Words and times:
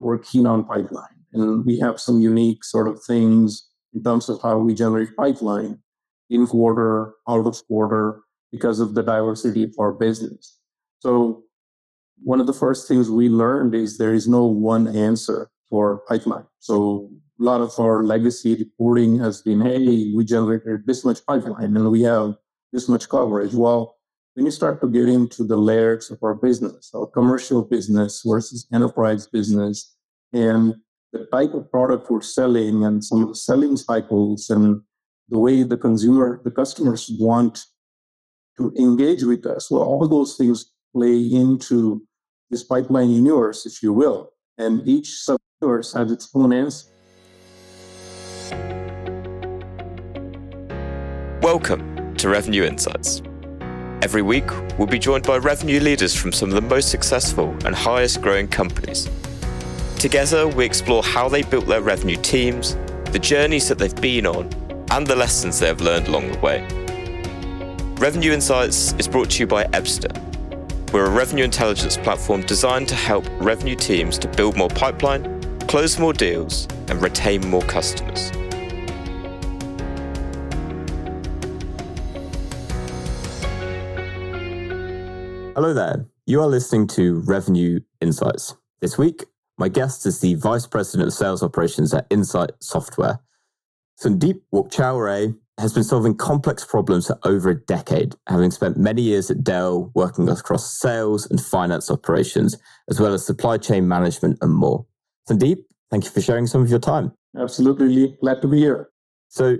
we're 0.00 0.18
keen 0.18 0.46
on 0.46 0.64
pipeline. 0.64 1.04
And 1.32 1.64
we 1.64 1.78
have 1.78 2.00
some 2.00 2.20
unique 2.20 2.64
sort 2.64 2.88
of 2.88 3.02
things 3.04 3.68
in 3.94 4.02
terms 4.02 4.28
of 4.28 4.40
how 4.42 4.58
we 4.58 4.74
generate 4.74 5.16
pipeline 5.16 5.78
in 6.30 6.46
quarter, 6.46 7.14
out 7.28 7.46
of 7.46 7.66
quarter, 7.66 8.20
because 8.50 8.80
of 8.80 8.94
the 8.94 9.02
diversity 9.02 9.64
of 9.64 9.74
our 9.78 9.92
business. 9.92 10.58
So 11.00 11.42
one 12.22 12.40
of 12.40 12.46
the 12.46 12.52
first 12.52 12.88
things 12.88 13.10
we 13.10 13.28
learned 13.28 13.74
is 13.74 13.98
there 13.98 14.14
is 14.14 14.26
no 14.26 14.44
one 14.44 14.88
answer 14.88 15.50
for 15.68 16.02
pipeline. 16.08 16.46
So 16.58 17.10
a 17.38 17.44
lot 17.44 17.60
of 17.60 17.78
our 17.78 18.02
legacy 18.02 18.56
reporting 18.56 19.18
has 19.18 19.42
been, 19.42 19.60
hey, 19.60 20.12
we 20.14 20.24
generated 20.24 20.86
this 20.86 21.04
much 21.04 21.24
pipeline 21.26 21.76
and 21.76 21.90
we 21.90 22.02
have 22.02 22.34
this 22.72 22.88
much 22.88 23.08
coverage. 23.08 23.54
Well, 23.54 23.97
when 24.38 24.46
you 24.46 24.52
start 24.52 24.80
to 24.80 24.88
get 24.88 25.08
into 25.08 25.42
the 25.42 25.56
layers 25.56 26.12
of 26.12 26.22
our 26.22 26.32
business, 26.32 26.92
our 26.94 27.06
commercial 27.08 27.60
business 27.60 28.22
versus 28.24 28.68
enterprise 28.72 29.26
business, 29.26 29.96
and 30.32 30.76
the 31.12 31.26
type 31.32 31.54
of 31.54 31.68
product 31.72 32.08
we're 32.08 32.20
selling 32.20 32.84
and 32.84 33.04
some 33.04 33.24
of 33.24 33.30
the 33.30 33.34
selling 33.34 33.76
cycles 33.76 34.48
and 34.48 34.80
the 35.28 35.36
way 35.40 35.64
the 35.64 35.76
consumer, 35.76 36.40
the 36.44 36.52
customers 36.52 37.10
want 37.18 37.64
to 38.56 38.72
engage 38.78 39.24
with 39.24 39.44
us. 39.44 39.72
Well, 39.72 39.82
all 39.82 40.06
those 40.06 40.36
things 40.36 40.72
play 40.94 41.18
into 41.18 42.06
this 42.48 42.62
pipeline 42.62 43.10
universe, 43.10 43.66
if 43.66 43.82
you 43.82 43.92
will. 43.92 44.30
And 44.56 44.86
each 44.86 45.14
sub 45.14 45.40
universe 45.60 45.92
has 45.94 46.12
its 46.12 46.30
own 46.32 46.52
answer. 46.52 46.86
Welcome 51.42 52.14
to 52.18 52.28
Revenue 52.28 52.62
Insights. 52.62 53.20
Every 54.00 54.22
week, 54.22 54.48
we'll 54.78 54.86
be 54.86 55.00
joined 55.00 55.26
by 55.26 55.38
revenue 55.38 55.80
leaders 55.80 56.14
from 56.14 56.32
some 56.32 56.50
of 56.50 56.54
the 56.54 56.60
most 56.60 56.88
successful 56.88 57.50
and 57.64 57.74
highest 57.74 58.22
growing 58.22 58.46
companies. 58.46 59.10
Together, 59.98 60.46
we 60.46 60.64
explore 60.64 61.02
how 61.02 61.28
they 61.28 61.42
built 61.42 61.66
their 61.66 61.80
revenue 61.80 62.16
teams, 62.16 62.76
the 63.10 63.18
journeys 63.18 63.68
that 63.68 63.76
they've 63.76 64.00
been 64.00 64.24
on, 64.24 64.48
and 64.92 65.04
the 65.04 65.16
lessons 65.16 65.58
they 65.58 65.66
have 65.66 65.80
learned 65.80 66.06
along 66.06 66.30
the 66.30 66.38
way. 66.38 66.64
Revenue 67.96 68.30
Insights 68.30 68.92
is 68.98 69.08
brought 69.08 69.30
to 69.30 69.40
you 69.40 69.48
by 69.48 69.64
Ebsta. 69.64 70.12
We're 70.92 71.06
a 71.06 71.10
revenue 71.10 71.42
intelligence 71.42 71.96
platform 71.96 72.42
designed 72.42 72.86
to 72.88 72.94
help 72.94 73.24
revenue 73.40 73.74
teams 73.74 74.16
to 74.18 74.28
build 74.28 74.56
more 74.56 74.70
pipeline, 74.70 75.42
close 75.66 75.98
more 75.98 76.12
deals, 76.12 76.68
and 76.86 77.02
retain 77.02 77.44
more 77.50 77.62
customers. 77.62 78.30
Hello 85.58 85.74
there. 85.74 86.06
You 86.24 86.40
are 86.40 86.46
listening 86.46 86.86
to 86.94 87.18
Revenue 87.26 87.80
Insights. 88.00 88.54
This 88.80 88.96
week, 88.96 89.24
my 89.58 89.68
guest 89.68 90.06
is 90.06 90.20
the 90.20 90.34
Vice 90.34 90.68
President 90.68 91.08
of 91.08 91.12
Sales 91.12 91.42
Operations 91.42 91.92
at 91.92 92.06
Insight 92.10 92.50
Software. 92.60 93.18
Sandeep 94.00 94.40
Waghchoure 94.54 95.36
has 95.58 95.72
been 95.72 95.82
solving 95.82 96.14
complex 96.16 96.64
problems 96.64 97.08
for 97.08 97.18
over 97.24 97.50
a 97.50 97.60
decade, 97.60 98.14
having 98.28 98.52
spent 98.52 98.76
many 98.76 99.02
years 99.02 99.32
at 99.32 99.42
Dell 99.42 99.90
working 99.96 100.28
across 100.28 100.78
sales 100.78 101.28
and 101.28 101.40
finance 101.40 101.90
operations, 101.90 102.56
as 102.88 103.00
well 103.00 103.12
as 103.12 103.26
supply 103.26 103.58
chain 103.58 103.88
management 103.88 104.38
and 104.40 104.54
more. 104.54 104.86
Sandeep, 105.28 105.56
thank 105.90 106.04
you 106.04 106.10
for 106.10 106.20
sharing 106.20 106.46
some 106.46 106.62
of 106.62 106.70
your 106.70 106.78
time. 106.78 107.10
Absolutely. 107.36 108.16
Glad 108.20 108.42
to 108.42 108.46
be 108.46 108.58
here. 108.58 108.90
So, 109.26 109.56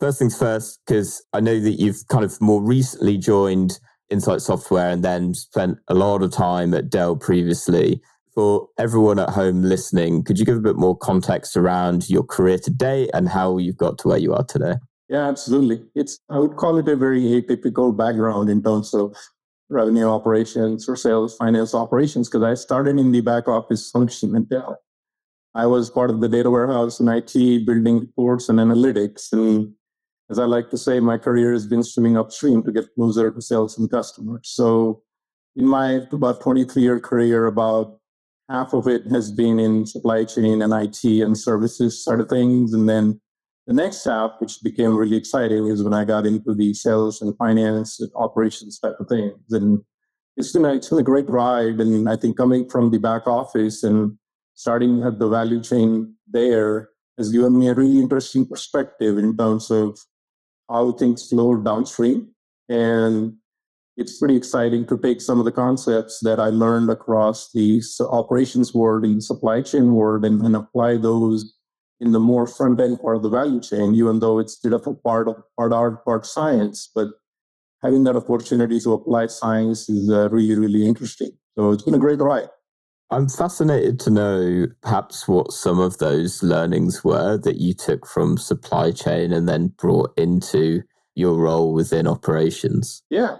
first 0.00 0.18
things 0.18 0.34
first, 0.34 0.80
because 0.86 1.22
I 1.34 1.40
know 1.40 1.60
that 1.60 1.72
you've 1.72 2.08
kind 2.08 2.24
of 2.24 2.40
more 2.40 2.62
recently 2.62 3.18
joined 3.18 3.78
Insight 4.12 4.42
Software 4.42 4.90
and 4.90 5.02
then 5.02 5.34
spent 5.34 5.78
a 5.88 5.94
lot 5.94 6.22
of 6.22 6.30
time 6.30 6.74
at 6.74 6.90
Dell 6.90 7.16
previously 7.16 8.00
for 8.34 8.68
everyone 8.78 9.18
at 9.18 9.30
home 9.30 9.62
listening, 9.62 10.24
could 10.24 10.38
you 10.38 10.44
give 10.44 10.56
a 10.56 10.60
bit 10.60 10.76
more 10.76 10.96
context 10.96 11.56
around 11.56 12.08
your 12.08 12.22
career 12.22 12.58
today 12.58 13.08
and 13.12 13.28
how 13.28 13.58
you've 13.58 13.76
got 13.76 13.98
to 13.98 14.08
where 14.08 14.18
you 14.18 14.32
are 14.32 14.44
today? 14.44 14.74
Yeah, 15.08 15.28
absolutely. 15.28 15.84
It's 15.94 16.18
I 16.30 16.38
would 16.38 16.56
call 16.56 16.78
it 16.78 16.88
a 16.88 16.96
very 16.96 17.20
atypical 17.20 17.94
background 17.94 18.48
in 18.48 18.62
terms 18.62 18.94
of 18.94 19.16
revenue 19.68 20.06
operations 20.06 20.88
or 20.88 20.96
sales 20.96 21.36
finance 21.36 21.74
operations 21.74 22.28
because 22.28 22.42
I 22.42 22.54
started 22.54 22.98
in 22.98 23.12
the 23.12 23.20
back 23.20 23.48
office 23.48 23.90
function 23.90 24.34
at 24.36 24.48
Dell. 24.48 24.78
I 25.54 25.66
was 25.66 25.90
part 25.90 26.08
of 26.08 26.20
the 26.20 26.28
data 26.28 26.50
warehouse 26.50 26.98
and 26.98 27.10
IT, 27.10 27.66
building 27.66 28.00
reports 28.00 28.48
and 28.48 28.58
analytics. 28.58 29.32
And 29.32 29.74
as 30.30 30.38
I 30.38 30.44
like 30.44 30.70
to 30.70 30.78
say, 30.78 31.00
my 31.00 31.18
career 31.18 31.52
has 31.52 31.66
been 31.66 31.82
swimming 31.82 32.16
upstream 32.16 32.62
to 32.62 32.72
get 32.72 32.94
closer 32.94 33.30
to 33.30 33.42
sales 33.42 33.78
and 33.78 33.90
customers. 33.90 34.40
So 34.44 35.02
in 35.56 35.66
my 35.66 36.00
about 36.10 36.40
23 36.40 36.82
year 36.82 37.00
career, 37.00 37.46
about 37.46 37.98
half 38.48 38.72
of 38.72 38.86
it 38.86 39.06
has 39.10 39.30
been 39.30 39.58
in 39.58 39.86
supply 39.86 40.24
chain 40.24 40.62
and 40.62 40.72
IT 40.72 41.04
and 41.04 41.36
services 41.36 42.02
sort 42.04 42.20
of 42.20 42.28
things. 42.28 42.72
And 42.72 42.88
then 42.88 43.20
the 43.66 43.74
next 43.74 44.04
half, 44.04 44.32
which 44.38 44.62
became 44.62 44.96
really 44.96 45.16
exciting, 45.16 45.66
is 45.66 45.82
when 45.82 45.94
I 45.94 46.04
got 46.04 46.26
into 46.26 46.54
the 46.54 46.74
sales 46.74 47.20
and 47.20 47.36
finance 47.36 48.00
and 48.00 48.10
operations 48.14 48.78
type 48.78 48.96
of 48.98 49.08
things. 49.08 49.38
And 49.50 49.80
it's 50.36 50.52
been, 50.52 50.64
a, 50.64 50.74
it's 50.74 50.88
been 50.88 50.98
a 50.98 51.02
great 51.02 51.28
ride. 51.28 51.80
And 51.80 52.08
I 52.08 52.16
think 52.16 52.36
coming 52.36 52.68
from 52.68 52.90
the 52.90 52.98
back 52.98 53.26
office 53.26 53.82
and 53.82 54.18
starting 54.54 55.02
at 55.02 55.18
the 55.18 55.28
value 55.28 55.62
chain 55.62 56.14
there 56.26 56.90
has 57.18 57.30
given 57.30 57.58
me 57.58 57.68
a 57.68 57.74
really 57.74 58.00
interesting 58.00 58.46
perspective 58.46 59.18
in 59.18 59.36
terms 59.36 59.70
of 59.70 59.98
how 60.68 60.92
things 60.92 61.28
flow 61.28 61.56
downstream. 61.56 62.28
And 62.68 63.34
it's 63.96 64.18
pretty 64.18 64.36
exciting 64.36 64.86
to 64.86 64.96
take 64.98 65.20
some 65.20 65.38
of 65.38 65.44
the 65.44 65.52
concepts 65.52 66.20
that 66.20 66.40
I 66.40 66.48
learned 66.48 66.90
across 66.90 67.50
the 67.52 67.82
operations 68.10 68.72
world 68.72 69.04
and 69.04 69.22
supply 69.22 69.62
chain 69.62 69.92
world 69.92 70.24
and, 70.24 70.40
and 70.42 70.56
apply 70.56 70.96
those 70.96 71.54
in 72.00 72.12
the 72.12 72.20
more 72.20 72.46
front 72.46 72.80
end 72.80 73.00
part 73.00 73.16
of 73.16 73.22
the 73.22 73.28
value 73.28 73.60
chain, 73.60 73.94
even 73.94 74.18
though 74.18 74.38
it's 74.38 74.54
still 74.54 74.74
a 74.74 74.94
part 74.94 75.28
of 75.28 75.36
part 75.56 75.72
art, 75.72 76.04
part 76.04 76.26
science. 76.26 76.90
But 76.92 77.08
having 77.82 78.04
that 78.04 78.16
opportunity 78.16 78.80
to 78.80 78.94
apply 78.94 79.26
science 79.26 79.88
is 79.88 80.10
uh, 80.10 80.28
really, 80.30 80.58
really 80.58 80.86
interesting. 80.86 81.32
So 81.56 81.70
it's 81.70 81.82
been 81.82 81.94
a 81.94 81.98
great 81.98 82.18
ride. 82.18 82.48
I'm 83.12 83.28
fascinated 83.28 84.00
to 84.00 84.10
know 84.10 84.66
perhaps 84.80 85.28
what 85.28 85.52
some 85.52 85.78
of 85.78 85.98
those 85.98 86.42
learnings 86.42 87.04
were 87.04 87.36
that 87.36 87.60
you 87.60 87.74
took 87.74 88.06
from 88.06 88.38
supply 88.38 88.90
chain 88.90 89.34
and 89.34 89.46
then 89.46 89.68
brought 89.76 90.18
into 90.18 90.82
your 91.14 91.34
role 91.34 91.74
within 91.74 92.06
operations. 92.06 93.02
Yeah. 93.10 93.36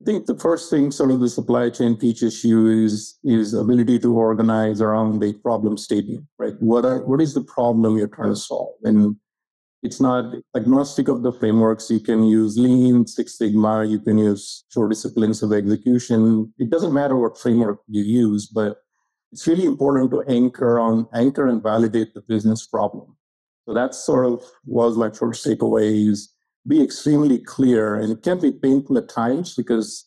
I 0.00 0.04
think 0.04 0.26
the 0.26 0.38
first 0.38 0.70
thing 0.70 0.92
sort 0.92 1.10
of 1.10 1.18
the 1.18 1.28
supply 1.28 1.68
chain 1.70 1.98
teaches 1.98 2.44
you 2.44 2.68
is 2.68 3.18
is 3.24 3.54
ability 3.54 3.98
to 4.00 4.16
organize 4.16 4.80
around 4.80 5.18
the 5.18 5.32
problem 5.32 5.76
statement, 5.76 6.24
right? 6.38 6.54
What 6.60 6.84
are 6.84 7.04
what 7.04 7.20
is 7.20 7.34
the 7.34 7.42
problem 7.42 7.98
you're 7.98 8.06
trying 8.06 8.30
to 8.30 8.36
solve? 8.36 8.76
And 8.84 9.16
it's 9.82 10.00
not 10.00 10.32
agnostic 10.56 11.08
of 11.08 11.24
the 11.24 11.32
frameworks. 11.32 11.90
You 11.90 11.98
can 11.98 12.22
use 12.22 12.56
Lean, 12.56 13.08
Six 13.08 13.36
Sigma, 13.36 13.84
you 13.84 13.98
can 13.98 14.18
use 14.18 14.64
four 14.72 14.88
disciplines 14.88 15.42
of 15.42 15.52
execution. 15.52 16.52
It 16.58 16.70
doesn't 16.70 16.94
matter 16.94 17.16
what 17.16 17.36
framework 17.36 17.80
you 17.88 18.04
use, 18.04 18.46
but 18.46 18.76
it's 19.32 19.46
really 19.46 19.66
important 19.66 20.10
to 20.10 20.22
anchor 20.28 20.78
on 20.78 21.06
anchor 21.12 21.46
and 21.46 21.62
validate 21.62 22.14
the 22.14 22.22
business 22.22 22.66
problem. 22.66 23.16
So 23.66 23.74
that 23.74 23.94
sort 23.94 24.26
of 24.26 24.42
was 24.64 24.96
my 24.96 25.10
first 25.10 25.44
takeaway 25.46 26.08
is 26.08 26.32
be 26.66 26.82
extremely 26.82 27.38
clear. 27.38 27.96
And 27.96 28.12
it 28.12 28.22
can 28.22 28.40
be 28.40 28.52
painful 28.52 28.98
at 28.98 29.08
times 29.08 29.54
because 29.54 30.06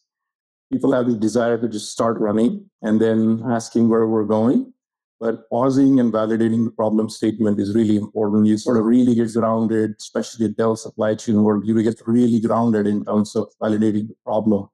people 0.72 0.94
have 0.94 1.08
the 1.08 1.16
desire 1.16 1.58
to 1.60 1.68
just 1.68 1.92
start 1.92 2.20
running 2.20 2.70
and 2.82 3.00
then 3.00 3.44
asking 3.46 3.90
where 3.90 4.08
we're 4.08 4.26
going. 4.26 4.74
But 5.20 5.48
pausing 5.50 6.00
and 6.00 6.12
validating 6.12 6.66
the 6.66 6.72
problem 6.72 7.08
statement 7.08 7.60
is 7.60 7.76
really 7.76 7.96
important. 7.96 8.48
You 8.48 8.58
sort 8.58 8.78
of 8.78 8.86
really 8.86 9.14
get 9.14 9.32
grounded, 9.34 9.94
especially 10.00 10.48
at 10.48 10.58
Dell 10.58 10.76
supply 10.76 11.14
chain 11.14 11.44
world, 11.44 11.68
you 11.68 11.80
get 11.84 12.02
really 12.08 12.40
grounded 12.40 12.88
in 12.88 13.06
terms 13.06 13.36
of 13.36 13.50
validating 13.62 14.08
the 14.08 14.16
problem, 14.26 14.68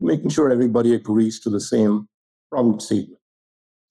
making 0.00 0.30
sure 0.30 0.50
everybody 0.50 0.94
agrees 0.94 1.38
to 1.40 1.50
the 1.50 1.60
same 1.60 2.08
problem 2.50 2.80
statement. 2.80 3.21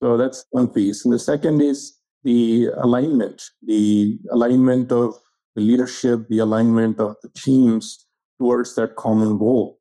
So 0.02 0.18
that's 0.18 0.46
one 0.52 0.68
piece. 0.68 1.06
And 1.06 1.14
the 1.14 1.20
second 1.20 1.62
is 1.62 1.98
the 2.24 2.70
alignment, 2.78 3.44
the 3.62 4.18
alignment 4.32 4.92
of 4.92 5.16
the 5.56 5.62
leadership, 5.62 6.28
the 6.30 6.40
alignment 6.40 7.00
of 7.00 7.16
the 7.22 7.30
teams 7.30 8.06
towards 8.40 8.76
that 8.76 8.96
common 8.96 9.38
goal. 9.38 9.80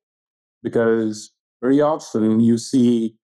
Because 0.62 1.30
very 1.62 1.80
often 1.80 2.40
you 2.40 2.58
see 2.58 3.16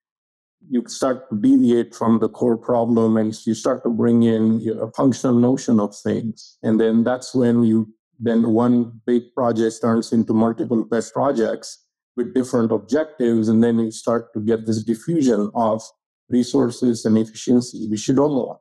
you 0.69 0.83
start 0.89 1.29
to 1.31 1.37
deviate 1.37 1.95
from 1.95 2.19
the 2.19 2.29
core 2.29 2.57
problem 2.57 3.17
and 3.17 3.35
you 3.47 3.55
start 3.55 3.85
to 3.85 3.91
bring 3.91 4.23
in 4.25 4.67
a 4.81 4.91
functional 4.93 5.37
notion 5.37 5.79
of 5.79 5.95
things. 5.97 6.59
And 6.63 6.81
then 6.81 7.05
that's 7.05 7.35
when 7.35 7.63
you 7.63 7.93
then 8.19 8.53
one 8.53 9.01
big 9.07 9.35
project 9.35 9.77
turns 9.83 10.13
into 10.13 10.33
multiple 10.33 10.85
pet 10.91 11.05
projects 11.13 11.85
with 12.17 12.35
different 12.35 12.73
objectives. 12.73 13.49
And 13.49 13.63
then 13.63 13.79
you 13.79 13.91
start 13.91 14.33
to 14.33 14.41
get 14.41 14.67
this 14.67 14.83
diffusion 14.83 15.51
of 15.55 15.83
resources 16.29 17.05
and 17.05 17.17
efficiency, 17.19 17.89
which 17.89 18.09
you 18.09 18.15
don't 18.15 18.33
want. 18.33 18.61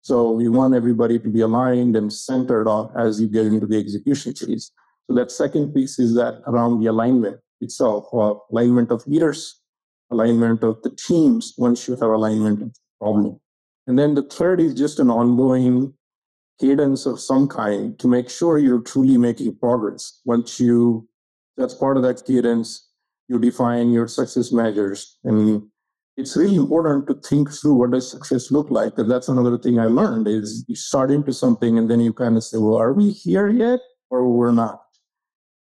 So 0.00 0.32
we 0.32 0.48
want 0.48 0.74
everybody 0.74 1.18
to 1.18 1.28
be 1.28 1.40
aligned 1.40 1.94
and 1.96 2.12
centered 2.12 2.66
on 2.66 2.90
as 2.98 3.20
you 3.20 3.28
get 3.28 3.46
into 3.46 3.66
the 3.66 3.78
execution 3.78 4.34
phase. 4.34 4.72
So 5.06 5.14
that 5.14 5.30
second 5.30 5.72
piece 5.72 5.98
is 5.98 6.14
that 6.14 6.42
around 6.46 6.80
the 6.80 6.86
alignment 6.86 7.38
itself, 7.60 8.06
alignment 8.50 8.90
of 8.90 9.06
leaders, 9.06 9.60
alignment 10.10 10.62
of 10.64 10.82
the 10.82 10.90
teams 10.90 11.54
once 11.56 11.86
you 11.86 11.94
have 11.94 12.10
alignment 12.10 12.62
of 12.62 12.68
the 12.72 12.80
problem. 13.00 13.40
And 13.86 13.98
then 13.98 14.14
the 14.14 14.22
third 14.22 14.60
is 14.60 14.74
just 14.74 14.98
an 14.98 15.10
ongoing 15.10 15.94
cadence 16.60 17.06
of 17.06 17.20
some 17.20 17.48
kind 17.48 17.98
to 17.98 18.08
make 18.08 18.28
sure 18.28 18.58
you're 18.58 18.80
truly 18.80 19.18
making 19.18 19.56
progress. 19.56 20.20
Once 20.24 20.60
you, 20.60 21.08
that's 21.56 21.74
part 21.74 21.96
of 21.96 22.02
that 22.02 22.24
cadence, 22.24 22.88
you 23.28 23.38
define 23.38 23.90
your 23.90 24.06
success 24.06 24.52
measures. 24.52 25.18
And 25.24 25.62
it's 26.16 26.36
really 26.36 26.56
important 26.56 27.06
to 27.06 27.14
think 27.14 27.50
through 27.50 27.74
what 27.74 27.92
does 27.92 28.10
success 28.10 28.50
look 28.50 28.70
like. 28.70 28.96
Because 28.96 29.08
that's 29.08 29.28
another 29.28 29.58
thing 29.58 29.78
I 29.78 29.86
learned 29.86 30.28
is 30.28 30.64
you 30.68 30.76
start 30.76 31.10
into 31.10 31.32
something 31.32 31.78
and 31.78 31.90
then 31.90 32.00
you 32.00 32.12
kind 32.12 32.36
of 32.36 32.44
say, 32.44 32.58
well, 32.58 32.76
are 32.76 32.92
we 32.92 33.10
here 33.10 33.48
yet 33.48 33.80
or 34.10 34.28
we're 34.28 34.52
not? 34.52 34.82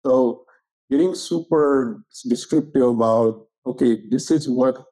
So 0.05 0.45
getting 0.89 1.15
super 1.15 2.03
descriptive 2.27 2.83
about, 2.83 3.47
okay, 3.65 4.01
this 4.09 4.31
is 4.31 4.47
what 4.47 4.85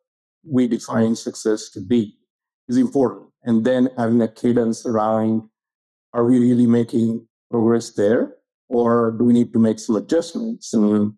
we 0.43 0.67
define 0.67 1.15
success 1.15 1.69
to 1.69 1.81
be 1.81 2.17
is 2.67 2.77
important. 2.77 3.27
And 3.43 3.63
then 3.63 3.89
having 3.97 4.21
a 4.21 4.27
cadence 4.27 4.85
around 4.85 5.43
are 6.13 6.25
we 6.25 6.39
really 6.39 6.67
making 6.67 7.27
progress 7.51 7.91
there? 7.93 8.35
Or 8.69 9.11
do 9.17 9.25
we 9.25 9.33
need 9.33 9.53
to 9.53 9.59
make 9.59 9.79
some 9.79 9.95
adjustments? 9.95 10.73
And 10.73 11.13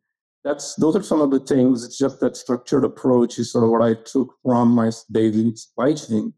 that's 0.47 0.75
those 0.75 0.95
are 0.95 1.03
some 1.03 1.21
of 1.21 1.31
the 1.31 1.39
things. 1.39 1.83
It's 1.83 1.97
just 1.97 2.19
that 2.21 2.37
structured 2.37 2.85
approach 2.85 3.37
is 3.37 3.51
sort 3.51 3.65
of 3.65 3.69
what 3.69 3.81
I 3.81 3.95
took 3.95 4.33
from 4.41 4.69
my 4.69 4.91
daily 5.11 5.53
supply 5.55 5.93
chain. 5.93 6.33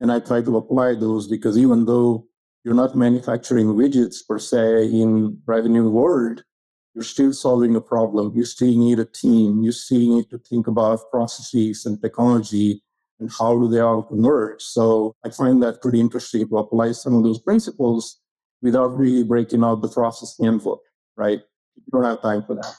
And 0.00 0.10
I 0.10 0.18
try 0.18 0.42
to 0.42 0.56
apply 0.56 0.96
those 0.96 1.28
because 1.28 1.56
even 1.56 1.84
though 1.86 2.26
you're 2.64 2.74
not 2.74 2.96
manufacturing 2.96 3.68
widgets 3.68 4.26
per 4.26 4.38
se 4.38 4.86
in 4.86 5.38
revenue 5.46 5.88
world, 5.88 6.42
you're 6.94 7.04
still 7.04 7.32
solving 7.32 7.76
a 7.76 7.80
problem. 7.80 8.32
You 8.34 8.44
still 8.44 8.76
need 8.76 8.98
a 8.98 9.04
team. 9.04 9.62
You 9.62 9.72
still 9.72 10.16
need 10.16 10.30
to 10.30 10.38
think 10.38 10.66
about 10.66 11.10
processes 11.10 11.86
and 11.86 12.00
technology 12.02 12.82
and 13.20 13.30
how 13.38 13.56
do 13.58 13.68
they 13.68 13.80
all 13.80 14.02
converge. 14.02 14.62
So 14.62 15.14
I 15.24 15.30
find 15.30 15.62
that 15.62 15.80
pretty 15.80 16.00
interesting 16.00 16.48
to 16.48 16.58
apply 16.58 16.92
some 16.92 17.14
of 17.14 17.22
those 17.22 17.40
principles 17.40 18.20
without 18.62 18.98
really 18.98 19.22
breaking 19.22 19.62
out 19.62 19.80
the 19.80 19.88
process 19.88 20.36
handbook, 20.40 20.82
right? 21.16 21.40
You 21.76 21.90
don't 21.92 22.04
have 22.04 22.22
time 22.22 22.42
for 22.44 22.56
that. 22.56 22.74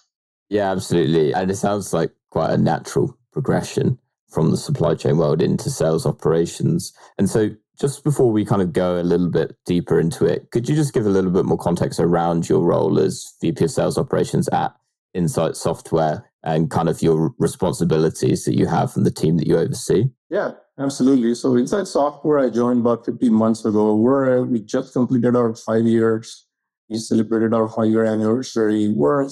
Yeah, 0.49 0.71
absolutely. 0.71 1.33
And 1.33 1.49
it 1.49 1.55
sounds 1.55 1.93
like 1.93 2.11
quite 2.29 2.51
a 2.51 2.57
natural 2.57 3.17
progression 3.31 3.97
from 4.29 4.51
the 4.51 4.57
supply 4.57 4.95
chain 4.95 5.17
world 5.17 5.41
into 5.41 5.69
sales 5.69 6.05
operations. 6.05 6.93
And 7.17 7.29
so 7.29 7.49
just 7.79 8.03
before 8.03 8.31
we 8.31 8.45
kind 8.45 8.61
of 8.61 8.73
go 8.73 8.99
a 8.99 9.03
little 9.03 9.29
bit 9.29 9.55
deeper 9.65 9.99
into 9.99 10.25
it, 10.25 10.51
could 10.51 10.67
you 10.69 10.75
just 10.75 10.93
give 10.93 11.05
a 11.05 11.09
little 11.09 11.31
bit 11.31 11.45
more 11.45 11.57
context 11.57 11.99
around 11.99 12.47
your 12.47 12.61
role 12.61 12.99
as 12.99 13.33
VP 13.41 13.65
of 13.65 13.71
Sales 13.71 13.97
Operations 13.97 14.47
at 14.49 14.73
Insight 15.13 15.55
Software 15.55 16.29
and 16.43 16.69
kind 16.69 16.89
of 16.89 17.01
your 17.01 17.33
responsibilities 17.39 18.45
that 18.45 18.55
you 18.55 18.67
have 18.67 18.93
from 18.93 19.03
the 19.03 19.11
team 19.11 19.37
that 19.37 19.47
you 19.47 19.57
oversee? 19.57 20.05
Yeah, 20.29 20.51
absolutely. 20.79 21.33
So 21.35 21.57
Insight 21.57 21.87
Software, 21.87 22.39
I 22.39 22.49
joined 22.49 22.81
about 22.81 23.05
15 23.05 23.33
months 23.33 23.65
ago. 23.65 23.95
We're, 23.95 24.43
we 24.43 24.59
just 24.59 24.93
completed 24.93 25.35
our 25.35 25.55
five 25.55 25.85
years. 25.85 26.45
We 26.89 26.97
celebrated 26.97 27.53
our 27.53 27.67
five 27.67 27.87
year 27.87 28.05
anniversary. 28.05 28.89
We're 28.89 29.27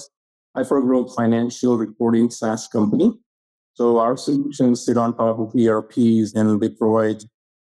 hyper-growth 0.55 1.15
financial 1.15 1.77
reporting 1.77 2.29
SaaS 2.29 2.67
company. 2.67 3.13
So 3.73 3.97
our 3.99 4.15
solutions 4.17 4.85
sit 4.85 4.97
on 4.97 5.17
top 5.17 5.39
of 5.39 5.55
ERPs 5.55 6.33
and 6.35 6.61
they 6.61 6.69
provide 6.69 7.23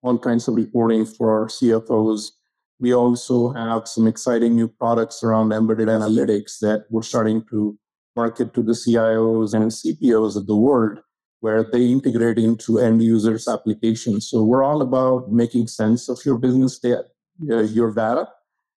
all 0.02 0.18
kinds 0.18 0.48
of 0.48 0.54
reporting 0.54 1.04
for 1.04 1.30
our 1.30 1.46
CFOs. 1.46 2.30
We 2.78 2.94
also 2.94 3.52
have 3.52 3.86
some 3.86 4.06
exciting 4.06 4.56
new 4.56 4.68
products 4.68 5.22
around 5.22 5.52
embedded 5.52 5.88
analytics 5.88 6.58
that 6.60 6.86
we're 6.88 7.02
starting 7.02 7.44
to 7.50 7.78
market 8.16 8.54
to 8.54 8.62
the 8.62 8.72
CIOs 8.72 9.52
and 9.52 9.70
CPOs 9.70 10.36
of 10.36 10.46
the 10.46 10.56
world, 10.56 11.00
where 11.40 11.62
they 11.62 11.86
integrate 11.86 12.38
into 12.38 12.78
end 12.78 13.02
users' 13.02 13.46
applications. 13.46 14.28
So 14.28 14.42
we're 14.42 14.64
all 14.64 14.80
about 14.80 15.30
making 15.30 15.68
sense 15.68 16.08
of 16.08 16.24
your 16.24 16.38
business 16.38 16.78
data, 16.78 17.04
uh, 17.50 17.60
your 17.62 17.92
data, 17.92 18.28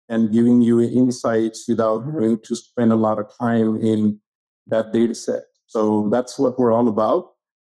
and 0.09 0.31
giving 0.31 0.61
you 0.61 0.81
insights 0.81 1.65
without 1.67 2.01
having 2.05 2.39
to 2.39 2.55
spend 2.55 2.91
a 2.91 2.95
lot 2.95 3.19
of 3.19 3.31
time 3.39 3.77
in 3.77 4.19
that 4.67 4.91
data 4.91 5.15
set. 5.15 5.44
So 5.67 6.09
that's 6.11 6.38
what 6.38 6.59
we're 6.59 6.73
all 6.73 6.88
about. 6.88 7.31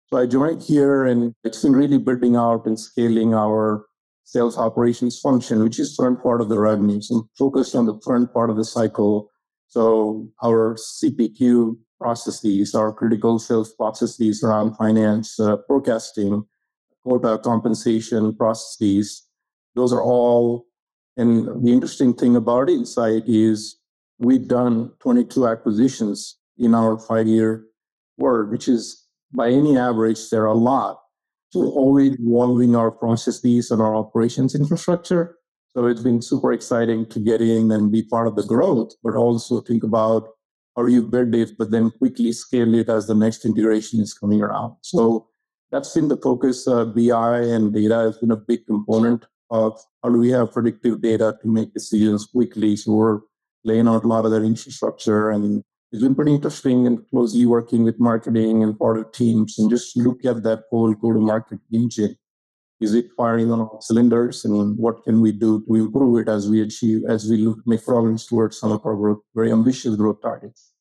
So 0.07 0.17
I 0.17 0.25
joined 0.25 0.61
here 0.61 1.05
and 1.05 1.33
it's 1.43 1.63
been 1.63 1.73
really 1.73 1.97
building 1.97 2.35
out 2.35 2.65
and 2.65 2.79
scaling 2.79 3.33
our 3.33 3.85
sales 4.23 4.57
operations 4.57 5.19
function, 5.19 5.63
which 5.63 5.79
is 5.79 5.95
front 5.95 6.21
part 6.21 6.41
of 6.41 6.49
the 6.49 6.59
revenue. 6.59 7.01
So 7.01 7.15
I'm 7.15 7.29
focused 7.37 7.75
on 7.75 7.85
the 7.85 7.99
front 8.03 8.33
part 8.33 8.49
of 8.49 8.57
the 8.57 8.65
cycle. 8.65 9.29
So 9.67 10.27
our 10.43 10.75
CPQ 10.75 11.77
processes, 11.99 12.75
our 12.75 12.91
critical 12.91 13.39
sales 13.39 13.73
processes 13.73 14.43
around 14.43 14.75
finance, 14.75 15.39
uh, 15.39 15.57
forecasting, 15.67 16.45
quota 17.03 17.37
compensation 17.37 18.35
processes, 18.35 19.23
those 19.75 19.93
are 19.93 20.01
all. 20.01 20.65
And 21.17 21.65
the 21.65 21.71
interesting 21.71 22.13
thing 22.13 22.35
about 22.35 22.69
Insight 22.69 23.23
is 23.27 23.77
we've 24.19 24.47
done 24.47 24.91
22 24.99 25.47
acquisitions 25.47 26.37
in 26.57 26.73
our 26.73 26.97
five 26.97 27.27
year 27.27 27.65
work, 28.17 28.51
which 28.51 28.67
is 28.67 29.05
by 29.33 29.49
any 29.49 29.77
average, 29.77 30.29
there 30.29 30.43
are 30.43 30.47
a 30.47 30.53
lot. 30.53 30.99
So 31.51 31.61
always 31.61 32.17
evolving 32.19 32.75
our 32.75 32.91
processes 32.91 33.71
and 33.71 33.81
our 33.81 33.95
operations 33.95 34.55
infrastructure. 34.55 35.37
So 35.69 35.87
it's 35.87 36.01
been 36.01 36.21
super 36.21 36.53
exciting 36.53 37.05
to 37.07 37.19
get 37.19 37.41
in 37.41 37.71
and 37.71 37.91
be 37.91 38.03
part 38.03 38.27
of 38.27 38.35
the 38.35 38.43
growth, 38.43 38.93
but 39.03 39.15
also 39.15 39.61
think 39.61 39.83
about 39.83 40.29
how 40.75 40.85
you 40.85 41.03
build 41.03 41.33
it, 41.35 41.51
but 41.57 41.71
then 41.71 41.91
quickly 41.91 42.31
scale 42.31 42.73
it 42.75 42.89
as 42.89 43.07
the 43.07 43.15
next 43.15 43.45
integration 43.45 43.99
is 44.01 44.13
coming 44.13 44.41
around. 44.41 44.75
So 44.81 45.27
that's 45.71 45.93
been 45.93 46.07
the 46.07 46.17
focus. 46.17 46.67
Uh, 46.67 46.85
BI 46.85 47.39
and 47.39 47.73
data 47.73 47.95
has 47.95 48.17
been 48.17 48.31
a 48.31 48.37
big 48.37 48.65
component 48.65 49.25
of 49.49 49.79
how 50.03 50.09
do 50.09 50.17
we 50.17 50.29
have 50.29 50.51
predictive 50.51 51.01
data 51.01 51.37
to 51.41 51.47
make 51.47 51.73
decisions 51.73 52.25
quickly. 52.25 52.75
So 52.75 52.93
we're 52.93 53.19
laying 53.63 53.87
out 53.87 54.03
a 54.03 54.07
lot 54.07 54.25
of 54.25 54.31
that 54.31 54.43
infrastructure 54.43 55.29
and 55.31 55.63
it's 55.91 56.03
been 56.03 56.15
pretty 56.15 56.35
interesting 56.35 56.87
and 56.87 57.07
closely 57.09 57.45
working 57.45 57.83
with 57.83 57.99
marketing 57.99 58.63
and 58.63 58.77
product 58.77 59.15
teams 59.15 59.57
and 59.57 59.69
just 59.69 59.95
look 59.95 60.25
at 60.25 60.43
that 60.43 60.63
whole 60.69 60.93
go-to-market 60.93 61.59
engine. 61.71 62.15
Is 62.81 62.93
it 62.93 63.07
firing 63.15 63.51
on 63.51 63.61
all 63.61 63.79
cylinders 63.81 64.43
and 64.43 64.77
what 64.77 65.03
can 65.03 65.21
we 65.21 65.31
do 65.31 65.63
to 65.67 65.75
improve 65.75 66.19
it 66.19 66.29
as 66.29 66.49
we 66.49 66.61
achieve, 66.61 67.03
as 67.07 67.29
we 67.29 67.37
look, 67.37 67.59
make 67.65 67.85
progress 67.85 68.25
towards 68.25 68.59
some 68.59 68.71
of 68.71 68.85
our 68.85 68.95
growth, 68.95 69.19
very 69.33 69.51
ambitious 69.51 69.95
growth 69.95 70.21
targets? 70.21 70.73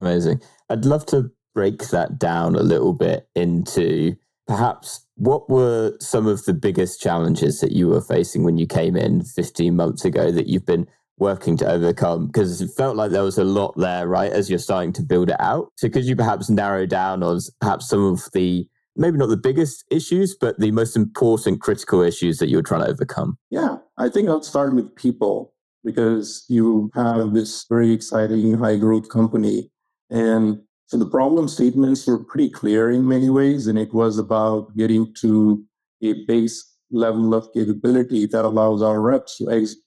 Amazing. 0.00 0.40
I'd 0.70 0.86
love 0.86 1.04
to 1.06 1.30
break 1.54 1.88
that 1.88 2.18
down 2.18 2.54
a 2.54 2.62
little 2.62 2.94
bit 2.94 3.28
into 3.34 4.16
perhaps 4.46 5.04
what 5.18 5.50
were 5.50 5.96
some 6.00 6.26
of 6.26 6.44
the 6.44 6.54
biggest 6.54 7.00
challenges 7.00 7.60
that 7.60 7.72
you 7.72 7.88
were 7.88 8.00
facing 8.00 8.44
when 8.44 8.56
you 8.56 8.66
came 8.66 8.96
in 8.96 9.24
15 9.24 9.74
months 9.74 10.04
ago 10.04 10.30
that 10.30 10.46
you've 10.46 10.64
been 10.64 10.86
working 11.18 11.56
to 11.58 11.68
overcome? 11.68 12.28
Because 12.28 12.60
it 12.60 12.70
felt 12.76 12.96
like 12.96 13.10
there 13.10 13.24
was 13.24 13.36
a 13.36 13.44
lot 13.44 13.76
there, 13.76 14.06
right, 14.06 14.30
as 14.30 14.48
you're 14.48 14.60
starting 14.60 14.92
to 14.92 15.02
build 15.02 15.30
it 15.30 15.40
out. 15.40 15.72
So 15.76 15.88
could 15.88 16.04
you 16.04 16.14
perhaps 16.14 16.48
narrow 16.48 16.86
down 16.86 17.24
on 17.24 17.40
perhaps 17.60 17.88
some 17.88 18.04
of 18.04 18.28
the 18.32 18.68
maybe 18.94 19.18
not 19.18 19.28
the 19.28 19.36
biggest 19.36 19.84
issues, 19.90 20.36
but 20.40 20.58
the 20.58 20.70
most 20.70 20.96
important 20.96 21.60
critical 21.60 22.00
issues 22.00 22.38
that 22.38 22.48
you're 22.48 22.62
trying 22.62 22.84
to 22.84 22.90
overcome? 22.90 23.38
Yeah, 23.50 23.76
I 23.96 24.08
think 24.08 24.28
I'll 24.28 24.42
start 24.42 24.74
with 24.74 24.94
people 24.94 25.52
because 25.84 26.44
you 26.48 26.90
have 26.94 27.32
this 27.34 27.64
very 27.68 27.92
exciting 27.92 28.58
high 28.58 28.76
growth 28.76 29.08
company. 29.08 29.70
And 30.10 30.62
so 30.88 30.96
the 30.96 31.04
problem 31.06 31.48
statements 31.48 32.06
were 32.06 32.24
pretty 32.24 32.48
clear 32.48 32.90
in 32.90 33.06
many 33.06 33.28
ways. 33.28 33.66
And 33.66 33.78
it 33.78 33.92
was 33.92 34.16
about 34.16 34.74
getting 34.74 35.12
to 35.20 35.62
a 36.02 36.24
base 36.24 36.64
level 36.90 37.34
of 37.34 37.52
capability 37.52 38.24
that 38.24 38.46
allows 38.46 38.80
our 38.80 38.98
reps 38.98 39.36
to 39.36 39.50
exit, 39.50 39.78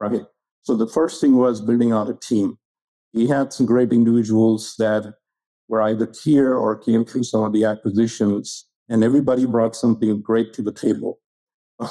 right? 0.00 0.22
So 0.62 0.74
the 0.74 0.86
first 0.86 1.20
thing 1.20 1.36
was 1.36 1.60
building 1.60 1.92
out 1.92 2.08
a 2.08 2.14
team. 2.14 2.56
We 3.12 3.26
had 3.26 3.52
some 3.52 3.66
great 3.66 3.92
individuals 3.92 4.74
that 4.78 5.12
were 5.68 5.82
either 5.82 6.10
here 6.24 6.54
or 6.54 6.74
came 6.74 7.04
through 7.04 7.24
some 7.24 7.42
of 7.42 7.52
the 7.52 7.66
acquisitions, 7.66 8.66
and 8.88 9.04
everybody 9.04 9.44
brought 9.44 9.76
something 9.76 10.22
great 10.22 10.54
to 10.54 10.62
the 10.62 10.72
table. 10.72 11.18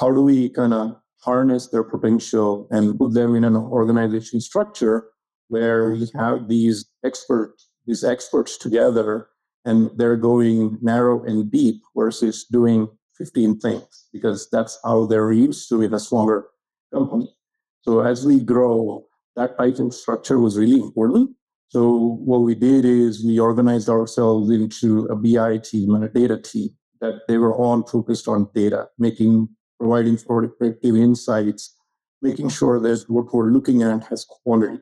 How 0.00 0.10
do 0.10 0.22
we 0.22 0.48
kind 0.48 0.74
of 0.74 0.96
harness 1.20 1.68
their 1.68 1.84
potential 1.84 2.66
and 2.72 2.98
put 2.98 3.14
them 3.14 3.36
in 3.36 3.44
an 3.44 3.54
organization 3.54 4.40
structure 4.40 5.06
where 5.46 5.90
we 5.90 6.10
have 6.16 6.48
these 6.48 6.86
experts, 7.04 7.65
these 7.86 8.04
experts 8.04 8.56
together, 8.58 9.28
and 9.64 9.90
they're 9.96 10.16
going 10.16 10.78
narrow 10.80 11.24
and 11.24 11.50
deep 11.50 11.82
versus 11.96 12.44
doing 12.50 12.88
15 13.18 13.58
things 13.58 14.06
because 14.12 14.48
that's 14.50 14.78
how 14.84 15.06
they're 15.06 15.32
used 15.32 15.68
to 15.68 15.82
in 15.82 15.94
a 15.94 15.98
smaller 15.98 16.46
company. 16.92 17.34
So 17.82 18.00
as 18.00 18.26
we 18.26 18.40
grow, 18.40 19.06
that 19.36 19.54
of 19.58 19.94
structure 19.94 20.38
was 20.38 20.58
really 20.58 20.80
important. 20.80 21.30
So 21.68 22.18
what 22.24 22.38
we 22.38 22.54
did 22.54 22.84
is 22.84 23.24
we 23.24 23.38
organized 23.38 23.88
ourselves 23.88 24.50
into 24.50 25.06
a 25.06 25.16
BI 25.16 25.58
team 25.58 25.94
and 25.94 26.04
a 26.04 26.08
data 26.08 26.38
team 26.38 26.70
that 27.00 27.22
they 27.28 27.38
were 27.38 27.54
all 27.54 27.86
focused 27.86 28.28
on 28.28 28.48
data, 28.54 28.88
making 28.98 29.48
providing 29.78 30.16
predictive 30.16 30.96
insights, 30.96 31.76
making 32.22 32.48
sure 32.48 32.80
that 32.80 33.04
what 33.08 33.32
we're 33.32 33.50
looking 33.50 33.82
at 33.82 34.04
has 34.04 34.24
quality. 34.24 34.78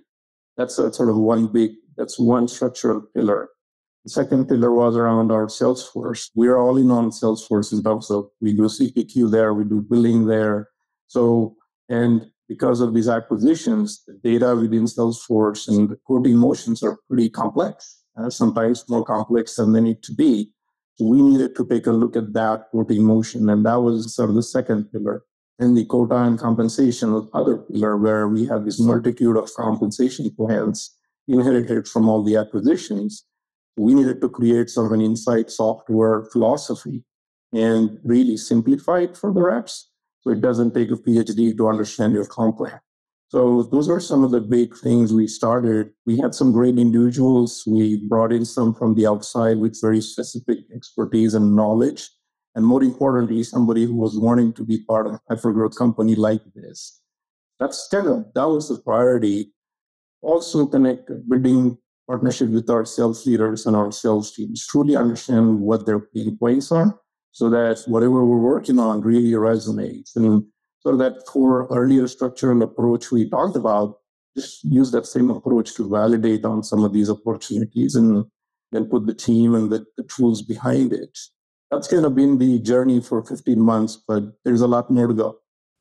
That's 0.57 0.79
a 0.79 0.93
sort 0.93 1.09
of 1.09 1.17
one 1.17 1.49
big, 1.49 1.73
that's 1.97 2.19
one 2.19 2.49
structural 2.49 3.03
pillar. 3.15 3.49
The 4.05 4.11
second 4.11 4.49
pillar 4.49 4.71
was 4.71 4.97
around 4.97 5.33
our 5.33 5.47
Salesforce. 5.47 6.31
We're 6.35 6.59
all 6.59 6.77
in 6.77 6.91
on 6.91 7.11
Salesforce 7.11 7.73
in 7.73 7.83
terms 7.83 8.11
of 8.11 8.29
we 8.41 8.53
do 8.53 8.63
CPQ 8.63 9.31
there, 9.31 9.55
we 9.55 9.65
do 9.65 9.81
billing 9.81 10.27
there. 10.27 10.69
So, 11.07 11.57
and 11.89 12.27
because 12.49 12.81
of 12.81 12.93
these 12.93 13.09
acquisitions, 13.09 14.05
the 14.07 14.15
data 14.15 14.55
within 14.55 14.85
Salesforce 14.85 15.69
and 15.69 15.89
the 15.89 15.97
quoting 16.05 16.37
motions 16.37 16.83
are 16.83 16.99
pretty 17.09 17.31
complex, 17.31 18.03
uh, 18.19 18.29
sometimes 18.29 18.85
more 18.91 19.05
complex 19.05 19.57
than 19.57 19.73
they 19.73 19.81
need 19.81 20.03
to 20.03 20.15
be. 20.15 20.51
So 20.97 21.07
we 21.07 21.23
needed 21.23 21.57
to 21.57 21.67
take 21.67 21.87
a 21.87 21.93
look 21.93 22.15
at 22.15 22.33
that 22.35 22.67
quoting 22.71 23.03
motion, 23.05 23.49
and 23.49 23.65
that 23.65 23.77
was 23.77 24.15
sort 24.15 24.29
of 24.29 24.37
the 24.37 24.43
second 24.43 24.93
pillar. 24.93 25.23
And 25.59 25.77
the 25.77 25.85
quota 25.87 26.17
and 26.17 26.39
compensation 26.39 27.29
other 27.33 27.57
pillar 27.57 27.97
where 27.97 28.29
we 28.29 28.45
have 28.47 28.65
this 28.65 28.81
multitude 28.81 29.37
of 29.37 29.53
compensation 29.55 30.31
plans 30.37 30.97
inherited 31.28 31.88
from 31.88 32.09
all 32.09 32.23
the 32.23 32.37
acquisitions. 32.37 33.25
We 33.76 33.95
needed 33.95 34.21
to 34.21 34.28
create 34.28 34.71
sort 34.71 34.87
of 34.87 34.93
an 34.93 35.00
Insight 35.00 35.50
Software 35.50 36.25
philosophy 36.33 37.04
and 37.52 37.99
really 38.04 38.37
simplify 38.37 39.00
it 39.00 39.16
for 39.16 39.33
the 39.33 39.40
reps 39.40 39.90
so 40.21 40.31
it 40.31 40.40
doesn't 40.40 40.75
take 40.75 40.90
a 40.90 40.97
PhD 40.97 41.57
to 41.57 41.69
understand 41.69 42.14
your 42.14 42.26
comp 42.26 42.59
plan. 42.59 42.81
So 43.28 43.64
those 43.64 43.88
are 43.88 44.00
some 44.00 44.23
of 44.23 44.31
the 44.31 44.40
big 44.40 44.76
things 44.76 45.12
we 45.12 45.26
started. 45.26 45.90
We 46.07 46.19
had 46.19 46.35
some 46.35 46.52
great 46.52 46.78
individuals. 46.78 47.64
We 47.66 48.07
brought 48.07 48.33
in 48.33 48.45
some 48.45 48.75
from 48.75 48.95
the 48.95 49.07
outside 49.07 49.59
with 49.59 49.81
very 49.81 50.00
specific 50.00 50.59
expertise 50.75 51.35
and 51.35 51.57
knowledge. 51.57 52.09
And 52.54 52.64
more 52.64 52.83
importantly, 52.83 53.43
somebody 53.43 53.87
who 53.87 53.97
was 53.97 54.19
wanting 54.19 54.52
to 54.54 54.64
be 54.64 54.85
part 54.85 55.07
of 55.07 55.14
a 55.14 55.21
hypergrowth 55.35 55.76
company 55.76 56.14
like 56.14 56.43
this. 56.54 57.00
That's 57.59 57.88
kind 57.90 58.07
of 58.07 58.26
that 58.35 58.49
was 58.49 58.69
the 58.69 58.81
priority. 58.81 59.52
Also 60.25 60.66
connect 60.66 61.11
building 61.28 61.78
partnership 62.07 62.49
with 62.50 62.69
our 62.71 62.85
sales 62.85 63.26
leaders 63.26 63.66
and 63.66 63.76
our 63.76 63.93
sales 63.93 64.33
teams, 64.33 64.66
truly 64.66 64.97
understand 64.97 65.61
what 65.61 65.87
their 65.87 66.00
pain 66.00 66.37
points 66.37 66.71
are 66.73 66.99
so 67.33 67.50
that 67.50 67.83
whatever 67.87 68.25
we're 68.25 68.38
working 68.38 68.78
on 68.78 69.00
really 69.00 69.33
resonates. 69.33 70.16
And 70.16 70.45
of 70.87 70.99
that 70.99 71.25
core 71.26 71.66
earlier 71.71 72.07
structural 72.07 72.62
approach 72.62 73.11
we 73.11 73.28
talked 73.28 73.57
about, 73.57 73.97
just 74.37 74.64
use 74.64 74.90
that 74.90 75.07
same 75.07 75.31
approach 75.31 75.75
to 75.75 75.88
validate 75.88 76.45
on 76.45 76.62
some 76.62 76.85
of 76.85 76.93
these 76.93 77.09
opportunities 77.09 77.95
and 77.95 78.25
then 78.73 78.85
put 78.87 79.07
the 79.07 79.14
team 79.14 79.54
and 79.54 79.71
the, 79.71 79.85
the 79.97 80.02
tools 80.04 80.43
behind 80.43 80.93
it. 80.93 81.19
That's 81.71 81.88
kind 81.88 82.04
of 82.04 82.14
been 82.14 82.38
the 82.38 82.59
journey 82.59 83.00
for 83.00 83.25
15 83.25 83.61
months, 83.61 83.97
but 84.07 84.25
there's 84.45 84.61
a 84.61 84.66
lot 84.66 84.90
more 84.90 85.07
to 85.07 85.14
go. 85.14 85.38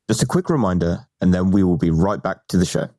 Just 0.10 0.24
a 0.24 0.26
quick 0.26 0.50
reminder, 0.50 1.08
and 1.22 1.34
then 1.34 1.52
we 1.52 1.64
will 1.64 1.78
be 1.78 1.90
right 1.90 2.22
back 2.22 2.48
to 2.50 2.58
the 2.58 2.66
show. 2.66 2.90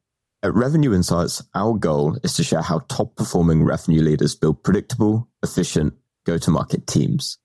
At 0.44 0.54
Revenue 0.54 0.92
Insights, 0.92 1.42
our 1.54 1.72
goal 1.72 2.18
is 2.22 2.34
to 2.34 2.44
share 2.44 2.60
how 2.60 2.80
top 2.80 3.16
performing 3.16 3.64
revenue 3.64 4.02
leaders 4.02 4.34
build 4.34 4.62
predictable, 4.62 5.26
efficient 5.42 5.94
go 6.26 6.36
to 6.36 6.50
market 6.50 6.86
teams. 6.86 7.38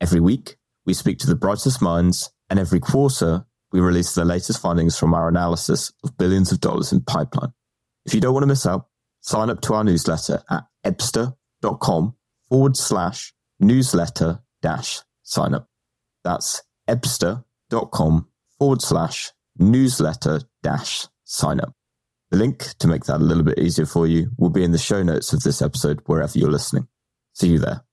Every 0.00 0.20
week, 0.20 0.56
we 0.86 0.94
speak 0.94 1.18
to 1.18 1.26
the 1.26 1.34
brightest 1.34 1.82
minds, 1.82 2.32
and 2.48 2.58
every 2.58 2.80
quarter, 2.80 3.44
we 3.72 3.80
release 3.80 4.14
the 4.14 4.24
latest 4.24 4.62
findings 4.62 4.98
from 4.98 5.12
our 5.12 5.28
analysis 5.28 5.92
of 6.02 6.16
billions 6.16 6.50
of 6.50 6.60
dollars 6.60 6.92
in 6.92 7.02
pipeline. 7.02 7.52
If 8.06 8.14
you 8.14 8.22
don't 8.22 8.32
want 8.32 8.44
to 8.44 8.48
miss 8.48 8.64
out, 8.64 8.86
sign 9.20 9.50
up 9.50 9.60
to 9.60 9.74
our 9.74 9.84
newsletter 9.84 10.42
at 10.48 10.64
ebsta.com 10.82 12.14
forward 12.48 12.76
slash 12.78 13.34
newsletter 13.60 14.40
dash 14.62 15.02
sign 15.22 15.52
up. 15.52 15.68
That's 16.24 16.62
ebsta.com 16.88 18.28
forward 18.58 18.80
slash 18.80 19.32
newsletter 19.58 20.40
dash 20.62 21.06
sign 21.24 21.60
up. 21.60 21.75
The 22.30 22.38
link 22.38 22.76
to 22.78 22.88
make 22.88 23.04
that 23.04 23.20
a 23.20 23.24
little 23.24 23.44
bit 23.44 23.58
easier 23.58 23.86
for 23.86 24.06
you 24.06 24.30
will 24.36 24.50
be 24.50 24.64
in 24.64 24.72
the 24.72 24.78
show 24.78 25.02
notes 25.02 25.32
of 25.32 25.42
this 25.42 25.62
episode, 25.62 26.00
wherever 26.06 26.38
you're 26.38 26.50
listening. 26.50 26.88
See 27.34 27.48
you 27.48 27.58
there. 27.58 27.84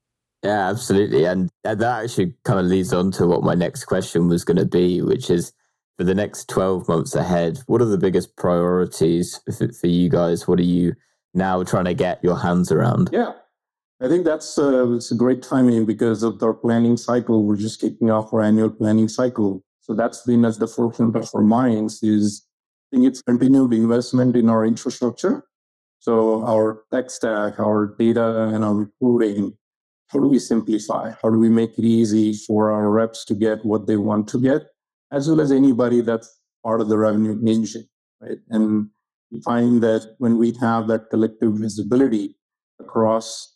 Yeah, 0.43 0.69
absolutely. 0.69 1.25
And 1.25 1.49
that 1.63 1.81
actually 1.81 2.33
kind 2.43 2.59
of 2.59 2.65
leads 2.65 2.91
on 2.91 3.11
to 3.11 3.27
what 3.27 3.43
my 3.43 3.53
next 3.53 3.85
question 3.85 4.27
was 4.27 4.43
going 4.43 4.57
to 4.57 4.65
be, 4.65 5.01
which 5.01 5.29
is 5.29 5.53
for 5.97 6.03
the 6.03 6.15
next 6.15 6.49
12 6.49 6.87
months 6.87 7.15
ahead, 7.15 7.59
what 7.67 7.81
are 7.81 7.85
the 7.85 7.97
biggest 7.97 8.35
priorities 8.35 9.39
for, 9.57 9.71
for 9.71 9.87
you 9.87 10.09
guys? 10.09 10.47
What 10.47 10.59
are 10.59 10.63
you 10.63 10.95
now 11.33 11.63
trying 11.63 11.85
to 11.85 11.93
get 11.93 12.23
your 12.23 12.37
hands 12.37 12.71
around? 12.71 13.09
Yeah, 13.13 13.33
I 14.01 14.07
think 14.07 14.25
that's 14.25 14.57
uh, 14.57 14.91
it's 14.93 15.11
a 15.11 15.15
great 15.15 15.41
timing 15.41 15.85
because 15.85 16.23
of 16.23 16.41
our 16.43 16.53
planning 16.53 16.97
cycle. 16.97 17.43
We're 17.43 17.55
just 17.55 17.79
kicking 17.79 18.11
off 18.11 18.33
our 18.33 18.41
annual 18.41 18.69
planning 18.69 19.07
cycle. 19.07 19.63
So 19.79 19.93
that's 19.93 20.21
been 20.25 20.43
at 20.45 20.59
the 20.59 20.67
forefront 20.67 21.15
of 21.15 21.29
our 21.33 21.41
minds 21.41 22.03
is 22.03 22.45
I 22.45 22.52
think 22.93 23.07
it's 23.07 23.23
continued 23.23 23.73
investment 23.73 24.35
in 24.35 24.49
our 24.49 24.65
infrastructure. 24.65 25.43
So 25.99 26.45
our 26.45 26.83
tech 26.93 27.09
stack, 27.09 27.59
our 27.59 27.95
data 27.97 28.51
and 28.53 28.63
our 28.63 28.75
reporting, 28.75 29.57
how 30.09 30.19
do 30.19 30.27
we 30.27 30.37
simplify? 30.37 31.13
How 31.21 31.31
do 31.31 31.39
we 31.39 31.49
make 31.49 31.79
it 31.79 31.85
easy 31.85 32.33
for 32.33 32.71
our 32.71 32.91
reps 32.91 33.25
to 33.25 33.33
get 33.33 33.65
what 33.65 33.87
they 33.87 33.97
want 33.97 34.27
to 34.29 34.39
get, 34.39 34.61
as 35.11 35.27
well 35.27 35.41
as 35.41 35.51
anybody 35.51 36.01
that's 36.01 36.39
part 36.63 36.81
of 36.81 36.89
the 36.89 36.97
revenue 36.97 37.41
engine, 37.47 37.87
right? 38.21 38.37
And 38.49 38.89
we 39.31 39.41
find 39.41 39.81
that 39.81 40.15
when 40.19 40.37
we 40.37 40.53
have 40.61 40.87
that 40.89 41.09
collective 41.09 41.53
visibility 41.53 42.37
across 42.79 43.55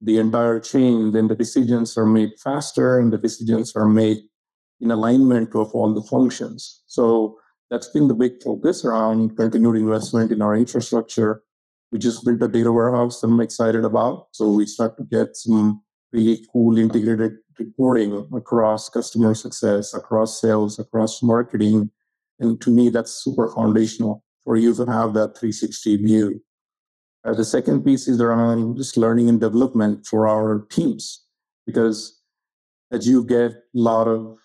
the 0.00 0.18
entire 0.18 0.60
chain, 0.60 1.10
then 1.10 1.26
the 1.26 1.34
decisions 1.34 1.96
are 1.98 2.06
made 2.06 2.38
faster 2.38 3.00
and 3.00 3.12
the 3.12 3.18
decisions 3.18 3.74
are 3.74 3.88
made 3.88 4.18
in 4.80 4.90
alignment 4.90 5.56
of 5.56 5.74
all 5.74 5.92
the 5.92 6.02
functions. 6.02 6.82
So 6.86 7.38
that's 7.70 7.88
been 7.88 8.08
the 8.08 8.14
big 8.14 8.42
focus 8.42 8.84
around 8.84 9.36
continued 9.36 9.76
investment 9.76 10.30
in 10.30 10.42
our 10.42 10.54
infrastructure. 10.56 11.42
We 11.90 11.98
just 11.98 12.24
built 12.24 12.42
a 12.42 12.48
data 12.48 12.72
warehouse 12.72 13.20
that 13.20 13.28
I'm 13.28 13.40
excited 13.40 13.84
about. 13.84 14.28
So 14.32 14.50
we 14.50 14.66
start 14.66 14.96
to 14.98 15.04
get 15.04 15.36
some 15.36 15.82
really 16.12 16.44
cool 16.52 16.78
integrated 16.78 17.32
reporting 17.58 18.28
across 18.34 18.88
customer 18.88 19.34
success, 19.34 19.94
across 19.94 20.40
sales, 20.40 20.78
across 20.78 21.22
marketing. 21.22 21.90
And 22.38 22.60
to 22.60 22.70
me, 22.70 22.90
that's 22.90 23.12
super 23.12 23.48
foundational 23.48 24.22
for 24.44 24.56
you 24.56 24.74
to 24.74 24.86
have 24.86 25.14
that 25.14 25.36
360 25.38 25.96
view. 25.96 26.42
Uh, 27.24 27.34
the 27.34 27.44
second 27.44 27.84
piece 27.84 28.06
is 28.06 28.20
around 28.20 28.76
just 28.76 28.96
learning 28.96 29.28
and 29.28 29.40
development 29.40 30.06
for 30.06 30.28
our 30.28 30.66
teams, 30.70 31.24
because 31.66 32.20
as 32.92 33.08
you 33.08 33.24
get 33.24 33.50
a 33.50 33.58
lot 33.74 34.06
of 34.06 34.38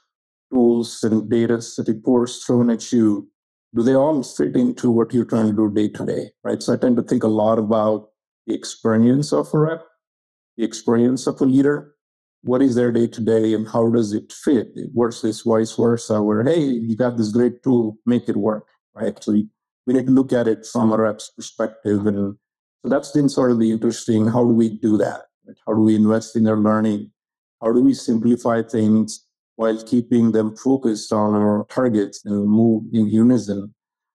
tools 0.52 1.04
and 1.04 1.30
data 1.30 1.62
reports 1.88 2.44
thrown 2.44 2.70
at 2.70 2.92
you, 2.92 3.28
do 3.74 3.84
they 3.84 3.96
all 3.96 4.22
fit 4.24 4.56
into 4.56 4.92
what 4.92 5.14
you're 5.14 5.26
trying 5.26 5.48
to 5.48 5.54
do 5.54 5.72
day 5.74 5.88
to 5.90 6.06
day, 6.06 6.32
right? 6.44 6.62
So 6.62 6.74
I 6.74 6.78
tend 6.78 6.98
to 6.98 7.04
think 7.04 7.24
a 7.24 7.28
lot 7.28 7.58
about 7.58 8.10
the 8.46 8.54
experience 8.54 9.32
of 9.32 9.54
a 9.54 9.60
rep 9.60 9.86
the 10.58 10.64
experience 10.64 11.28
of 11.28 11.40
a 11.42 11.46
leader. 11.46 11.96
What 12.44 12.62
is 12.62 12.76
their 12.76 12.92
day 12.92 13.08
to 13.08 13.22
day 13.22 13.54
and 13.54 13.68
how 13.68 13.90
does 13.90 14.14
it 14.14 14.32
fit 14.32 14.70
versus 14.96 15.42
vice 15.42 15.76
versa, 15.76 16.22
where, 16.22 16.44
hey, 16.44 16.60
you 16.60 16.96
got 16.96 17.18
this 17.18 17.32
great 17.32 17.62
tool, 17.64 17.98
make 18.06 18.28
it 18.28 18.38
work, 18.38 18.68
right? 18.96 19.16
So 19.24 19.32
we, 19.34 19.48
we 19.86 19.94
need 19.94 20.08
to 20.08 20.12
look 20.12 20.34
at 20.34 20.48
it 20.48 20.66
from 20.66 20.92
a 20.92 20.98
rep's 20.98 21.30
perspective. 21.30 22.06
And 22.08 22.36
so 22.82 22.90
that's 22.90 23.12
been 23.12 23.30
sort 23.30 23.52
of 23.52 23.60
the 23.60 23.72
interesting 23.72 24.28
how 24.28 24.44
do 24.44 24.54
we 24.54 24.78
do 24.78 24.98
that? 24.98 25.22
Right? 25.46 25.58
How 25.68 25.74
do 25.74 25.82
we 25.82 25.96
invest 25.96 26.36
in 26.36 26.44
their 26.44 26.58
learning? 26.58 27.12
How 27.62 27.72
do 27.72 27.82
we 27.82 27.94
simplify 27.94 28.64
things 28.64 29.26
while 29.62 29.82
keeping 29.84 30.32
them 30.32 30.56
focused 30.56 31.14
on 31.14 31.36
our 31.36 31.66
targets 31.70 32.26
and 32.26 32.48
move 32.48 32.84
in 32.92 33.08
unison? 33.08 33.74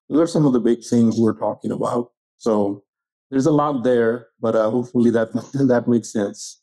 Those 0.09 0.21
are 0.21 0.27
some 0.27 0.45
of 0.45 0.53
the 0.53 0.61
big 0.61 0.85
things 0.85 1.17
we're 1.19 1.39
talking 1.39 1.71
about. 1.71 2.11
So 2.39 2.83
there's 3.31 3.47
a 3.47 3.53
lot 3.53 3.85
there, 3.85 4.29
but 4.41 4.55
uh, 4.57 4.71
hopefully 4.71 5.11
that 5.11 5.33
that 5.73 5.85
makes 5.87 6.13
sense. 6.13 6.61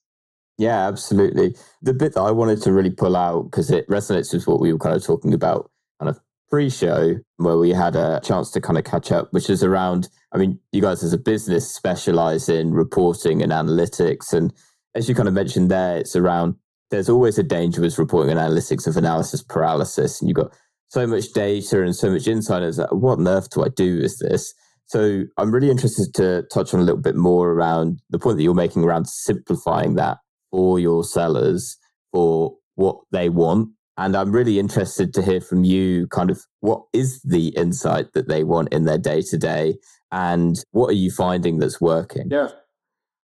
Yeah, 0.57 0.87
absolutely. 0.87 1.55
The 1.81 1.93
bit 1.93 2.13
that 2.13 2.21
I 2.21 2.31
wanted 2.31 2.61
to 2.63 2.73
really 2.73 2.91
pull 2.91 3.15
out 3.15 3.43
because 3.43 3.71
it 3.71 3.87
resonates 3.87 4.33
with 4.33 4.47
what 4.47 4.59
we 4.59 4.71
were 4.71 4.79
kind 4.79 4.95
of 4.95 5.03
talking 5.03 5.33
about 5.33 5.71
kind 5.99 6.09
of 6.09 6.19
pre-show 6.49 7.17
where 7.37 7.57
we 7.57 7.71
had 7.71 7.95
a 7.95 8.21
chance 8.23 8.51
to 8.51 8.61
kind 8.61 8.77
of 8.77 8.83
catch 8.83 9.11
up, 9.11 9.33
which 9.33 9.49
is 9.49 9.63
around. 9.63 10.09
I 10.31 10.37
mean, 10.37 10.59
you 10.71 10.81
guys 10.81 11.03
as 11.03 11.13
a 11.13 11.17
business 11.17 11.73
specialize 11.73 12.49
in 12.49 12.73
reporting 12.73 13.41
and 13.41 13.51
analytics, 13.51 14.33
and 14.33 14.53
as 14.93 15.09
you 15.09 15.15
kind 15.15 15.27
of 15.27 15.33
mentioned 15.33 15.71
there, 15.71 15.97
it's 15.97 16.15
around. 16.15 16.55
There's 16.93 17.09
always 17.09 17.39
a 17.39 17.43
danger 17.43 17.81
with 17.81 17.97
reporting 17.97 18.37
and 18.37 18.39
analytics 18.39 18.85
of 18.85 18.97
analysis 18.97 19.41
paralysis, 19.41 20.21
and 20.21 20.29
you've 20.29 20.35
got 20.35 20.55
so 20.89 21.07
much 21.07 21.33
data 21.33 21.81
and 21.81 21.95
so 21.95 22.11
much 22.11 22.27
insight. 22.27 22.61
It's 22.61 22.77
like, 22.77 22.91
what 22.91 23.17
on 23.17 23.27
earth 23.27 23.49
do 23.49 23.63
I 23.63 23.69
do 23.69 23.99
with 23.99 24.19
this? 24.19 24.53
So 24.85 25.23
I'm 25.39 25.51
really 25.51 25.71
interested 25.71 26.13
to 26.13 26.43
touch 26.53 26.71
on 26.71 26.81
a 26.81 26.83
little 26.83 27.01
bit 27.01 27.15
more 27.15 27.49
around 27.49 27.99
the 28.11 28.19
point 28.19 28.37
that 28.37 28.43
you're 28.43 28.53
making 28.53 28.83
around 28.83 29.07
simplifying 29.07 29.95
that 29.95 30.19
for 30.51 30.79
your 30.79 31.03
sellers 31.03 31.79
for 32.11 32.55
what 32.75 32.97
they 33.11 33.27
want. 33.27 33.69
And 33.97 34.15
I'm 34.15 34.31
really 34.31 34.59
interested 34.59 35.15
to 35.15 35.23
hear 35.23 35.41
from 35.41 35.63
you 35.63 36.05
kind 36.09 36.29
of 36.29 36.41
what 36.59 36.83
is 36.93 37.19
the 37.23 37.47
insight 37.57 38.13
that 38.13 38.27
they 38.27 38.43
want 38.43 38.71
in 38.71 38.85
their 38.85 38.99
day 38.99 39.23
to 39.23 39.37
day 39.39 39.77
and 40.11 40.63
what 40.73 40.91
are 40.91 40.93
you 40.93 41.09
finding 41.09 41.57
that's 41.57 41.81
working? 41.81 42.27
Yeah, 42.29 42.49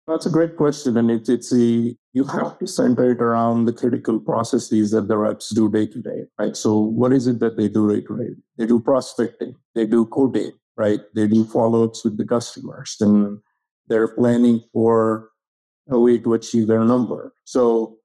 that's 0.08 0.26
a 0.26 0.30
great 0.30 0.56
question. 0.56 0.96
And 0.96 1.08
it, 1.08 1.28
it's 1.28 1.54
a, 1.54 1.94
you 2.12 2.24
have 2.24 2.58
to 2.58 2.66
center 2.66 3.12
it 3.12 3.20
around 3.20 3.66
the 3.66 3.72
critical 3.72 4.18
processes 4.18 4.90
that 4.90 5.06
the 5.06 5.16
reps 5.16 5.50
do 5.50 5.70
day 5.70 5.86
to 5.86 6.00
day, 6.00 6.24
right? 6.38 6.56
So 6.56 6.78
what 6.78 7.12
is 7.12 7.26
it 7.26 7.38
that 7.40 7.56
they 7.56 7.68
do 7.68 7.88
day 7.88 8.00
to 8.06 8.16
day? 8.16 8.30
They 8.58 8.66
do 8.66 8.80
prospecting, 8.80 9.54
they 9.74 9.86
do 9.86 10.06
quoting, 10.06 10.52
right? 10.76 11.00
They 11.14 11.28
do 11.28 11.44
follow 11.44 11.84
ups 11.84 12.04
with 12.04 12.16
the 12.16 12.24
customers 12.24 12.96
and 13.00 13.38
they're 13.86 14.08
planning 14.08 14.62
for 14.72 15.30
a 15.88 15.98
way 15.98 16.18
to 16.18 16.34
achieve 16.34 16.66
their 16.66 16.84
number. 16.84 17.32
So 17.44 17.98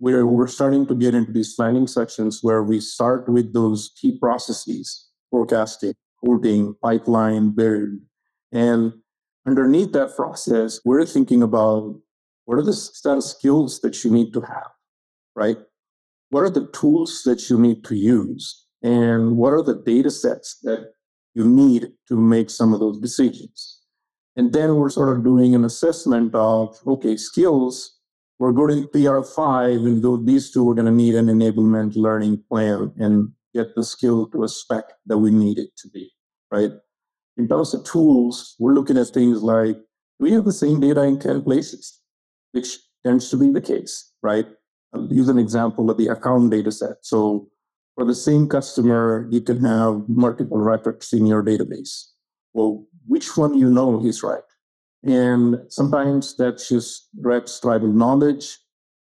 we're, 0.00 0.26
we're 0.26 0.48
starting 0.48 0.86
to 0.86 0.94
get 0.94 1.14
into 1.14 1.32
these 1.32 1.54
planning 1.54 1.86
sections 1.86 2.40
where 2.42 2.62
we 2.62 2.80
start 2.80 3.28
with 3.28 3.52
those 3.52 3.92
key 4.00 4.18
processes, 4.18 5.08
forecasting, 5.30 5.94
quoting, 6.18 6.74
pipeline, 6.82 7.50
build. 7.50 8.00
And 8.50 8.94
underneath 9.46 9.92
that 9.92 10.16
process, 10.16 10.80
we're 10.84 11.06
thinking 11.06 11.42
about 11.42 12.00
what 12.44 12.58
are 12.58 12.62
the 12.62 12.72
skills 12.72 13.80
that 13.80 14.04
you 14.04 14.10
need 14.10 14.32
to 14.32 14.40
have, 14.40 14.70
right? 15.34 15.58
What 16.30 16.42
are 16.42 16.50
the 16.50 16.68
tools 16.68 17.22
that 17.24 17.48
you 17.48 17.58
need 17.58 17.84
to 17.84 17.94
use? 17.94 18.66
And 18.82 19.36
what 19.36 19.52
are 19.52 19.62
the 19.62 19.76
data 19.76 20.10
sets 20.10 20.58
that 20.62 20.92
you 21.34 21.46
need 21.46 21.92
to 22.08 22.16
make 22.16 22.50
some 22.50 22.74
of 22.74 22.80
those 22.80 22.98
decisions? 22.98 23.80
And 24.34 24.52
then 24.52 24.76
we're 24.76 24.90
sort 24.90 25.16
of 25.16 25.24
doing 25.24 25.54
an 25.54 25.64
assessment 25.64 26.34
of, 26.34 26.78
okay, 26.86 27.16
skills, 27.16 27.98
we're 28.38 28.52
going 28.52 28.82
to 28.82 28.88
PR5, 28.88 29.76
and 29.86 30.02
though 30.02 30.16
these 30.16 30.50
two 30.50 30.68
are 30.68 30.74
going 30.74 30.86
to 30.86 30.92
need 30.92 31.14
an 31.14 31.26
enablement 31.26 31.94
learning 31.94 32.42
plan 32.50 32.92
and 32.98 33.30
get 33.54 33.74
the 33.76 33.84
skill 33.84 34.26
to 34.30 34.42
a 34.42 34.48
spec 34.48 34.84
that 35.06 35.18
we 35.18 35.30
need 35.30 35.58
it 35.58 35.76
to 35.76 35.88
be, 35.90 36.10
right? 36.50 36.72
In 37.36 37.46
terms 37.46 37.72
of 37.72 37.84
tools, 37.84 38.56
we're 38.58 38.72
looking 38.72 38.98
at 38.98 39.08
things 39.08 39.42
like, 39.42 39.76
we 40.18 40.32
have 40.32 40.44
the 40.44 40.52
same 40.52 40.80
data 40.80 41.02
in 41.02 41.20
10 41.20 41.42
places, 41.42 42.00
which 42.52 42.78
tends 43.04 43.28
to 43.30 43.36
be 43.36 43.50
the 43.50 43.60
case, 43.60 44.12
right? 44.22 44.46
I'll 44.94 45.12
use 45.12 45.28
an 45.28 45.38
example 45.38 45.90
of 45.90 45.96
the 45.98 46.08
account 46.08 46.50
data 46.50 46.70
set. 46.70 46.98
So 47.02 47.48
for 47.94 48.04
the 48.04 48.14
same 48.14 48.48
customer, 48.48 49.26
you 49.30 49.40
can 49.40 49.62
have 49.64 50.08
multiple 50.08 50.58
records 50.58 51.12
in 51.12 51.26
your 51.26 51.42
database. 51.42 52.06
Well, 52.52 52.86
which 53.06 53.36
one 53.36 53.54
you 53.54 53.70
know 53.70 54.04
is 54.04 54.22
right? 54.22 54.42
And 55.02 55.58
sometimes 55.68 56.36
that's 56.36 56.68
just 56.68 57.08
reps 57.18 57.58
tribal 57.60 57.88
knowledge, 57.88 58.58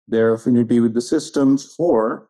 their 0.06 0.34
affinity 0.34 0.80
with 0.80 0.94
the 0.94 1.00
systems, 1.00 1.74
or 1.78 2.28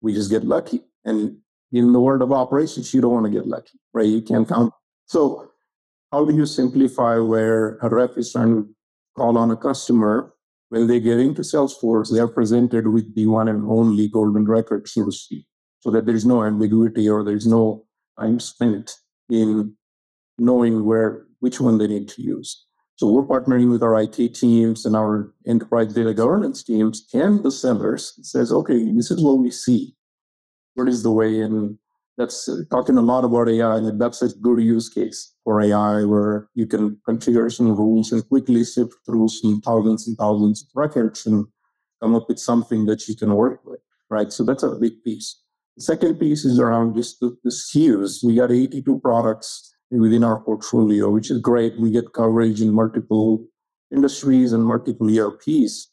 we 0.00 0.14
just 0.14 0.30
get 0.30 0.44
lucky. 0.44 0.80
And 1.04 1.36
in 1.72 1.92
the 1.92 2.00
world 2.00 2.22
of 2.22 2.32
operations, 2.32 2.94
you 2.94 3.00
don't 3.00 3.12
want 3.12 3.26
to 3.26 3.32
get 3.32 3.46
lucky, 3.46 3.78
right? 3.92 4.06
You 4.06 4.22
can't 4.22 4.48
count. 4.48 4.72
So 5.06 5.50
how 6.10 6.24
do 6.24 6.34
you 6.34 6.46
simplify 6.46 7.18
where 7.18 7.78
a 7.82 7.88
rep 7.88 8.16
is 8.16 8.32
trying 8.32 8.54
to 8.54 8.68
call 9.16 9.36
on 9.36 9.50
a 9.50 9.56
customer 9.56 10.32
when 10.72 10.86
they 10.86 11.00
get 11.00 11.20
into 11.20 11.42
Salesforce, 11.42 12.10
they 12.10 12.18
are 12.18 12.26
presented 12.26 12.88
with 12.88 13.14
the 13.14 13.26
one 13.26 13.46
and 13.46 13.62
only 13.70 14.08
golden 14.08 14.46
record, 14.46 14.88
so 14.88 15.04
to 15.04 15.12
speak 15.12 15.46
so 15.82 15.90
that 15.90 16.06
there's 16.06 16.24
no 16.24 16.44
ambiguity 16.44 17.08
or 17.08 17.24
there's 17.24 17.46
no 17.46 17.84
time 18.18 18.38
spent 18.38 18.92
in 19.28 19.74
knowing 20.38 20.84
where 20.84 21.26
which 21.40 21.60
one 21.60 21.78
they 21.78 21.88
need 21.88 22.08
to 22.08 22.22
use. 22.22 22.64
So 22.96 23.10
we're 23.10 23.24
partnering 23.24 23.70
with 23.70 23.82
our 23.82 24.00
IT 24.00 24.34
teams 24.34 24.86
and 24.86 24.94
our 24.94 25.34
enterprise 25.46 25.92
data 25.92 26.14
governance 26.14 26.62
teams 26.62 27.06
and 27.12 27.42
the 27.42 27.50
sellers. 27.50 28.14
It 28.16 28.26
says, 28.26 28.52
okay, 28.52 28.92
this 28.92 29.10
is 29.10 29.22
what 29.22 29.38
we 29.38 29.50
see. 29.50 29.96
What 30.74 30.88
is 30.88 31.02
the 31.02 31.10
way? 31.10 31.40
And 31.40 31.78
that's 32.18 32.48
uh, 32.48 32.62
talking 32.70 32.98
a 32.98 33.02
lot 33.02 33.24
about 33.24 33.48
AI, 33.48 33.76
and 33.76 34.00
that's 34.00 34.22
a 34.22 34.28
good 34.28 34.60
use 34.60 34.88
case 34.88 35.34
for 35.44 35.60
AI 35.60 36.04
where 36.04 36.48
you 36.54 36.66
can 36.66 36.98
configure 37.08 37.50
some 37.50 37.74
rules 37.74 38.12
and 38.12 38.26
quickly 38.28 38.64
sift 38.64 38.94
through 39.06 39.28
some 39.28 39.60
thousands 39.60 40.06
and 40.06 40.16
thousands 40.16 40.62
of 40.62 40.68
records 40.74 41.26
and 41.26 41.46
come 42.02 42.14
up 42.14 42.28
with 42.28 42.38
something 42.38 42.84
that 42.86 43.08
you 43.08 43.16
can 43.16 43.34
work 43.34 43.60
with, 43.64 43.80
right? 44.10 44.32
So 44.32 44.44
that's 44.44 44.62
a 44.62 44.70
big 44.70 45.02
piece. 45.04 45.40
The 45.76 45.82
second 45.82 46.18
piece 46.18 46.44
is 46.44 46.58
around 46.58 46.94
just 46.94 47.20
the, 47.20 47.36
the 47.44 47.50
SKUs. 47.50 48.22
We 48.22 48.36
got 48.36 48.52
82 48.52 49.00
products 49.00 49.74
within 49.90 50.24
our 50.24 50.40
portfolio, 50.40 51.10
which 51.10 51.30
is 51.30 51.38
great. 51.38 51.78
We 51.80 51.90
get 51.90 52.12
coverage 52.12 52.60
in 52.60 52.72
multiple 52.72 53.46
industries 53.92 54.52
and 54.52 54.64
multiple 54.64 55.08
ERPs. 55.08 55.90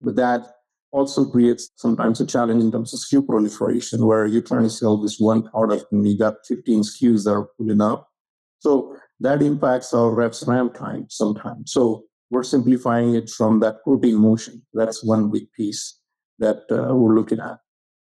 But 0.00 0.16
that 0.16 0.46
also 0.92 1.24
creates 1.24 1.70
sometimes 1.76 2.20
a 2.20 2.26
challenge 2.26 2.62
in 2.62 2.70
terms 2.70 2.94
of 2.94 3.00
SKU 3.00 3.26
proliferation, 3.26 4.06
where 4.06 4.26
you're 4.26 4.42
trying 4.42 4.62
to 4.64 4.70
sell 4.70 4.96
this 4.96 5.18
one 5.18 5.42
product 5.42 5.90
and 5.90 6.06
you 6.06 6.16
got 6.16 6.46
15 6.46 6.82
SKUs 6.82 7.24
that 7.24 7.32
are 7.32 7.48
pulling 7.56 7.80
up. 7.80 8.08
So 8.60 8.96
that 9.20 9.42
impacts 9.42 9.92
our 9.92 10.10
reps 10.10 10.44
ramp 10.46 10.74
time 10.74 11.06
sometimes. 11.08 11.72
So 11.72 12.04
we're 12.30 12.42
simplifying 12.42 13.14
it 13.14 13.30
from 13.30 13.60
that 13.60 13.78
quoting 13.82 14.16
motion. 14.16 14.62
That's 14.72 15.02
one 15.02 15.30
big 15.30 15.50
piece 15.52 15.98
that 16.38 16.62
uh, 16.70 16.94
we're 16.94 17.14
looking 17.14 17.40
at. 17.40 17.58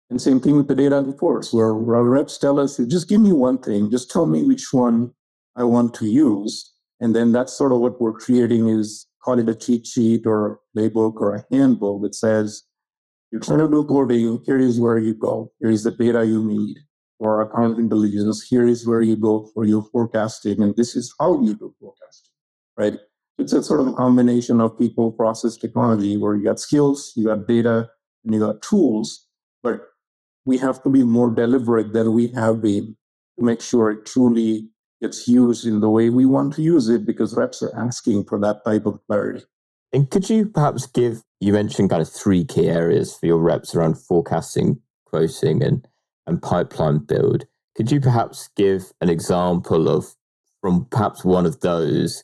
And 0.10 0.22
same 0.22 0.42
thing 0.42 0.58
with 0.58 0.68
the 0.68 0.76
data 0.76 1.02
reports, 1.02 1.54
where 1.54 1.68
our 1.70 2.04
reps 2.04 2.38
tell 2.38 2.60
us, 2.60 2.78
just 2.78 3.08
give 3.08 3.22
me 3.22 3.32
one 3.32 3.58
thing, 3.58 3.90
just 3.90 4.12
tell 4.12 4.26
me 4.26 4.44
which 4.44 4.74
one 4.74 5.12
I 5.56 5.64
want 5.64 5.94
to 5.96 6.06
use. 6.06 6.74
And 7.00 7.16
then 7.16 7.32
that's 7.32 7.54
sort 7.54 7.72
of 7.72 7.80
what 7.80 8.00
we're 8.02 8.14
creating 8.14 8.68
is 8.68 9.08
call 9.24 9.40
it 9.40 9.48
a 9.48 9.56
cheat 9.56 9.88
sheet 9.88 10.26
or 10.26 10.60
a 10.76 10.78
playbook 10.78 11.16
or 11.16 11.36
a 11.36 11.46
handbook 11.52 12.02
that 12.02 12.16
says, 12.16 12.64
you're 13.32 13.42
trying 13.42 13.60
to 13.60 13.70
do 13.70 13.84
quoting, 13.86 14.42
here 14.46 14.60
is 14.60 14.80
where 14.80 14.98
you 14.98 15.14
go. 15.14 15.52
Here 15.60 15.70
is 15.70 15.84
the 15.84 15.92
data 15.92 16.26
you 16.26 16.44
need 16.44 16.78
for 17.18 17.42
account 17.42 17.80
intelligence. 17.80 18.44
Here 18.44 18.68
is 18.68 18.86
where 18.86 19.02
you 19.02 19.16
go 19.16 19.50
for 19.54 19.64
your 19.64 19.84
forecasting. 19.84 20.62
And 20.62 20.76
this 20.76 20.96
is 20.96 21.14
how 21.20 21.42
you 21.42 21.56
do 21.56 21.74
forecasting, 21.80 22.32
right? 22.78 22.98
It's 23.38 23.54
a 23.54 23.64
sort 23.64 23.88
of 23.88 23.96
combination 23.96 24.60
of 24.60 24.78
people, 24.78 25.12
process, 25.12 25.56
technology, 25.56 26.18
where 26.18 26.36
you 26.36 26.44
got 26.44 26.60
skills, 26.60 27.14
you 27.16 27.26
got 27.26 27.48
data, 27.48 27.90
and 28.26 28.34
you 28.34 28.40
got 28.40 28.62
tools. 28.62 29.28
But 29.64 29.82
we 30.46 30.58
have 30.58 30.84
to 30.84 30.90
be 30.90 31.04
more 31.04 31.30
deliberate 31.30 31.94
than 31.94 32.14
we 32.14 32.28
have 32.30 32.62
been 32.62 32.98
to 33.40 33.46
make 33.46 33.62
sure 33.62 33.92
it 33.92 34.06
truly 34.06 34.70
gets 35.02 35.28
used 35.28 35.66
in 35.66 35.80
the 35.80 35.90
way 35.90 36.10
we 36.10 36.26
want 36.26 36.54
to 36.56 36.62
use 36.62 36.90
it 36.90 37.06
because 37.06 37.36
reps 37.36 37.64
are 37.64 37.76
asking 37.76 38.26
for 38.26 38.40
that 38.40 38.64
type 38.66 38.86
of 38.86 39.00
clarity. 39.08 39.44
And 39.94 40.10
could 40.10 40.30
you 40.30 40.46
perhaps 40.46 40.86
give, 40.88 41.22
you 41.40 41.54
mentioned 41.54 41.90
kind 41.90 42.02
of 42.02 42.10
three 42.10 42.46
key 42.46 42.70
areas 42.70 43.16
for 43.16 43.26
your 43.26 43.40
reps 43.40 43.76
around 43.76 43.96
forecasting, 43.96 44.80
quoting, 45.06 45.62
and, 45.64 45.88
and 46.28 46.42
pipeline 46.42 47.00
build. 47.00 47.46
Could 47.76 47.92
you 47.92 48.00
perhaps 48.00 48.50
give 48.56 48.92
an 49.02 49.10
example 49.10 49.90
of, 49.90 50.06
from 50.62 50.86
perhaps 50.92 51.26
one 51.26 51.46
of 51.46 51.60
those, 51.62 52.24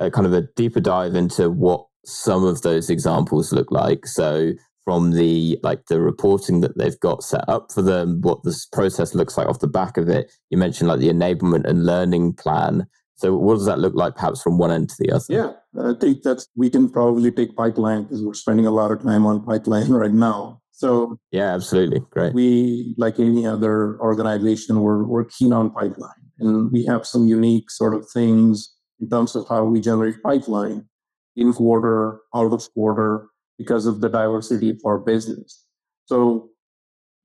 a 0.00 0.10
kind 0.10 0.26
of 0.26 0.32
a 0.32 0.48
deeper 0.56 0.80
dive 0.80 1.14
into 1.14 1.50
what 1.50 1.86
some 2.04 2.44
of 2.44 2.62
those 2.62 2.90
examples 2.90 3.52
look 3.52 3.70
like? 3.70 4.06
So, 4.06 4.52
from 4.84 5.12
the 5.12 5.58
like 5.62 5.84
the 5.86 6.00
reporting 6.00 6.62
that 6.62 6.78
they've 6.78 6.98
got 7.00 7.22
set 7.22 7.44
up 7.46 7.70
for 7.70 7.82
them, 7.82 8.22
what 8.22 8.42
this 8.42 8.64
process 8.64 9.14
looks 9.14 9.36
like 9.36 9.46
off 9.46 9.60
the 9.60 9.66
back 9.66 9.98
of 9.98 10.08
it. 10.08 10.32
You 10.48 10.56
mentioned 10.56 10.88
like 10.88 11.00
the 11.00 11.10
enablement 11.10 11.66
and 11.66 11.84
learning 11.84 12.32
plan. 12.34 12.86
So 13.18 13.36
what 13.36 13.54
does 13.54 13.66
that 13.66 13.80
look 13.80 13.94
like 13.94 14.14
perhaps 14.14 14.40
from 14.40 14.58
one 14.58 14.70
end 14.70 14.90
to 14.90 14.96
the 15.00 15.10
other? 15.10 15.24
Yeah, 15.28 15.52
I 15.82 15.92
think 16.00 16.22
that's 16.22 16.46
we 16.54 16.70
can 16.70 16.88
probably 16.88 17.32
take 17.32 17.56
pipeline 17.56 18.04
because 18.04 18.24
we're 18.24 18.32
spending 18.32 18.64
a 18.64 18.70
lot 18.70 18.92
of 18.92 19.02
time 19.02 19.26
on 19.26 19.44
pipeline 19.44 19.90
right 20.02 20.12
now. 20.12 20.62
So 20.70 21.18
yeah, 21.32 21.52
absolutely. 21.52 22.00
Great. 22.10 22.32
We 22.32 22.94
like 22.96 23.18
any 23.18 23.44
other 23.44 23.98
organization, 24.00 24.80
we're 24.80 25.02
we're 25.02 25.24
keen 25.24 25.52
on 25.52 25.70
pipeline. 25.70 26.22
And 26.38 26.70
we 26.70 26.84
have 26.84 27.04
some 27.04 27.26
unique 27.26 27.72
sort 27.72 27.94
of 27.94 28.08
things 28.08 28.72
in 29.00 29.10
terms 29.10 29.34
of 29.34 29.48
how 29.48 29.64
we 29.64 29.80
generate 29.80 30.22
pipeline 30.22 30.86
in 31.34 31.52
quarter, 31.52 32.20
out 32.32 32.52
of 32.52 32.72
quarter, 32.72 33.26
because 33.58 33.86
of 33.86 34.00
the 34.00 34.08
diversity 34.08 34.70
of 34.70 34.78
our 34.86 34.98
business. 34.98 35.64
So 36.06 36.50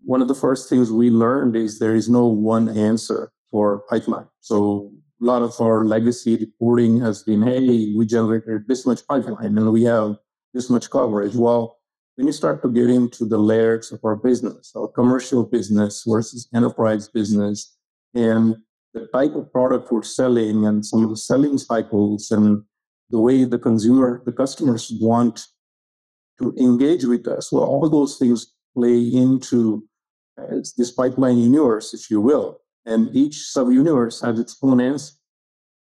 one 0.02 0.24
of 0.24 0.28
the 0.28 0.36
first 0.36 0.68
things 0.70 0.92
we 0.92 1.12
learned 1.12 1.56
is 1.56 1.78
there 1.78 1.94
is 1.94 2.10
no 2.10 2.26
one 2.26 2.68
answer 2.68 3.32
for 3.52 3.84
pipeline. 3.88 4.28
So 4.40 4.92
lot 5.26 5.42
of 5.42 5.60
our 5.62 5.86
legacy 5.86 6.38
reporting 6.38 7.00
has 7.00 7.24
been, 7.24 7.42
hey, 7.42 7.94
we 7.96 8.06
generated 8.06 8.68
this 8.68 8.86
much 8.86 9.06
pipeline 9.08 9.58
and 9.58 9.72
we 9.72 9.84
have 9.84 10.18
this 10.54 10.70
much 10.70 10.90
coverage. 10.90 11.36
Well, 11.36 11.78
when 12.16 12.28
you 12.28 12.34
start 12.34 12.62
to 12.62 12.70
get 12.70 12.90
into 12.90 13.26
the 13.26 13.38
layers 13.38 13.92
of 13.92 14.00
our 14.04 14.16
business, 14.16 14.72
our 14.76 14.88
commercial 14.88 15.44
business 15.44 16.04
versus 16.06 16.48
enterprise 16.54 17.08
business, 17.08 17.76
and 18.14 18.56
the 18.94 19.08
type 19.14 19.34
of 19.34 19.52
product 19.52 19.92
we're 19.92 20.04
selling 20.04 20.66
and 20.66 20.86
some 20.86 21.04
of 21.04 21.10
the 21.10 21.18
selling 21.18 21.58
cycles 21.58 22.30
and 22.30 22.64
the 23.10 23.20
way 23.20 23.44
the 23.44 23.58
consumer, 23.58 24.22
the 24.26 24.32
customers 24.32 24.92
want 25.02 25.48
to 26.40 26.54
engage 26.60 27.06
with 27.06 27.28
us. 27.28 27.52
Well, 27.52 27.64
all 27.64 27.90
those 27.90 28.18
things 28.18 28.54
play 28.76 29.00
into 29.00 29.88
uh, 30.40 30.58
this 30.78 30.92
pipeline 30.92 31.38
universe, 31.38 31.94
if 31.94 32.12
you 32.12 32.22
will, 32.22 32.60
and 32.86 33.16
each 33.16 33.36
sub-universe 33.50 34.22
has 34.22 34.40
its 34.40 34.58
own 34.62 34.82
answer. 34.82 35.14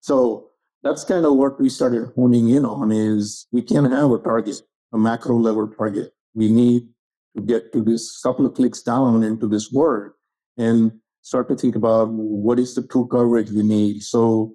So 0.01 0.51
that's 0.83 1.05
kind 1.05 1.25
of 1.25 1.35
what 1.35 1.61
we 1.61 1.69
started 1.69 2.13
honing 2.17 2.51
in 2.51 2.65
on 2.65 2.91
is 2.93 3.47
we 3.53 3.63
can't 3.63 3.91
have 3.91 4.11
a 4.11 4.19
target, 4.19 4.61
a 4.93 4.99
macro 4.99 5.37
level 5.37 5.69
target. 5.69 6.13
We 6.35 6.51
need 6.51 6.89
to 7.37 7.43
get 7.43 7.73
to 7.73 7.83
this 7.83 8.21
couple 8.21 8.47
of 8.47 8.55
clicks 8.55 8.83
down 8.83 9.23
into 9.23 9.49
this 9.49 9.71
word 9.71 10.13
and 10.59 10.93
start 11.23 11.49
to 11.49 11.57
think 11.57 11.77
about 11.77 12.11
what 12.11 12.59
is 12.59 12.75
the 12.75 12.87
true 12.87 13.07
coverage 13.07 13.51
we 13.51 13.63
need. 13.63 14.03
So 14.03 14.55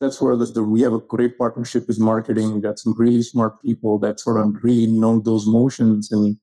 that's 0.00 0.20
where 0.20 0.36
the, 0.36 0.62
we 0.62 0.82
have 0.82 0.92
a 0.92 1.00
great 1.00 1.38
partnership 1.38 1.88
with 1.88 1.98
marketing. 1.98 2.54
We 2.54 2.60
got 2.60 2.78
some 2.78 2.94
really 2.96 3.22
smart 3.22 3.62
people 3.62 3.98
that 4.00 4.20
sort 4.20 4.40
of 4.40 4.56
really 4.62 4.86
know 4.86 5.20
those 5.20 5.46
motions, 5.46 6.12
and 6.12 6.36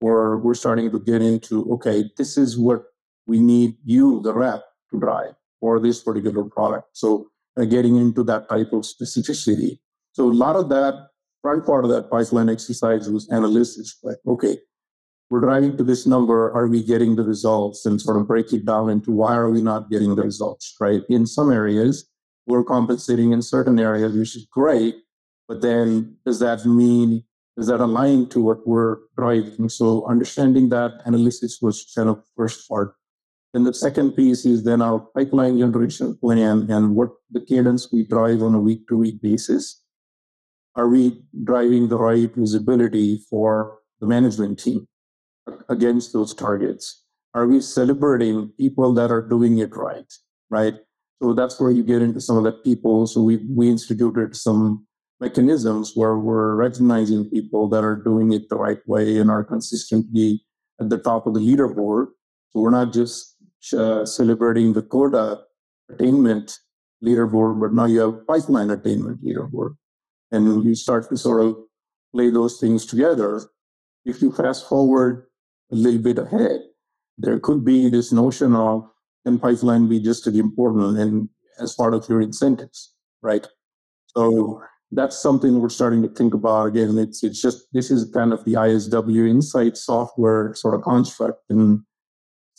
we're 0.00 0.36
we're 0.38 0.54
starting 0.54 0.90
to 0.90 1.00
get 1.00 1.22
into 1.22 1.72
okay, 1.74 2.04
this 2.16 2.36
is 2.36 2.58
what 2.58 2.84
we 3.26 3.40
need 3.40 3.76
you, 3.84 4.20
the 4.22 4.34
rep, 4.34 4.64
to 4.92 5.00
drive 5.00 5.34
for 5.60 5.80
this 5.80 6.02
particular 6.02 6.44
product. 6.44 6.88
So 6.92 7.28
uh, 7.56 7.64
getting 7.64 7.96
into 7.96 8.22
that 8.24 8.48
type 8.48 8.72
of 8.72 8.82
specificity. 8.82 9.78
So 10.12 10.30
a 10.30 10.32
lot 10.32 10.56
of 10.56 10.68
that 10.70 11.08
front 11.42 11.66
part 11.66 11.84
of 11.84 11.90
that 11.90 12.10
pipeline 12.10 12.48
exercise 12.48 13.10
was 13.10 13.28
analysis. 13.28 13.98
Like, 14.02 14.18
okay, 14.26 14.58
we're 15.30 15.40
driving 15.40 15.76
to 15.76 15.84
this 15.84 16.06
number. 16.06 16.52
Are 16.52 16.68
we 16.68 16.82
getting 16.82 17.16
the 17.16 17.24
results? 17.24 17.86
And 17.86 18.00
sort 18.00 18.16
of 18.16 18.28
break 18.28 18.52
it 18.52 18.64
down 18.64 18.90
into 18.90 19.10
why 19.10 19.34
are 19.34 19.50
we 19.50 19.62
not 19.62 19.90
getting 19.90 20.14
the 20.14 20.22
results, 20.22 20.76
right? 20.80 21.02
In 21.08 21.26
some 21.26 21.50
areas, 21.50 22.08
we're 22.46 22.64
compensating 22.64 23.32
in 23.32 23.42
certain 23.42 23.78
areas, 23.78 24.16
which 24.16 24.36
is 24.36 24.46
great. 24.50 24.96
But 25.48 25.62
then 25.62 26.16
does 26.24 26.38
that 26.40 26.64
mean, 26.64 27.24
does 27.56 27.66
that 27.66 27.80
align 27.80 28.28
to 28.30 28.40
what 28.40 28.66
we're 28.66 28.98
driving? 29.16 29.68
So 29.68 30.06
understanding 30.06 30.68
that 30.70 30.92
analysis 31.04 31.58
was 31.60 31.90
kind 31.94 32.08
of 32.08 32.22
first 32.36 32.68
part. 32.68 32.94
Then 33.52 33.64
the 33.64 33.74
second 33.74 34.12
piece 34.12 34.46
is 34.46 34.64
then 34.64 34.80
our 34.80 35.00
pipeline 35.14 35.58
generation 35.58 36.16
plan 36.16 36.70
and 36.70 36.96
what 36.96 37.10
the 37.30 37.40
cadence 37.40 37.92
we 37.92 38.06
drive 38.06 38.42
on 38.42 38.54
a 38.54 38.60
week 38.60 38.88
to 38.88 38.96
week 38.96 39.20
basis. 39.20 39.82
Are 40.74 40.88
we 40.88 41.22
driving 41.44 41.88
the 41.88 41.98
right 41.98 42.34
visibility 42.34 43.22
for 43.28 43.78
the 44.00 44.06
management 44.06 44.58
team 44.58 44.88
against 45.68 46.14
those 46.14 46.32
targets? 46.32 47.04
Are 47.34 47.46
we 47.46 47.60
celebrating 47.60 48.52
people 48.58 48.94
that 48.94 49.10
are 49.10 49.26
doing 49.26 49.58
it 49.58 49.76
right? 49.76 50.10
Right. 50.48 50.74
So 51.22 51.34
that's 51.34 51.60
where 51.60 51.70
you 51.70 51.84
get 51.84 52.00
into 52.00 52.20
some 52.20 52.38
of 52.38 52.44
the 52.44 52.52
people. 52.52 53.06
So 53.06 53.22
we 53.22 53.46
we 53.48 53.68
instituted 53.68 54.34
some 54.34 54.86
mechanisms 55.20 55.92
where 55.94 56.18
we're 56.18 56.56
recognizing 56.56 57.30
people 57.30 57.68
that 57.68 57.84
are 57.84 57.96
doing 57.96 58.32
it 58.32 58.48
the 58.48 58.56
right 58.56 58.80
way 58.86 59.18
and 59.18 59.30
are 59.30 59.44
consistently 59.44 60.44
at 60.80 60.88
the 60.88 60.98
top 60.98 61.26
of 61.26 61.34
the 61.34 61.40
leaderboard. 61.40 62.06
So 62.50 62.60
we're 62.60 62.70
not 62.70 62.92
just 62.92 63.31
uh, 63.72 64.04
celebrating 64.04 64.72
the 64.72 64.82
quota 64.82 65.40
attainment 65.90 66.58
leaderboard, 67.04 67.60
but 67.60 67.72
now 67.72 67.86
you 67.86 68.00
have 68.00 68.26
pipeline 68.26 68.70
attainment 68.70 69.24
leaderboard. 69.24 69.76
And 70.30 70.64
you 70.64 70.74
start 70.74 71.08
to 71.10 71.16
sort 71.16 71.42
of 71.42 71.56
play 72.14 72.30
those 72.30 72.58
things 72.58 72.86
together. 72.86 73.42
If 74.04 74.22
you 74.22 74.32
fast 74.32 74.68
forward 74.68 75.26
a 75.70 75.74
little 75.74 76.00
bit 76.00 76.18
ahead, 76.18 76.60
there 77.18 77.38
could 77.38 77.64
be 77.64 77.88
this 77.90 78.12
notion 78.12 78.54
of 78.54 78.88
can 79.24 79.38
pipeline 79.38 79.88
be 79.88 80.00
just 80.00 80.26
as 80.26 80.34
important 80.34 80.98
and 80.98 81.28
as 81.60 81.74
part 81.74 81.94
of 81.94 82.08
your 82.08 82.20
incentives, 82.20 82.94
right? 83.22 83.46
So 84.08 84.62
that's 84.90 85.20
something 85.20 85.60
we're 85.60 85.68
starting 85.68 86.02
to 86.02 86.08
think 86.08 86.34
about 86.34 86.66
again. 86.66 86.98
It's 86.98 87.22
it's 87.22 87.40
just 87.40 87.66
this 87.72 87.90
is 87.90 88.10
kind 88.12 88.32
of 88.32 88.44
the 88.44 88.54
ISW 88.54 89.28
insight 89.28 89.76
software 89.76 90.54
sort 90.54 90.74
of 90.74 90.82
construct, 90.82 91.44
and 91.48 91.82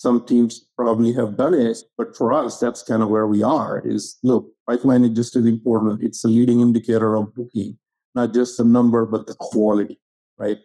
some 0.04 0.26
teams 0.26 0.66
probably 0.76 1.14
have 1.14 1.38
done 1.38 1.54
it, 1.54 1.78
but 1.98 2.14
for 2.18 2.34
us, 2.34 2.60
that's 2.60 2.84
kind 2.84 3.02
of 3.02 3.08
where 3.08 3.26
we 3.26 3.42
are. 3.42 3.82
Is 3.86 4.18
look, 4.22 4.52
pipeline 4.70 5.06
is 5.06 5.16
just 5.16 5.38
as 5.38 5.46
important. 5.46 6.04
It's 6.04 6.26
a 6.26 6.28
leading 6.28 6.60
indicator 6.60 7.16
of 7.16 7.34
booking, 7.34 7.78
not 8.14 8.34
just 8.34 8.58
the 8.58 8.66
number, 8.66 9.06
but 9.06 9.28
the 9.28 9.36
quality, 9.40 10.02
right? 10.38 10.58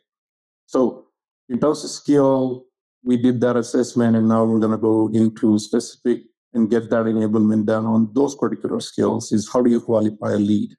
So 0.66 1.06
in 1.48 1.60
terms 1.60 1.84
of 1.84 1.90
skill, 1.90 2.66
we 3.04 3.16
did 3.16 3.40
that 3.42 3.56
assessment 3.56 4.16
and 4.16 4.26
now 4.26 4.42
we're 4.42 4.58
going 4.58 4.72
to 4.72 4.86
go 4.90 5.08
into 5.14 5.56
specific 5.60 6.22
and 6.52 6.68
get 6.68 6.90
that 6.90 7.06
enablement 7.06 7.66
done 7.66 7.86
on 7.86 8.10
those 8.14 8.34
particular 8.34 8.80
skills 8.80 9.30
is 9.30 9.48
how 9.52 9.62
do 9.62 9.70
you 9.70 9.80
qualify 9.80 10.32
a 10.32 10.42
lead 10.50 10.70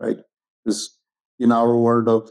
right 0.00 0.16
because 0.64 0.98
in 1.38 1.52
our 1.52 1.76
world 1.76 2.08
of 2.08 2.28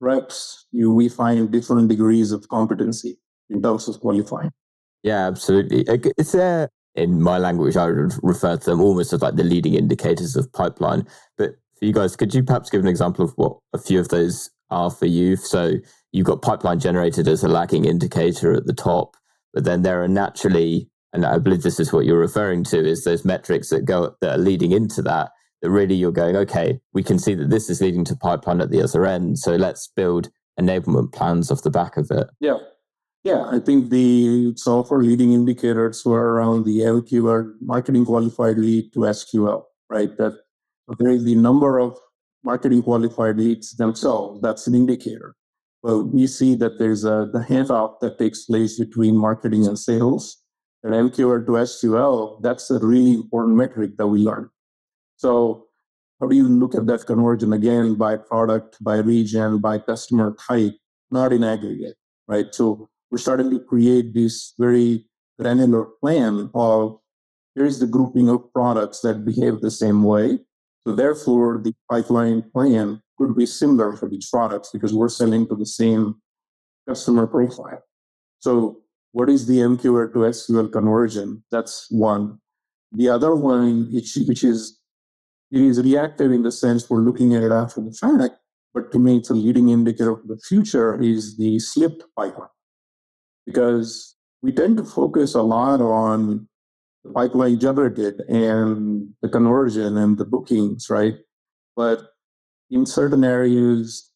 reps 0.00 0.66
you 0.72 0.92
we 0.92 1.08
find 1.08 1.52
different 1.52 1.88
degrees 1.88 2.32
of 2.32 2.48
competency 2.48 3.18
in 3.50 3.62
terms 3.62 3.86
of 3.86 4.00
qualifying 4.00 4.50
yeah 5.02 5.26
absolutely 5.26 5.86
uh, 5.88 5.98
is 6.16 6.32
there 6.32 6.68
in 6.94 7.22
my 7.22 7.38
language 7.38 7.76
i 7.76 7.86
would 7.86 8.12
refer 8.22 8.56
to 8.56 8.70
them 8.70 8.80
almost 8.80 9.12
as 9.12 9.22
like 9.22 9.36
the 9.36 9.44
leading 9.44 9.74
indicators 9.74 10.36
of 10.36 10.52
pipeline 10.52 11.06
but 11.36 11.50
for 11.78 11.84
you 11.84 11.92
guys 11.92 12.16
could 12.16 12.34
you 12.34 12.42
perhaps 12.42 12.70
give 12.70 12.80
an 12.80 12.88
example 12.88 13.24
of 13.24 13.32
what 13.36 13.56
a 13.72 13.78
few 13.78 14.00
of 14.00 14.08
those 14.08 14.50
are 14.70 14.90
for 14.90 15.06
you 15.06 15.36
so 15.36 15.74
you've 16.12 16.26
got 16.26 16.42
pipeline 16.42 16.80
generated 16.80 17.28
as 17.28 17.44
a 17.44 17.48
lagging 17.48 17.84
indicator 17.84 18.52
at 18.54 18.66
the 18.66 18.72
top, 18.72 19.16
but 19.52 19.64
then 19.64 19.82
there 19.82 20.02
are 20.02 20.08
naturally, 20.08 20.88
and 21.12 21.24
I 21.24 21.38
believe 21.38 21.62
this 21.62 21.80
is 21.80 21.92
what 21.92 22.04
you're 22.04 22.18
referring 22.18 22.64
to, 22.64 22.78
is 22.78 23.04
those 23.04 23.24
metrics 23.24 23.70
that 23.70 23.84
go 23.84 24.14
that 24.20 24.34
are 24.34 24.38
leading 24.38 24.72
into 24.72 25.02
that. 25.02 25.30
That 25.60 25.70
really 25.70 25.96
you're 25.96 26.12
going, 26.12 26.36
okay, 26.36 26.78
we 26.92 27.02
can 27.02 27.18
see 27.18 27.34
that 27.34 27.50
this 27.50 27.68
is 27.68 27.80
leading 27.80 28.04
to 28.04 28.14
pipeline 28.14 28.60
at 28.60 28.70
the 28.70 28.80
other 28.80 29.04
end. 29.04 29.40
So 29.40 29.56
let's 29.56 29.88
build 29.88 30.30
enablement 30.58 31.12
plans 31.12 31.50
off 31.50 31.62
the 31.62 31.70
back 31.70 31.96
of 31.96 32.08
it. 32.12 32.28
Yeah. 32.38 32.58
Yeah, 33.28 33.44
I 33.52 33.58
think 33.58 33.90
the 33.90 34.54
software 34.56 35.02
leading 35.02 35.34
indicators 35.34 36.02
were 36.02 36.32
around 36.32 36.64
the 36.64 36.78
MQL, 36.78 37.56
marketing 37.60 38.06
qualified 38.06 38.56
lead 38.56 38.90
to 38.94 39.00
SQL, 39.00 39.64
right? 39.90 40.16
That 40.16 40.32
there 40.98 41.10
is 41.10 41.24
the 41.24 41.34
number 41.34 41.78
of 41.78 41.98
marketing 42.42 42.82
qualified 42.82 43.36
leads 43.36 43.76
themselves. 43.76 44.40
That's 44.40 44.66
an 44.66 44.74
indicator. 44.74 45.36
But 45.82 46.04
we 46.04 46.26
see 46.26 46.54
that 46.54 46.78
there's 46.78 47.04
a 47.04 47.28
the 47.30 47.40
handoff 47.40 48.00
that 48.00 48.18
takes 48.18 48.46
place 48.46 48.78
between 48.78 49.14
marketing 49.18 49.66
and 49.66 49.78
sales. 49.78 50.42
And 50.82 50.94
MQL 50.94 51.44
to 51.44 51.52
SQL, 51.52 52.40
that's 52.40 52.70
a 52.70 52.78
really 52.78 53.12
important 53.12 53.58
metric 53.58 53.98
that 53.98 54.06
we 54.06 54.20
learn. 54.20 54.48
So 55.18 55.66
how 56.18 56.28
do 56.28 56.34
you 56.34 56.48
look 56.48 56.74
at 56.74 56.86
that 56.86 57.04
conversion 57.04 57.52
again 57.52 57.96
by 57.96 58.16
product, 58.16 58.82
by 58.82 58.96
region, 59.00 59.58
by 59.58 59.80
customer 59.80 60.34
type, 60.48 60.76
not 61.10 61.34
in 61.34 61.44
aggregate, 61.44 61.96
right? 62.26 62.54
So 62.54 62.88
we're 63.10 63.18
starting 63.18 63.50
to 63.50 63.60
create 63.60 64.14
this 64.14 64.54
very 64.58 65.06
granular 65.38 65.86
plan 66.00 66.50
of 66.54 66.98
here's 67.54 67.78
the 67.78 67.86
grouping 67.86 68.28
of 68.28 68.52
products 68.52 69.00
that 69.00 69.24
behave 69.24 69.60
the 69.60 69.70
same 69.70 70.02
way. 70.02 70.38
So 70.86 70.94
therefore, 70.94 71.60
the 71.62 71.74
pipeline 71.90 72.42
plan 72.52 73.02
could 73.16 73.36
be 73.36 73.46
similar 73.46 73.96
for 73.96 74.08
these 74.08 74.28
products 74.30 74.70
because 74.72 74.94
we're 74.94 75.08
selling 75.08 75.46
to 75.48 75.56
the 75.56 75.66
same 75.66 76.16
customer 76.88 77.26
profile. 77.26 77.82
So 78.40 78.82
what 79.12 79.28
is 79.28 79.46
the 79.46 79.58
MQL 79.58 80.12
to 80.12 80.18
SQL 80.18 80.72
conversion? 80.72 81.42
That's 81.50 81.86
one. 81.90 82.38
The 82.92 83.08
other 83.08 83.34
one, 83.34 83.92
which, 83.92 84.16
which 84.26 84.44
is 84.44 84.78
it 85.50 85.60
is 85.60 85.82
reactive 85.82 86.30
in 86.30 86.42
the 86.42 86.52
sense 86.52 86.88
we're 86.88 87.00
looking 87.00 87.34
at 87.34 87.42
it 87.42 87.52
after 87.52 87.80
the 87.80 87.92
fact, 87.92 88.34
but 88.74 88.92
to 88.92 88.98
me 88.98 89.16
it's 89.16 89.30
a 89.30 89.34
leading 89.34 89.70
indicator 89.70 90.10
of 90.10 90.28
the 90.28 90.38
future 90.38 91.00
is 91.00 91.36
the 91.38 91.58
slipped 91.58 92.04
pipeline. 92.16 92.48
Because 93.48 94.16
we 94.42 94.52
tend 94.52 94.76
to 94.76 94.84
focus 94.84 95.34
a 95.34 95.40
lot 95.40 95.80
on 95.80 96.46
the 97.02 97.10
pipeline 97.12 97.58
generated 97.58 98.20
and 98.28 99.08
the 99.22 99.28
conversion 99.28 99.96
and 99.96 100.18
the 100.18 100.26
bookings, 100.26 100.90
right? 100.90 101.14
But 101.74 102.02
in 102.70 102.84
certain 102.84 103.24
areas, 103.24 104.12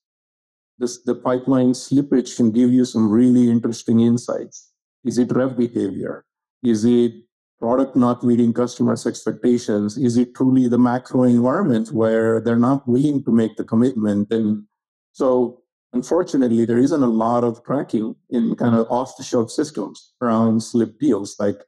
this, 0.78 1.02
the 1.02 1.14
pipeline 1.14 1.72
slippage 1.72 2.36
can 2.36 2.50
give 2.50 2.70
you 2.70 2.84
some 2.84 3.10
really 3.10 3.48
interesting 3.48 4.00
insights. 4.00 4.68
Is 5.02 5.16
it 5.16 5.32
rev 5.32 5.56
behavior? 5.56 6.26
Is 6.62 6.84
it 6.84 7.12
product 7.58 7.96
not 7.96 8.22
meeting 8.22 8.52
customers' 8.52 9.06
expectations? 9.06 9.96
Is 9.96 10.18
it 10.18 10.34
truly 10.34 10.68
the 10.68 10.78
macro 10.78 11.22
environment 11.22 11.90
where 11.92 12.40
they're 12.40 12.56
not 12.56 12.86
willing 12.86 13.24
to 13.24 13.32
make 13.32 13.56
the 13.56 13.64
commitment? 13.64 14.30
And 14.30 14.64
so, 15.12 15.61
unfortunately, 15.92 16.64
there 16.64 16.78
isn't 16.78 17.02
a 17.02 17.06
lot 17.06 17.44
of 17.44 17.62
tracking 17.64 18.14
in 18.30 18.54
kind 18.56 18.74
of 18.74 18.86
off 18.90 19.16
the 19.16 19.22
shelf 19.22 19.50
systems 19.50 20.12
around 20.20 20.62
slip 20.62 20.98
deals. 20.98 21.36
Like, 21.38 21.60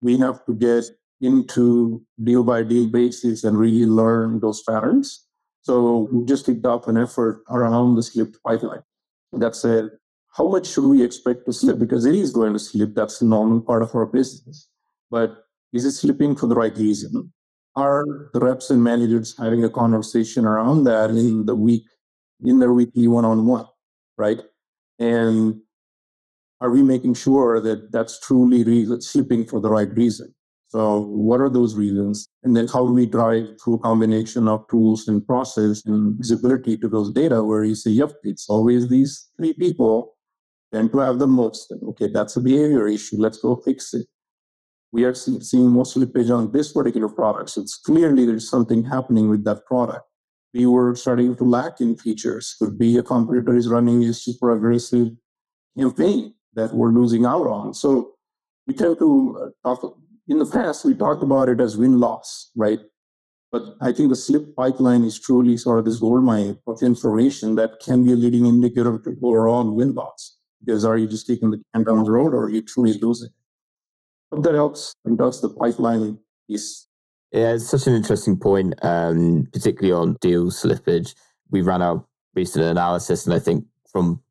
we 0.00 0.18
have 0.18 0.44
to 0.46 0.54
get 0.54 0.84
into 1.20 2.02
deal 2.22 2.44
by 2.44 2.62
deal 2.62 2.88
basis 2.88 3.44
and 3.44 3.58
really 3.58 3.86
learn 3.86 4.40
those 4.40 4.62
patterns 4.62 5.28
so 5.68 6.08
we 6.10 6.24
just 6.24 6.46
kicked 6.46 6.64
off 6.64 6.88
an 6.88 6.96
effort 6.96 7.42
around 7.50 7.96
the 7.96 8.02
slipped 8.02 8.42
pipeline 8.42 8.82
that 9.32 9.54
said, 9.54 9.90
how 10.34 10.48
much 10.48 10.66
should 10.66 10.88
we 10.88 11.02
expect 11.02 11.44
to 11.44 11.52
slip? 11.52 11.78
Because 11.78 12.06
it 12.06 12.14
is 12.14 12.32
going 12.32 12.54
to 12.54 12.58
slip. 12.58 12.94
That's 12.94 13.18
the 13.18 13.26
normal 13.26 13.60
part 13.60 13.82
of 13.82 13.94
our 13.94 14.06
business. 14.06 14.66
But 15.10 15.44
is 15.74 15.84
it 15.84 15.92
slipping 15.92 16.36
for 16.36 16.46
the 16.46 16.54
right 16.54 16.74
reason? 16.74 17.34
Are 17.76 18.30
the 18.32 18.40
reps 18.40 18.70
and 18.70 18.82
managers 18.82 19.36
having 19.36 19.62
a 19.62 19.68
conversation 19.68 20.46
around 20.46 20.84
that 20.84 21.10
in 21.10 21.44
the 21.44 21.54
week, 21.54 21.84
in 22.44 22.58
their 22.58 22.72
weekly 22.72 23.08
one-on-one, 23.08 23.66
right? 24.16 24.40
And 24.98 25.60
are 26.60 26.70
we 26.70 26.82
making 26.82 27.14
sure 27.14 27.60
that 27.60 27.92
that's 27.92 28.18
truly 28.20 28.64
re- 28.64 29.00
slipping 29.00 29.44
for 29.46 29.60
the 29.60 29.70
right 29.70 29.92
reason? 29.94 30.34
So, 30.70 31.00
what 31.00 31.40
are 31.40 31.48
those 31.48 31.76
reasons? 31.76 32.28
And 32.42 32.54
then, 32.56 32.66
how 32.68 32.86
do 32.86 32.92
we 32.92 33.06
drive 33.06 33.46
through 33.62 33.74
a 33.74 33.78
combination 33.78 34.48
of 34.48 34.68
tools 34.68 35.08
and 35.08 35.26
process 35.26 35.82
and 35.86 36.18
visibility 36.18 36.76
to 36.78 36.88
those 36.88 37.10
data 37.10 37.42
where 37.42 37.64
you 37.64 37.74
say, 37.74 37.90
yep, 37.90 38.12
it's 38.22 38.50
always 38.50 38.88
these 38.88 39.30
three 39.38 39.54
people 39.54 40.16
tend 40.72 40.92
to 40.92 40.98
have 40.98 41.18
the 41.18 41.26
most. 41.26 41.70
And, 41.70 41.82
okay, 41.90 42.08
that's 42.12 42.36
a 42.36 42.40
behavior 42.40 42.86
issue. 42.86 43.16
Let's 43.18 43.38
go 43.38 43.56
fix 43.56 43.94
it. 43.94 44.06
We 44.92 45.04
are 45.04 45.14
see- 45.14 45.40
seeing 45.40 45.68
more 45.68 45.84
slippage 45.84 46.30
on 46.30 46.52
this 46.52 46.70
particular 46.72 47.08
product. 47.08 47.50
So, 47.50 47.62
it's 47.62 47.76
clearly 47.76 48.26
there's 48.26 48.50
something 48.50 48.84
happening 48.84 49.30
with 49.30 49.44
that 49.44 49.64
product. 49.64 50.04
We 50.54 50.66
were 50.66 50.94
starting 50.94 51.36
to 51.36 51.44
lack 51.44 51.80
in 51.80 51.96
features. 51.96 52.56
Could 52.58 52.78
be 52.78 52.96
a 52.96 53.02
competitor 53.02 53.56
is 53.56 53.68
running 53.68 54.02
a 54.04 54.14
super 54.14 54.52
aggressive 54.52 55.08
campaign 55.76 56.34
that 56.54 56.72
we're 56.74 56.90
losing 56.90 57.26
out 57.26 57.46
on. 57.46 57.74
So, 57.74 58.14
we 58.66 58.74
tend 58.74 58.98
to 58.98 59.52
uh, 59.64 59.68
talk 59.68 59.98
in 60.28 60.38
the 60.38 60.46
past, 60.46 60.84
we 60.84 60.94
talked 60.94 61.22
about 61.22 61.48
it 61.48 61.60
as 61.60 61.76
win 61.76 61.98
loss, 61.98 62.50
right? 62.54 62.80
But 63.50 63.62
I 63.80 63.92
think 63.92 64.10
the 64.10 64.16
slip 64.16 64.54
pipeline 64.54 65.04
is 65.04 65.18
truly 65.18 65.56
sort 65.56 65.78
of 65.78 65.86
this 65.86 65.98
goldmine 65.98 66.58
of 66.66 66.82
information 66.82 67.54
that 67.54 67.80
can 67.80 68.04
be 68.04 68.12
a 68.12 68.16
leading 68.16 68.44
indicator 68.44 68.98
to 68.98 69.16
overall 69.22 69.74
win 69.74 69.94
loss. 69.94 70.36
Because 70.60 70.84
are 70.84 70.98
you 70.98 71.06
just 71.06 71.26
taking 71.26 71.50
the 71.50 71.62
can 71.74 71.84
down 71.84 72.04
the 72.04 72.10
road 72.10 72.34
or 72.34 72.44
are 72.44 72.50
you 72.50 72.60
truly 72.60 72.92
losing? 73.00 73.30
But 74.30 74.42
that 74.42 74.54
helps 74.54 74.92
and 75.06 75.16
does 75.16 75.40
the 75.40 75.48
pipeline 75.48 76.18
piece. 76.46 76.87
Yeah, 77.32 77.52
it's 77.54 77.68
such 77.68 77.86
an 77.86 77.94
interesting 77.94 78.38
point, 78.38 78.74
um, 78.82 79.48
particularly 79.52 79.92
on 79.92 80.16
deal 80.20 80.46
slippage. 80.46 81.14
We 81.50 81.60
ran 81.60 81.82
our 81.82 82.04
recent 82.34 82.64
analysis, 82.64 83.26
and 83.26 83.34
I 83.34 83.38
think 83.38 83.66
from 83.92 84.22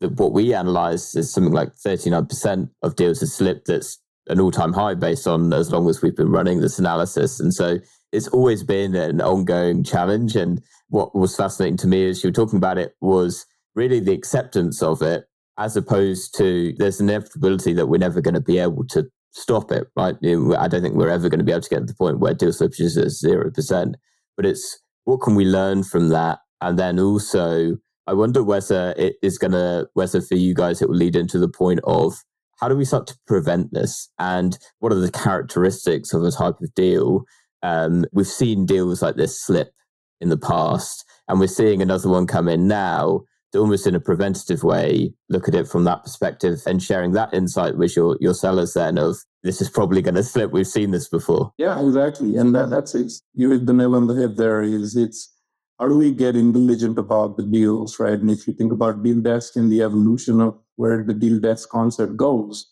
the, 0.00 0.08
what 0.08 0.32
we 0.32 0.52
analysed 0.52 1.16
is 1.16 1.32
something 1.32 1.52
like 1.52 1.74
39% 1.74 2.70
of 2.82 2.96
deals 2.96 3.20
have 3.20 3.28
slipped. 3.28 3.66
That's 3.68 3.98
an 4.26 4.40
all-time 4.40 4.72
high 4.72 4.94
based 4.94 5.26
on 5.26 5.52
as 5.52 5.70
long 5.70 5.88
as 5.88 6.02
we've 6.02 6.16
been 6.16 6.30
running 6.30 6.60
this 6.60 6.78
analysis. 6.78 7.38
And 7.40 7.54
so 7.54 7.78
it's 8.12 8.28
always 8.28 8.62
been 8.62 8.94
an 8.94 9.20
ongoing 9.20 9.84
challenge. 9.84 10.36
And 10.36 10.62
what 10.88 11.14
was 11.14 11.36
fascinating 11.36 11.76
to 11.78 11.86
me 11.86 12.08
as 12.08 12.22
you 12.22 12.28
were 12.28 12.34
talking 12.34 12.56
about 12.56 12.78
it 12.78 12.94
was 13.00 13.46
really 13.74 14.00
the 14.00 14.12
acceptance 14.12 14.82
of 14.82 15.02
it, 15.02 15.24
as 15.58 15.76
opposed 15.76 16.36
to 16.38 16.74
there's 16.78 17.00
an 17.00 17.08
inevitability 17.08 17.72
that 17.74 17.86
we're 17.86 17.98
never 17.98 18.20
going 18.20 18.34
to 18.34 18.40
be 18.40 18.58
able 18.58 18.84
to 18.88 19.08
stop 19.32 19.70
it, 19.72 19.86
right? 19.96 20.16
I 20.22 20.68
don't 20.68 20.82
think 20.82 20.94
we're 20.94 21.08
ever 21.08 21.28
going 21.28 21.38
to 21.38 21.44
be 21.44 21.52
able 21.52 21.62
to 21.62 21.68
get 21.68 21.80
to 21.80 21.86
the 21.86 21.94
point 21.94 22.20
where 22.20 22.34
deal 22.34 22.50
slippage 22.50 22.80
is 22.80 22.96
at 22.96 23.10
zero 23.10 23.50
percent. 23.50 23.96
But 24.36 24.46
it's 24.46 24.80
what 25.04 25.18
can 25.18 25.34
we 25.34 25.44
learn 25.44 25.82
from 25.82 26.08
that, 26.08 26.38
and 26.60 26.78
then 26.78 26.98
also 26.98 27.76
I 28.06 28.14
wonder 28.14 28.42
whether 28.42 28.94
it 28.96 29.16
is 29.22 29.38
going 29.38 29.52
to 29.52 29.88
whether 29.94 30.20
for 30.20 30.34
you 30.36 30.54
guys 30.54 30.82
it 30.82 30.88
will 30.88 30.96
lead 30.96 31.16
into 31.16 31.38
the 31.38 31.48
point 31.48 31.80
of 31.84 32.14
how 32.60 32.68
do 32.68 32.76
we 32.76 32.84
start 32.84 33.06
to 33.08 33.18
prevent 33.26 33.72
this, 33.72 34.10
and 34.18 34.58
what 34.78 34.92
are 34.92 35.00
the 35.00 35.10
characteristics 35.10 36.12
of 36.12 36.22
a 36.24 36.30
type 36.30 36.60
of 36.60 36.74
deal? 36.74 37.24
Um, 37.62 38.04
we've 38.12 38.26
seen 38.26 38.66
deals 38.66 39.02
like 39.02 39.16
this 39.16 39.40
slip 39.40 39.72
in 40.20 40.28
the 40.28 40.38
past, 40.38 41.04
and 41.28 41.40
we're 41.40 41.46
seeing 41.46 41.82
another 41.82 42.08
one 42.08 42.26
come 42.26 42.48
in 42.48 42.68
now 42.68 43.20
almost 43.54 43.86
in 43.86 43.94
a 43.94 44.00
preventative 44.00 44.62
way, 44.62 45.12
look 45.28 45.48
at 45.48 45.54
it 45.54 45.68
from 45.68 45.84
that 45.84 46.02
perspective 46.02 46.60
and 46.66 46.82
sharing 46.82 47.12
that 47.12 47.32
insight 47.34 47.76
with 47.76 47.96
your, 47.96 48.16
your 48.20 48.34
sellers 48.34 48.74
then 48.74 48.98
of 48.98 49.16
this 49.42 49.60
is 49.60 49.70
probably 49.70 50.02
going 50.02 50.14
to 50.14 50.22
slip. 50.22 50.52
We've 50.52 50.66
seen 50.66 50.90
this 50.90 51.08
before. 51.08 51.52
Yeah, 51.58 51.84
exactly. 51.84 52.36
And 52.36 52.54
that, 52.54 52.70
that's 52.70 52.94
it. 52.94 53.12
You 53.34 53.50
hit 53.50 53.66
the 53.66 53.72
nail 53.72 53.94
on 53.94 54.06
the 54.06 54.14
head 54.14 54.36
there 54.36 54.62
is 54.62 54.96
it's 54.96 55.32
how 55.78 55.88
do 55.88 55.96
we 55.96 56.12
get 56.12 56.36
intelligent 56.36 56.98
about 56.98 57.38
the 57.38 57.42
deals, 57.42 57.98
right? 57.98 58.18
And 58.18 58.30
if 58.30 58.46
you 58.46 58.52
think 58.52 58.70
about 58.70 59.02
deal 59.02 59.20
desk 59.20 59.56
and 59.56 59.72
the 59.72 59.82
evolution 59.82 60.40
of 60.40 60.58
where 60.76 61.02
the 61.02 61.14
deal 61.14 61.40
desk 61.40 61.70
concept 61.70 62.18
goes, 62.18 62.70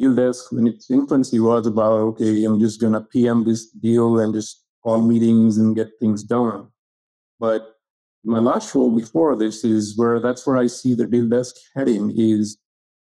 deal 0.00 0.16
desk 0.16 0.50
in 0.52 0.66
its 0.66 0.90
infancy 0.90 1.38
was 1.38 1.66
about, 1.68 1.92
okay, 1.92 2.44
I'm 2.44 2.58
just 2.58 2.80
going 2.80 2.94
to 2.94 3.02
PM 3.02 3.44
this 3.44 3.70
deal 3.70 4.18
and 4.18 4.34
just 4.34 4.64
call 4.82 5.00
meetings 5.00 5.58
and 5.58 5.76
get 5.76 5.90
things 6.00 6.24
done. 6.24 6.68
But 7.38 7.69
my 8.24 8.38
last 8.38 8.74
role 8.74 8.94
before 8.94 9.36
this 9.36 9.64
is 9.64 9.96
where 9.96 10.20
that's 10.20 10.46
where 10.46 10.56
I 10.56 10.66
see 10.66 10.94
the 10.94 11.06
deal 11.06 11.28
desk 11.28 11.54
heading 11.74 12.12
is 12.16 12.58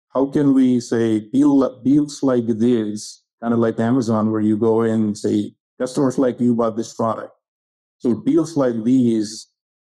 how 0.10 0.28
can 0.28 0.54
we 0.54 0.80
say 0.80 1.20
deal 1.20 1.82
deals 1.82 2.22
like 2.22 2.48
this, 2.48 3.24
kind 3.42 3.54
of 3.54 3.60
like 3.60 3.80
Amazon, 3.80 4.32
where 4.32 4.42
you 4.42 4.58
go 4.58 4.84
in 4.84 4.92
and 4.92 5.18
say 5.18 5.54
customers 5.80 6.18
like 6.18 6.40
you 6.40 6.56
bought 6.56 6.78
this 6.78 6.94
product. 6.94 7.32
So 7.98 8.22
deals 8.22 8.56
like 8.56 8.84
these, 8.84 9.48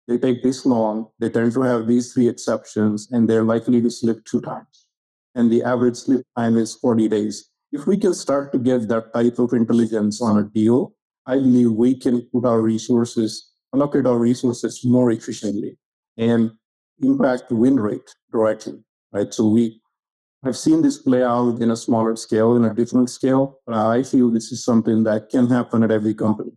they 0.09 0.19
take 0.19 0.43
this 0.43 0.65
long, 0.67 1.09
they 1.19 1.29
tend 1.29 1.53
to 1.53 1.63
have 1.63 1.87
these 1.87 2.13
three 2.13 2.29
exceptions, 2.29 3.09
and 3.11 3.29
they're 3.29 3.45
likely 3.45 3.81
to 3.83 3.91
slip 3.91 4.25
two 4.25 4.41
times. 4.41 4.87
And 5.35 5.51
the 5.51 5.63
average 5.63 5.97
slip 5.97 6.27
time 6.37 6.57
is 6.57 6.75
40 6.75 7.09
days. 7.09 7.51
If 7.73 7.87
we 7.87 7.97
can 7.97 8.15
start 8.15 8.53
to 8.53 8.59
get 8.59 8.89
that 8.89 9.15
type 9.15 9.39
of 9.39 9.53
intelligence 9.53 10.21
on 10.21 10.39
a 10.39 10.45
deal, 10.45 10.95
I 11.27 11.37
believe 11.37 11.73
we 11.73 11.95
can 11.95 12.23
put 12.33 12.45
our 12.45 12.61
resources 12.61 13.50
allocate 13.75 14.07
our 14.07 14.19
resources 14.19 14.85
more 14.85 15.11
efficiently 15.11 15.77
and 16.17 16.51
impact 17.03 17.49
the 17.49 17.57
win 17.57 17.79
rate 17.79 18.15
directly, 18.33 18.79
right? 19.13 19.33
So 19.33 19.49
we 19.49 19.81
have 20.45 20.57
seen 20.57 20.83
this 20.83 20.99
play 20.99 21.23
out 21.23 21.61
in 21.61 21.71
a 21.71 21.77
smaller 21.77 22.17
scale, 22.17 22.57
in 22.57 22.65
a 22.65 22.75
different 22.75 23.11
scale, 23.11 23.59
but 23.67 23.77
I 23.77 24.03
feel 24.03 24.31
this 24.31 24.53
is 24.53 24.65
something 24.65 25.05
that 25.05 25.29
can 25.31 25.49
happen 25.49 25.83
at 25.83 25.91
every 25.91 26.15
company. 26.15 26.53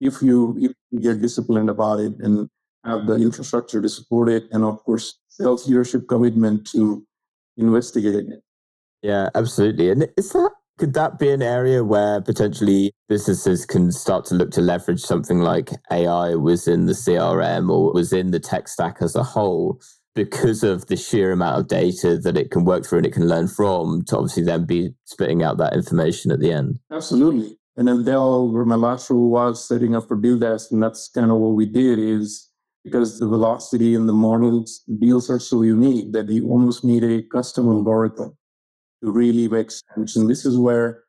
If 0.00 0.22
you, 0.22 0.56
if 0.60 0.72
you 0.90 1.00
get 1.00 1.20
disciplined 1.20 1.70
about 1.70 2.00
it 2.00 2.12
and 2.20 2.48
have 2.84 3.06
the 3.06 3.14
infrastructure 3.14 3.82
to 3.82 3.88
support 3.88 4.28
it, 4.28 4.44
and 4.52 4.64
of 4.64 4.82
course, 4.84 5.18
sales 5.28 5.66
leadership 5.68 6.06
commitment 6.08 6.66
to 6.70 7.04
investigating 7.56 8.32
it. 8.32 8.42
Yeah, 9.02 9.28
absolutely. 9.34 9.90
And 9.90 10.08
is 10.16 10.32
that 10.32 10.50
could 10.78 10.94
that 10.94 11.18
be 11.18 11.30
an 11.30 11.42
area 11.42 11.84
where 11.84 12.20
potentially 12.20 12.92
businesses 13.08 13.66
can 13.66 13.90
start 13.90 14.24
to 14.26 14.34
look 14.34 14.50
to 14.52 14.60
leverage 14.60 15.00
something 15.00 15.40
like 15.40 15.70
AI 15.90 16.36
within 16.36 16.86
the 16.86 16.92
CRM 16.92 17.68
or 17.68 17.92
within 17.92 18.30
the 18.30 18.40
tech 18.40 18.68
stack 18.68 18.98
as 19.00 19.16
a 19.16 19.22
whole 19.22 19.80
because 20.14 20.62
of 20.62 20.86
the 20.86 20.96
sheer 20.96 21.32
amount 21.32 21.58
of 21.58 21.68
data 21.68 22.16
that 22.18 22.36
it 22.36 22.50
can 22.50 22.64
work 22.64 22.86
through 22.86 22.98
and 22.98 23.06
it 23.06 23.12
can 23.12 23.28
learn 23.28 23.48
from 23.48 24.04
to 24.04 24.16
obviously 24.16 24.44
then 24.44 24.64
be 24.64 24.90
spitting 25.04 25.42
out 25.42 25.58
that 25.58 25.74
information 25.74 26.30
at 26.30 26.40
the 26.40 26.52
end? 26.52 26.78
Absolutely. 26.92 27.56
And 27.76 27.86
then 27.86 28.04
Dell, 28.04 28.48
where 28.48 28.64
my 28.64 28.74
last 28.74 29.10
role 29.10 29.30
was 29.30 29.66
setting 29.66 29.94
up 29.94 30.08
for 30.08 30.16
deal 30.16 30.38
desk, 30.38 30.72
and 30.72 30.82
that's 30.82 31.08
kind 31.08 31.30
of 31.30 31.38
what 31.38 31.54
we 31.54 31.66
did 31.66 31.98
is 32.00 32.48
because 32.84 33.20
the 33.20 33.28
velocity 33.28 33.94
and 33.94 34.08
the 34.08 34.12
models 34.12 34.82
deals 34.98 35.30
are 35.30 35.38
so 35.38 35.62
unique 35.62 36.12
that 36.12 36.28
you 36.28 36.48
almost 36.48 36.84
need 36.84 37.04
a 37.04 37.22
custom 37.22 37.68
algorithm 37.68 38.36
to 39.02 39.10
really 39.10 39.48
make 39.48 39.70
sense. 39.70 40.16
And 40.16 40.28
this 40.28 40.44
is 40.44 40.58
where 40.58 41.04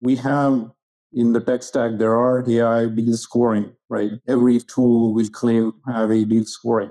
we 0.00 0.16
have 0.16 0.70
in 1.14 1.32
the 1.32 1.40
tech 1.40 1.62
stack, 1.62 1.92
there 1.96 2.16
are 2.16 2.44
AI 2.48 2.86
deal 2.86 3.16
scoring, 3.16 3.72
right? 3.88 4.12
Every 4.26 4.58
tool 4.60 5.14
will 5.14 5.28
claim 5.28 5.72
have 5.86 6.10
a 6.10 6.24
deal 6.24 6.44
scoring. 6.44 6.90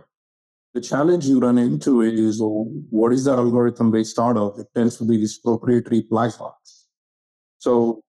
The 0.73 0.81
challenge 0.81 1.27
you 1.27 1.39
run 1.39 1.57
into 1.57 2.01
is 2.01 2.41
well, 2.41 2.65
what 2.89 3.13
is 3.13 3.25
the 3.25 3.33
algorithm 3.33 3.91
based 3.91 4.17
out 4.17 4.37
of? 4.37 4.57
It 4.57 4.67
tends 4.73 4.97
to 4.97 5.03
be 5.03 5.17
this 5.17 5.37
proprietary 5.37 6.05
black 6.09 6.37
box. 6.39 6.87
So 7.59 8.01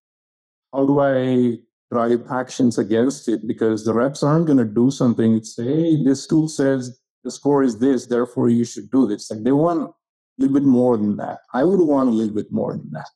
how 0.72 0.86
do 0.86 1.00
I 1.00 1.58
drive 1.92 2.24
actions 2.30 2.78
against 2.78 3.28
it? 3.28 3.46
Because 3.46 3.84
the 3.84 3.92
reps 3.92 4.22
aren't 4.22 4.46
going 4.46 4.58
to 4.58 4.64
do 4.64 4.90
something. 4.90 5.34
and 5.34 5.46
Say, 5.46 5.64
hey, 5.64 6.04
this 6.04 6.26
tool 6.26 6.48
says 6.48 6.98
the 7.22 7.30
score 7.30 7.62
is 7.62 7.78
this, 7.78 8.06
therefore 8.06 8.48
you 8.48 8.64
should 8.64 8.90
do 8.90 9.06
this. 9.06 9.30
Like 9.30 9.42
they 9.42 9.52
want 9.52 9.90
a 10.38 10.42
little 10.42 10.54
bit 10.54 10.66
more 10.66 10.96
than 10.96 11.16
that. 11.16 11.38
I 11.52 11.64
would 11.64 11.80
want 11.80 12.08
a 12.08 12.12
little 12.12 12.34
bit 12.34 12.50
more 12.52 12.72
than 12.72 12.90
that. 12.92 13.08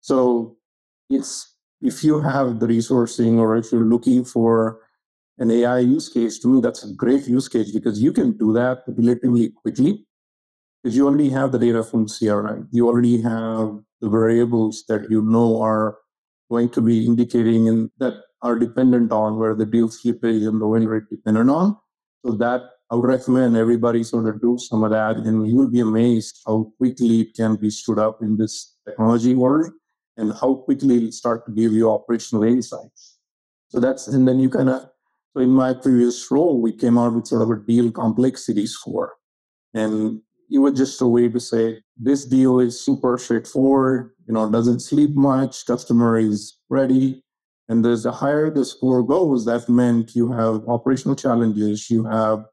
So 0.00 0.56
it's 1.10 1.54
if 1.80 2.02
you 2.02 2.20
have 2.20 2.60
the 2.60 2.66
resourcing 2.66 3.38
or 3.38 3.56
if 3.56 3.70
you're 3.70 3.84
looking 3.84 4.24
for 4.24 4.80
an 5.38 5.50
AI 5.50 5.80
use 5.80 6.08
case, 6.08 6.38
to 6.40 6.48
me, 6.48 6.60
that's 6.60 6.84
a 6.84 6.92
great 6.94 7.26
use 7.26 7.48
case 7.48 7.72
because 7.72 8.00
you 8.00 8.12
can 8.12 8.36
do 8.36 8.52
that 8.52 8.84
relatively 8.86 9.50
quickly 9.50 10.06
because 10.82 10.96
you 10.96 11.06
already 11.06 11.30
have 11.30 11.52
the 11.52 11.58
data 11.58 11.82
from 11.82 12.06
CRM. 12.06 12.68
You 12.70 12.88
already 12.88 13.20
have 13.22 13.80
the 14.00 14.08
variables 14.08 14.84
that 14.88 15.10
you 15.10 15.22
know 15.22 15.60
are 15.62 15.98
going 16.50 16.68
to 16.70 16.80
be 16.80 17.06
indicating 17.06 17.68
and 17.68 17.90
that 17.98 18.14
are 18.42 18.58
dependent 18.58 19.10
on 19.10 19.38
where 19.38 19.54
the 19.54 19.64
deal 19.64 19.88
slippage 19.88 20.46
and 20.46 20.60
the 20.60 20.66
win 20.66 20.86
rate 20.86 21.08
dependent 21.10 21.50
on. 21.50 21.76
So 22.24 22.32
that 22.32 22.62
I 22.94 22.96
would 22.96 23.08
recommend 23.08 23.56
everybody 23.56 24.04
sort 24.04 24.28
of 24.28 24.40
do 24.40 24.56
some 24.56 24.84
of 24.84 24.92
that, 24.92 25.16
and 25.16 25.48
you 25.48 25.56
will 25.56 25.68
be 25.68 25.80
amazed 25.80 26.40
how 26.46 26.70
quickly 26.78 27.22
it 27.22 27.34
can 27.34 27.56
be 27.56 27.68
stood 27.68 27.98
up 27.98 28.22
in 28.22 28.36
this 28.36 28.76
technology 28.86 29.34
world 29.34 29.72
and 30.16 30.32
how 30.32 30.54
quickly 30.54 30.98
it'll 30.98 31.10
start 31.10 31.44
to 31.46 31.50
give 31.50 31.72
you 31.72 31.90
operational 31.90 32.44
insights. 32.44 33.18
So 33.66 33.80
that's, 33.80 34.06
and 34.06 34.28
then 34.28 34.38
you 34.38 34.48
kind 34.48 34.68
of, 34.68 34.82
so 35.32 35.40
in 35.40 35.50
my 35.50 35.74
previous 35.74 36.30
role, 36.30 36.62
we 36.62 36.70
came 36.72 36.96
out 36.96 37.14
with 37.14 37.26
sort 37.26 37.42
of 37.42 37.50
a 37.50 37.56
deal 37.56 37.90
complexity 37.90 38.64
score. 38.68 39.14
And 39.74 40.20
it 40.48 40.58
was 40.58 40.78
just 40.78 41.02
a 41.02 41.06
way 41.08 41.28
to 41.28 41.40
say, 41.40 41.82
this 41.96 42.24
deal 42.24 42.60
is 42.60 42.80
super 42.80 43.18
straightforward, 43.18 44.12
you 44.28 44.34
know, 44.34 44.48
doesn't 44.48 44.78
sleep 44.78 45.16
much, 45.16 45.66
customer 45.66 46.16
is 46.16 46.56
ready. 46.70 47.24
And 47.68 47.84
there's 47.84 48.04
the 48.04 48.12
higher 48.12 48.50
the 48.50 48.64
score 48.64 49.02
goes, 49.02 49.46
that 49.46 49.68
meant 49.68 50.14
you 50.14 50.30
have 50.30 50.62
operational 50.68 51.16
challenges, 51.16 51.90
you 51.90 52.04
have 52.04 52.44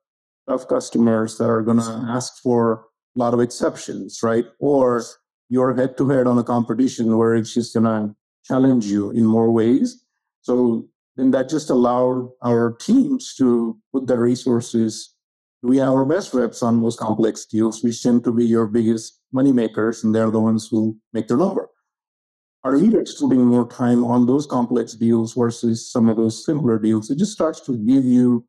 of 0.48 0.68
customers 0.68 1.38
that 1.38 1.46
are 1.46 1.62
going 1.62 1.80
to 1.80 2.06
ask 2.10 2.42
for 2.42 2.86
a 3.16 3.20
lot 3.20 3.34
of 3.34 3.40
exceptions, 3.40 4.20
right? 4.24 4.46
Or 4.60 5.04
you're 5.50 5.76
head 5.76 5.98
to 5.98 6.10
head 6.10 6.28
on 6.28 6.38
a 6.38 6.44
competition 6.44 7.18
where 7.18 7.36
it's 7.36 7.54
just 7.54 7.74
going 7.74 7.86
to 7.86 8.16
challenge 8.46 8.86
you 8.86 9.12
in 9.12 9.26
more 9.26 9.52
ways. 9.52 10.04
So 10.42 10.88
then 11.18 11.32
that 11.32 11.50
just 11.50 11.70
allowed 11.70 12.30
our 12.44 12.74
teams 12.80 13.36
to 13.36 13.78
put 13.94 14.08
their 14.08 14.20
resources. 14.20 15.14
We 15.62 15.78
have 15.78 15.90
our 15.90 16.06
best 16.06 16.34
reps 16.34 16.64
on 16.64 16.78
most 16.78 17.00
complex 17.00 17.46
deals, 17.46 17.84
which 17.84 18.02
tend 18.02 18.24
to 18.24 18.32
be 18.32 18.46
your 18.46 18.66
biggest 18.66 19.20
money 19.32 19.52
makers, 19.52 20.04
and 20.04 20.16
they're 20.16 20.32
the 20.32 20.40
ones 20.40 20.68
who 20.72 20.98
make 21.14 21.28
their 21.28 21.38
number. 21.38 21.70
Our 22.64 22.78
leaders 22.78 23.16
putting 23.20 23.46
more 23.46 23.68
time 23.68 24.04
on 24.04 24.26
those 24.26 24.46
complex 24.46 24.94
deals 24.94 25.34
versus 25.34 25.92
some 25.92 26.10
of 26.10 26.18
those 26.18 26.46
simpler 26.46 26.80
deals. 26.80 27.10
It 27.10 27.18
just 27.18 27.34
starts 27.34 27.60
to 27.62 27.78
give 27.78 28.06
you 28.06 28.46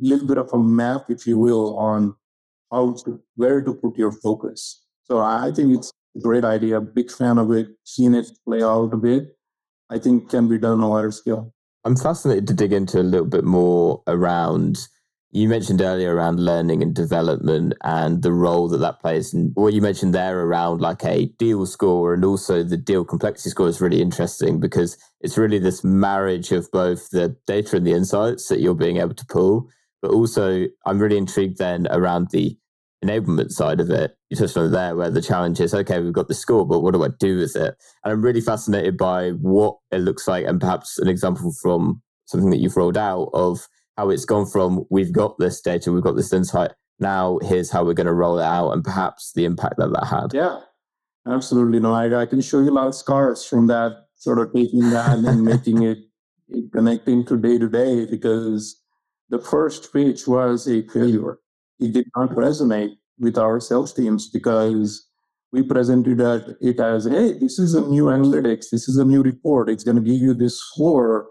little 0.00 0.26
bit 0.26 0.38
of 0.38 0.50
a 0.52 0.58
map, 0.58 1.06
if 1.08 1.26
you 1.26 1.38
will, 1.38 1.76
on 1.78 2.14
how 2.70 2.94
to 3.04 3.20
where 3.36 3.60
to 3.62 3.74
put 3.74 3.96
your 3.96 4.12
focus. 4.12 4.82
So 5.04 5.18
I 5.18 5.50
think 5.54 5.76
it's 5.76 5.92
a 6.16 6.20
great 6.20 6.44
idea. 6.44 6.80
Big 6.80 7.10
fan 7.10 7.38
of 7.38 7.50
it. 7.52 7.68
Seen 7.84 8.14
it 8.14 8.26
play 8.46 8.62
out 8.62 8.92
a 8.92 8.96
bit. 8.96 9.36
I 9.90 9.98
think 9.98 10.30
can 10.30 10.48
be 10.48 10.58
done 10.58 10.80
on 10.80 10.84
a 10.84 10.88
wider 10.88 11.10
scale. 11.10 11.52
I'm 11.84 11.96
fascinated 11.96 12.46
to 12.48 12.54
dig 12.54 12.72
into 12.72 13.00
a 13.00 13.02
little 13.02 13.26
bit 13.26 13.44
more 13.44 14.02
around. 14.06 14.86
You 15.30 15.48
mentioned 15.48 15.80
earlier 15.80 16.14
around 16.14 16.40
learning 16.40 16.82
and 16.82 16.94
development 16.94 17.74
and 17.84 18.22
the 18.22 18.32
role 18.32 18.68
that 18.68 18.78
that 18.78 19.00
plays. 19.00 19.32
And 19.32 19.52
what 19.54 19.72
you 19.72 19.80
mentioned 19.80 20.14
there 20.14 20.40
around 20.40 20.80
like 20.80 21.04
a 21.04 21.26
deal 21.38 21.64
score 21.66 22.12
and 22.12 22.24
also 22.24 22.62
the 22.62 22.76
deal 22.76 23.04
complexity 23.04 23.50
score 23.50 23.68
is 23.68 23.80
really 23.80 24.02
interesting 24.02 24.60
because 24.60 24.98
it's 25.20 25.38
really 25.38 25.58
this 25.58 25.84
marriage 25.84 26.52
of 26.52 26.70
both 26.72 27.10
the 27.10 27.36
data 27.46 27.76
and 27.76 27.86
the 27.86 27.92
insights 27.92 28.48
that 28.48 28.60
you're 28.60 28.74
being 28.74 28.98
able 28.98 29.14
to 29.14 29.26
pull. 29.26 29.68
But 30.00 30.12
also, 30.12 30.66
I'm 30.86 30.98
really 30.98 31.16
intrigued 31.16 31.58
then 31.58 31.86
around 31.90 32.28
the 32.30 32.56
enablement 33.04 33.50
side 33.50 33.80
of 33.80 33.90
it. 33.90 34.16
You 34.30 34.36
touched 34.36 34.56
on 34.56 34.66
it 34.66 34.70
there, 34.70 34.96
where 34.96 35.10
the 35.10 35.22
challenge 35.22 35.60
is 35.60 35.74
okay, 35.74 36.00
we've 36.00 36.12
got 36.12 36.28
the 36.28 36.34
score, 36.34 36.66
but 36.66 36.80
what 36.80 36.94
do 36.94 37.04
I 37.04 37.08
do 37.18 37.38
with 37.38 37.56
it? 37.56 37.74
And 38.04 38.12
I'm 38.12 38.22
really 38.22 38.40
fascinated 38.40 38.96
by 38.96 39.30
what 39.30 39.76
it 39.90 39.98
looks 39.98 40.28
like, 40.28 40.46
and 40.46 40.60
perhaps 40.60 40.98
an 40.98 41.08
example 41.08 41.52
from 41.62 42.02
something 42.26 42.50
that 42.50 42.58
you've 42.58 42.76
rolled 42.76 42.96
out 42.96 43.30
of 43.32 43.66
how 43.96 44.10
it's 44.10 44.24
gone 44.24 44.46
from 44.46 44.84
we've 44.90 45.12
got 45.12 45.38
this 45.38 45.60
data, 45.60 45.92
we've 45.92 46.02
got 46.02 46.16
this 46.16 46.32
insight. 46.32 46.72
Now 47.00 47.38
here's 47.42 47.70
how 47.70 47.84
we're 47.84 47.94
going 47.94 48.06
to 48.06 48.12
roll 48.12 48.38
it 48.38 48.44
out, 48.44 48.72
and 48.72 48.84
perhaps 48.84 49.32
the 49.34 49.44
impact 49.44 49.76
that 49.78 49.92
that 49.92 50.06
had. 50.06 50.34
Yeah, 50.34 50.60
absolutely. 51.26 51.80
No, 51.80 51.94
I, 51.94 52.22
I 52.22 52.26
can 52.26 52.40
show 52.40 52.60
you 52.60 52.70
a 52.70 52.72
lot 52.72 52.88
of 52.88 52.94
scars 52.94 53.44
from 53.44 53.66
that, 53.68 54.06
sort 54.16 54.38
of 54.38 54.52
taking 54.52 54.90
that 54.90 55.18
and 55.18 55.44
making 55.44 55.82
it, 55.82 55.98
it 56.48 56.72
connecting 56.72 57.24
to 57.26 57.36
day 57.36 57.58
to 57.58 57.68
day 57.68 58.06
because 58.06 58.80
the 59.28 59.40
first 59.40 59.92
pitch 59.92 60.26
was 60.26 60.66
a 60.68 60.86
failure 60.88 61.38
it 61.80 61.92
did 61.92 62.06
not 62.16 62.30
resonate 62.30 62.96
with 63.18 63.38
our 63.38 63.60
sales 63.60 63.92
teams 63.92 64.28
because 64.28 65.06
we 65.52 65.62
presented 65.62 66.20
it 66.60 66.80
as, 66.80 67.04
hey, 67.06 67.32
this 67.38 67.58
is 67.58 67.74
a 67.74 67.80
new 67.80 68.04
analytics, 68.04 68.66
this 68.70 68.88
is 68.88 68.96
a 68.96 69.04
new 69.04 69.22
report, 69.22 69.70
it's 69.70 69.84
going 69.84 69.96
to 69.96 70.02
give 70.02 70.20
you 70.20 70.34
this 70.34 70.60
score. 70.60 71.26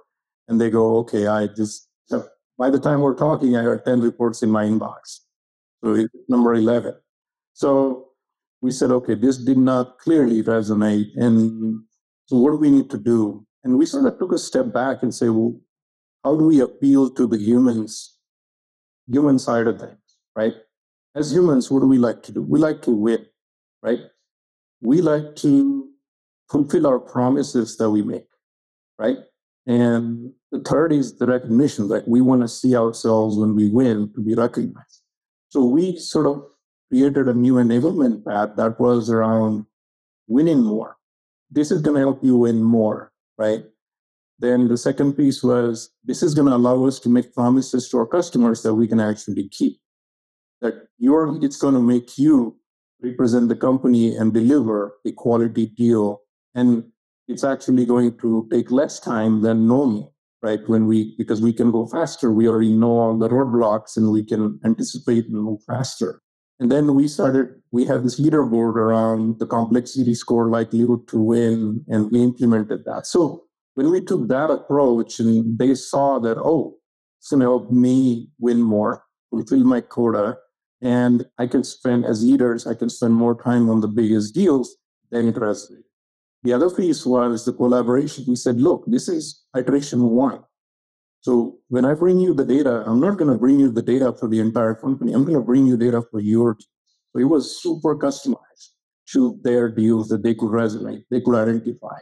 And 0.48 0.60
they 0.60 0.70
go, 0.70 0.98
okay, 1.00 1.28
I 1.28 1.48
just, 1.48 1.90
by 2.58 2.70
the 2.70 2.80
time 2.80 3.02
we're 3.02 3.16
talking, 3.16 3.56
I 3.56 3.64
have 3.64 3.84
10 3.84 4.02
reports 4.02 4.42
in 4.42 4.50
my 4.50 4.64
inbox. 4.64 5.20
So 5.84 6.08
number 6.30 6.54
11. 6.54 6.96
So 7.54 8.08
we 8.62 8.72
said, 8.72 8.92
okay, 8.92 9.14
this 9.14 9.38
did 9.38 9.58
not 9.58 10.00
clearly 10.00 10.42
resonate. 10.42 11.10
And 11.16 11.84
so 12.26 12.38
what 12.38 12.52
do 12.52 12.58
we 12.58 12.72
need 12.72 12.90
to 12.92 12.98
do? 12.98 13.46
And 13.64 13.78
we 13.78 13.86
sort 13.86 14.06
of 14.06 14.18
took 14.18 14.32
a 14.32 14.38
step 14.38 14.74
back 14.74 15.04
and 15.04 15.14
say, 15.14 15.30
well, 15.30 15.60
how 16.28 16.36
do 16.36 16.46
we 16.46 16.60
appeal 16.60 17.10
to 17.10 17.26
the 17.26 17.38
humans, 17.38 18.18
human 19.08 19.40
side 19.40 19.68
of 19.68 19.80
things? 19.80 20.08
right? 20.38 20.54
As 21.16 21.34
humans, 21.34 21.72
what 21.72 21.80
do 21.80 21.88
we 21.88 21.98
like 21.98 22.22
to 22.24 22.32
do? 22.32 22.42
We 22.44 22.60
like 22.60 22.84
to 22.84 22.92
win, 22.92 23.26
right? 23.82 24.02
We 24.82 25.02
like 25.02 25.36
to 25.38 25.90
fulfill 26.52 26.86
our 26.86 27.00
promises 27.00 27.76
that 27.78 27.90
we 27.90 28.04
make, 28.04 28.28
right? 29.00 29.18
And 29.66 30.34
the 30.52 30.60
third 30.60 30.94
is 30.94 31.18
the 31.18 31.26
recognition 31.26 31.88
that 31.90 32.08
we 32.08 32.22
want 32.22 32.42
to 32.44 32.48
see 32.48 32.76
ourselves 32.76 33.36
when 33.38 33.56
we 33.56 33.70
win 33.70 34.14
to 34.14 34.22
be 34.22 34.36
recognized. 34.36 35.02
So 35.50 35.66
we 35.66 35.98
sort 35.98 36.28
of 36.28 36.44
created 36.90 37.28
a 37.28 37.34
new 37.34 37.56
enablement 37.56 38.26
path 38.26 38.52
that 38.58 38.80
was 38.80 39.10
around 39.10 39.66
winning 40.28 40.64
more. 40.64 40.98
This 41.50 41.72
is 41.72 41.82
going 41.82 41.96
to 41.96 42.02
help 42.02 42.24
you 42.24 42.38
win 42.38 42.62
more, 42.62 43.12
right? 43.38 43.64
Then 44.40 44.68
the 44.68 44.78
second 44.78 45.14
piece 45.14 45.44
was 45.44 45.90
this 46.04 46.22
is 46.22 46.36
going 46.36 46.48
to 46.48 46.56
allow 46.56 46.86
us 46.86 47.00
to 47.00 47.10
make 47.10 47.34
promises 47.34 47.90
to 47.90 47.98
our 47.98 48.06
customers 48.06 48.62
that 48.64 48.76
we 48.76 48.88
can 48.88 49.00
actually 49.00 49.50
keep 49.50 49.80
that 50.62 50.74
you're 50.98 51.38
it's 51.44 51.58
going 51.58 51.74
to 51.74 51.82
make 51.82 52.18
you 52.18 52.58
represent 53.02 53.50
the 53.50 53.56
company 53.56 54.16
and 54.16 54.34
deliver 54.34 54.96
a 55.06 55.12
quality 55.12 55.68
deal. 55.68 56.22
And 56.56 56.84
it's 57.28 57.44
actually 57.44 57.86
going 57.86 58.18
to 58.20 58.48
take 58.52 58.72
less 58.72 59.00
time 59.00 59.42
than 59.42 59.68
normal 59.68 60.14
right? 60.44 60.60
When 60.68 60.86
we 60.86 61.16
because 61.18 61.42
we 61.42 61.52
can 61.52 61.72
go 61.72 61.88
faster 61.88 62.32
we 62.32 62.48
already 62.48 62.72
know 62.72 63.00
all 63.00 63.18
the 63.18 63.28
roadblocks 63.28 63.98
and 63.98 64.12
we 64.12 64.24
can 64.24 64.60
anticipate 64.64 65.26
and 65.26 65.42
move 65.44 65.62
faster. 65.66 66.22
And 66.60 66.72
then 66.72 66.94
we 66.94 67.08
started 67.08 67.56
we 67.72 67.86
have 67.86 68.04
this 68.04 68.20
leaderboard 68.20 68.76
around 68.76 69.40
the 69.40 69.48
complexity 69.48 70.14
score 70.14 70.50
like 70.50 70.68
likelihood 70.68 71.08
to 71.08 71.20
win 71.20 71.84
and 71.88 72.12
we 72.12 72.22
implemented 72.22 72.86
that. 72.86 73.08
So 73.08 73.47
when 73.78 73.92
we 73.92 74.02
took 74.02 74.28
that 74.28 74.50
approach 74.50 75.20
and 75.20 75.58
they 75.58 75.74
saw 75.76 76.20
that 76.20 76.38
oh 76.38 76.76
it's 77.20 77.30
going 77.30 77.40
to 77.40 77.46
help 77.46 77.72
me 77.72 78.30
win 78.40 78.62
more 78.62 79.04
fulfill 79.30 79.64
my 79.64 79.82
quota 79.82 80.38
and 80.82 81.26
I 81.38 81.48
can 81.48 81.64
spend, 81.64 82.06
as 82.06 82.24
leaders, 82.24 82.68
I 82.68 82.76
can 82.76 82.90
spend 82.90 83.14
more 83.14 83.42
time 83.42 83.70
on 83.70 83.82
the 83.82 83.88
biggest 83.88 84.34
deals 84.36 84.76
than 85.12 85.28
it 85.28 85.36
resonated. 85.36 85.84
The 86.44 86.54
other 86.54 86.70
piece 86.70 87.06
was 87.06 87.46
the 87.46 87.54
collaboration. 87.54 88.26
We 88.28 88.36
said, 88.36 88.62
look, 88.62 88.84
this 88.86 89.10
is 89.10 89.44
iteration 89.56 90.02
one. 90.04 90.44
So 91.22 91.58
when 91.68 91.84
I 91.84 91.94
bring 91.96 92.20
you 92.20 92.34
the 92.34 92.46
data, 92.46 92.84
I'm 92.86 93.00
not 93.00 93.18
going 93.18 93.32
to 93.32 93.38
bring 93.38 93.60
you 93.60 93.72
the 93.72 93.82
data 93.82 94.14
for 94.14 94.30
the 94.30 94.40
entire 94.40 94.76
company. 94.76 95.14
I'm 95.14 95.24
going 95.26 95.36
to 95.36 95.44
bring 95.44 95.66
you 95.66 95.76
data 95.76 96.04
for 96.12 96.20
your 96.20 96.54
team. 96.54 96.68
So 97.12 97.20
it 97.20 97.26
was 97.26 97.62
super 97.62 97.98
customized 97.98 98.70
to 99.14 99.40
their 99.44 99.70
deals 99.70 100.10
that 100.10 100.22
they 100.22 100.36
could 100.36 100.50
resonate, 100.50 101.04
they 101.10 101.22
could 101.22 101.36
identify. 101.36 101.98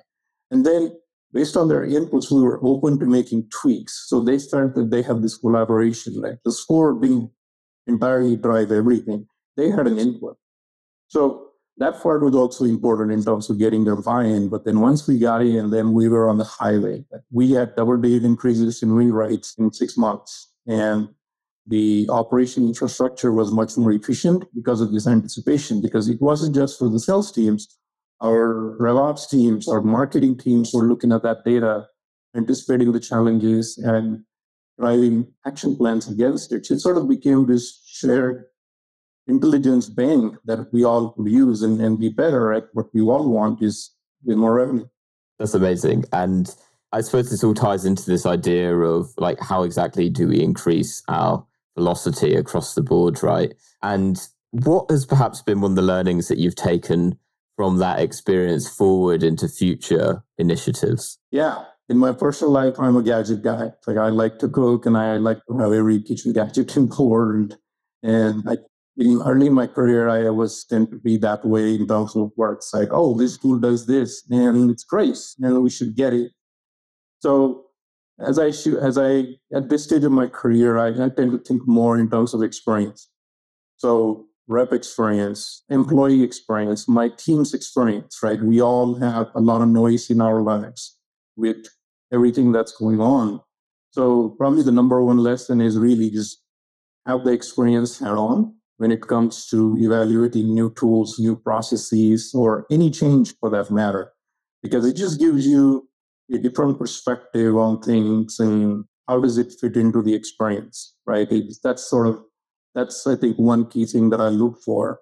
And 0.51 0.65
then 0.65 0.91
based 1.35 1.57
on 1.57 1.67
their 1.67 1.85
inputs, 1.85 2.31
we 2.31 2.41
were 2.41 2.59
open 2.63 2.97
to 2.97 3.05
making 3.05 3.49
tweaks. 3.51 4.05
So 4.07 4.21
they 4.21 4.37
started, 4.39 4.89
they 4.89 5.01
have 5.03 5.21
this 5.21 5.37
collaboration, 5.37 6.21
like 6.21 6.39
the 6.45 6.51
score 6.51 6.95
being 6.95 7.29
entirely 7.85 8.37
drive 8.37 8.71
everything. 8.71 9.27
They 9.57 9.69
had 9.69 9.85
an 9.85 9.99
input. 9.99 10.37
So 11.09 11.49
that 11.77 12.01
part 12.01 12.23
was 12.23 12.35
also 12.35 12.63
important 12.63 13.11
in 13.11 13.21
terms 13.21 13.49
of 13.49 13.59
getting 13.59 13.83
their 13.83 13.97
buy-in. 13.97 14.47
But 14.47 14.63
then 14.63 14.79
once 14.79 15.07
we 15.09 15.19
got 15.19 15.41
in, 15.41 15.71
then 15.71 15.91
we 15.91 16.07
were 16.07 16.29
on 16.29 16.37
the 16.37 16.45
highway. 16.45 17.03
We 17.31 17.51
had 17.51 17.75
double-digit 17.75 18.23
increases 18.23 18.81
in 18.81 18.95
win 18.95 19.11
rates 19.11 19.55
in 19.59 19.73
six 19.73 19.97
months. 19.97 20.53
And 20.67 21.09
the 21.67 22.07
operation 22.09 22.65
infrastructure 22.65 23.33
was 23.33 23.51
much 23.51 23.75
more 23.75 23.91
efficient 23.91 24.45
because 24.55 24.79
of 24.79 24.93
this 24.93 25.05
anticipation, 25.05 25.81
because 25.81 26.07
it 26.07 26.21
wasn't 26.21 26.55
just 26.55 26.79
for 26.79 26.87
the 26.87 26.99
sales 26.99 27.29
teams. 27.29 27.77
Our 28.21 28.77
RevOps 28.79 29.29
teams, 29.29 29.67
our 29.67 29.81
marketing 29.81 30.37
teams 30.37 30.71
were 30.73 30.83
looking 30.83 31.11
at 31.11 31.23
that 31.23 31.43
data, 31.45 31.87
anticipating 32.35 32.91
the 32.91 32.99
challenges, 32.99 33.77
and 33.77 34.23
driving 34.79 35.27
action 35.45 35.75
plans 35.75 36.09
against 36.09 36.51
it. 36.51 36.65
So 36.65 36.73
it 36.73 36.79
sort 36.79 36.97
of 36.97 37.07
became 37.07 37.45
this 37.45 37.81
shared 37.85 38.45
intelligence 39.27 39.89
bank 39.89 40.35
that 40.45 40.71
we 40.71 40.83
all 40.83 41.11
could 41.11 41.27
use 41.27 41.61
and, 41.61 41.81
and 41.81 41.99
be 41.99 42.09
better 42.09 42.53
at 42.53 42.65
what 42.73 42.87
we 42.93 43.01
all 43.01 43.29
want 43.29 43.61
is 43.61 43.91
more 44.23 44.53
revenue. 44.53 44.85
That's 45.39 45.53
amazing. 45.53 46.05
And 46.13 46.53
I 46.91 47.01
suppose 47.01 47.29
this 47.29 47.43
all 47.43 47.53
ties 47.53 47.85
into 47.85 48.05
this 48.05 48.25
idea 48.25 48.75
of 48.75 49.09
like 49.17 49.39
how 49.39 49.63
exactly 49.63 50.09
do 50.09 50.27
we 50.27 50.41
increase 50.41 51.03
our 51.07 51.45
velocity 51.77 52.35
across 52.35 52.75
the 52.75 52.81
board, 52.81 53.21
right? 53.21 53.53
And 53.81 54.17
what 54.51 54.89
has 54.89 55.05
perhaps 55.05 55.41
been 55.41 55.61
one 55.61 55.71
of 55.71 55.75
the 55.75 55.81
learnings 55.81 56.27
that 56.29 56.37
you've 56.37 56.55
taken 56.55 57.17
from 57.55 57.77
that 57.77 57.99
experience 57.99 58.67
forward 58.69 59.23
into 59.23 59.47
future 59.47 60.23
initiatives? 60.37 61.19
Yeah 61.31 61.65
in 61.87 61.97
my 61.97 62.11
personal 62.11 62.51
life, 62.51 62.79
I'm 62.79 62.97
a 62.97 63.03
gadget 63.03 63.43
guy. 63.43 63.71
Like 63.85 63.97
I 63.97 64.09
like 64.09 64.39
to 64.39 64.49
cook 64.49 64.85
and 64.85 64.97
I 64.97 65.17
like 65.17 65.39
to 65.47 65.57
have 65.59 65.71
every 65.71 66.01
kitchen 66.01 66.33
gadget 66.33 66.75
in 66.75 66.89
the 66.89 67.03
world. 67.03 67.57
And 68.01 68.43
I, 68.47 68.57
in 68.97 69.21
early 69.21 69.47
in 69.47 69.53
my 69.53 69.67
career, 69.67 70.09
I 70.09 70.29
was 70.29 70.65
tend 70.65 70.89
to 70.91 70.97
be 70.97 71.17
that 71.17 71.45
way 71.45 71.75
in 71.75 71.87
terms 71.87 72.15
of 72.15 72.31
work. 72.35 72.59
It's 72.59 72.73
like, 72.73 72.89
oh, 72.91 73.17
this 73.17 73.37
tool 73.37 73.59
does 73.59 73.85
this 73.85 74.23
and 74.29 74.71
it's 74.71 74.83
great 74.83 75.17
and 75.39 75.61
we 75.61 75.69
should 75.69 75.95
get 75.95 76.13
it. 76.13 76.31
So 77.19 77.65
as 78.19 78.39
I 78.39 78.47
as 78.79 78.97
I 78.97 79.25
at 79.53 79.69
this 79.69 79.83
stage 79.83 80.03
of 80.03 80.11
my 80.11 80.27
career, 80.27 80.77
I, 80.77 80.87
I 80.87 81.09
tend 81.09 81.31
to 81.31 81.39
think 81.39 81.67
more 81.67 81.97
in 81.97 82.09
terms 82.09 82.33
of 82.33 82.41
experience. 82.41 83.09
So 83.77 84.25
rep 84.47 84.71
experience, 84.71 85.63
employee 85.69 86.23
experience, 86.23 86.87
my 86.87 87.09
team's 87.09 87.53
experience, 87.53 88.19
right? 88.21 88.41
We 88.41 88.61
all 88.61 88.95
have 88.95 89.29
a 89.35 89.41
lot 89.41 89.61
of 89.61 89.69
noise 89.69 90.09
in 90.09 90.21
our 90.21 90.41
lives 90.41 90.97
with 91.35 91.65
everything 92.13 92.51
that's 92.51 92.71
going 92.71 93.01
on. 93.01 93.41
So 93.91 94.35
probably 94.37 94.63
the 94.63 94.71
number 94.71 95.01
one 95.03 95.17
lesson 95.17 95.61
is 95.61 95.77
really 95.77 96.09
just 96.09 96.41
have 97.05 97.23
the 97.23 97.31
experience 97.31 97.99
head 97.99 98.11
on 98.11 98.55
when 98.77 98.91
it 98.91 99.01
comes 99.01 99.47
to 99.47 99.77
evaluating 99.79 100.53
new 100.53 100.73
tools, 100.73 101.17
new 101.17 101.35
processes, 101.35 102.33
or 102.33 102.65
any 102.69 102.91
change 102.91 103.33
for 103.39 103.49
that 103.49 103.71
matter, 103.71 104.11
because 104.61 104.85
it 104.85 104.95
just 104.95 105.19
gives 105.19 105.47
you 105.47 105.87
a 106.31 106.37
different 106.37 106.77
perspective 106.77 107.55
on 107.55 107.81
things 107.81 108.39
and 108.39 108.83
how 109.07 109.19
does 109.19 109.37
it 109.37 109.53
fit 109.61 109.77
into 109.77 110.01
the 110.01 110.13
experience, 110.13 110.95
right? 111.05 111.31
It's, 111.31 111.59
that's 111.59 111.87
sort 111.87 112.07
of 112.07 112.21
that's 112.75 113.07
I 113.07 113.15
think 113.15 113.37
one 113.37 113.67
key 113.67 113.85
thing 113.85 114.09
that 114.11 114.21
I 114.21 114.27
look 114.27 114.61
for. 114.61 114.99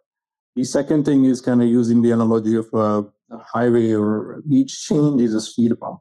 The 0.56 0.64
second 0.64 1.04
thing 1.04 1.26
is 1.26 1.42
kind 1.42 1.62
of 1.62 1.68
using 1.68 2.02
the 2.02 2.12
analogy 2.12 2.56
of 2.56 2.70
a, 2.74 3.06
a 3.34 3.40
highway 3.40 3.92
or 3.92 4.44
each 4.50 4.86
change 4.86 5.20
is 5.20 5.34
a 5.34 5.42
speed 5.42 5.78
bump 5.80 6.00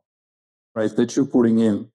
right, 0.74 0.94
that 0.96 1.16
you're 1.16 1.26
putting 1.26 1.60
in. 1.60 1.88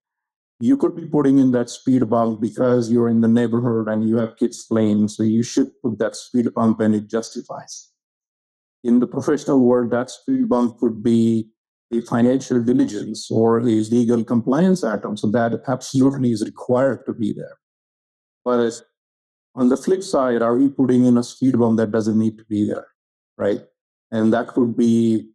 You 0.60 0.78
could 0.78 0.96
be 0.96 1.06
putting 1.06 1.38
in 1.38 1.52
that 1.52 1.70
speed 1.70 2.10
bump 2.10 2.42
because 2.42 2.92
you're 2.92 3.10
in 3.10 3.22
the 3.22 3.28
neighborhood 3.28 3.88
and 3.88 4.08
you 4.08 4.18
have 4.18 4.38
kids 4.38 4.66
playing, 4.66 5.08
so 5.08 5.24
you 5.24 5.44
should 5.44 5.70
put 5.84 6.00
that 6.00 6.16
speed 6.16 6.54
bump 6.54 6.80
and 6.80 6.96
it 6.96 7.08
justifies. 7.08 7.92
In 8.84 9.00
the 9.00 9.08
professional 9.08 9.60
world, 9.60 9.92
that 9.92 10.10
speed 10.10 10.50
bump 10.50 10.80
could 10.80 11.04
be 11.04 11.50
a 11.94 12.02
financial 12.02 12.62
diligence 12.62 13.30
or 13.32 13.60
a 13.60 13.64
legal 13.64 14.24
compliance 14.24 14.84
item. 14.84 15.16
So 15.16 15.28
that 15.32 15.62
absolutely 15.68 16.32
is 16.32 16.44
required 16.44 17.06
to 17.06 17.14
be 17.14 17.34
there. 17.34 17.58
But 18.44 18.82
on 19.58 19.70
the 19.70 19.76
flip 19.76 20.04
side, 20.04 20.44
are 20.44 20.56
we 20.56 20.70
putting 20.70 21.06
in 21.06 21.18
a 21.18 21.24
speed 21.24 21.58
bump 21.58 21.78
that 21.78 21.92
doesn't 21.92 22.18
need 22.18 22.38
to 22.38 22.46
be 22.46 22.68
there? 22.68 22.88
Right. 23.38 23.62
And 24.12 24.32
that 24.32 24.50
could 24.50 24.78
be 24.78 25.30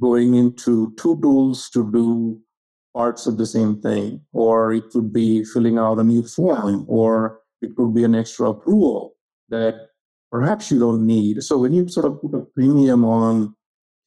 going 0.00 0.34
into 0.34 0.94
two 0.96 1.20
tools 1.20 1.68
to 1.70 1.90
do 1.92 2.40
parts 2.94 3.26
of 3.26 3.36
the 3.36 3.46
same 3.46 3.80
thing, 3.80 4.22
or 4.32 4.72
it 4.72 4.88
could 4.90 5.12
be 5.12 5.44
filling 5.44 5.78
out 5.78 5.98
a 5.98 6.02
new 6.02 6.22
form, 6.22 6.86
or 6.88 7.40
it 7.60 7.76
could 7.76 7.94
be 7.94 8.02
an 8.02 8.14
extra 8.14 8.48
approval 8.48 9.14
that 9.50 9.88
perhaps 10.32 10.70
you 10.70 10.78
don't 10.78 11.06
need. 11.06 11.42
So 11.42 11.58
when 11.58 11.74
you 11.74 11.86
sort 11.88 12.06
of 12.06 12.20
put 12.20 12.34
a 12.34 12.46
premium 12.54 13.04
on 13.04 13.54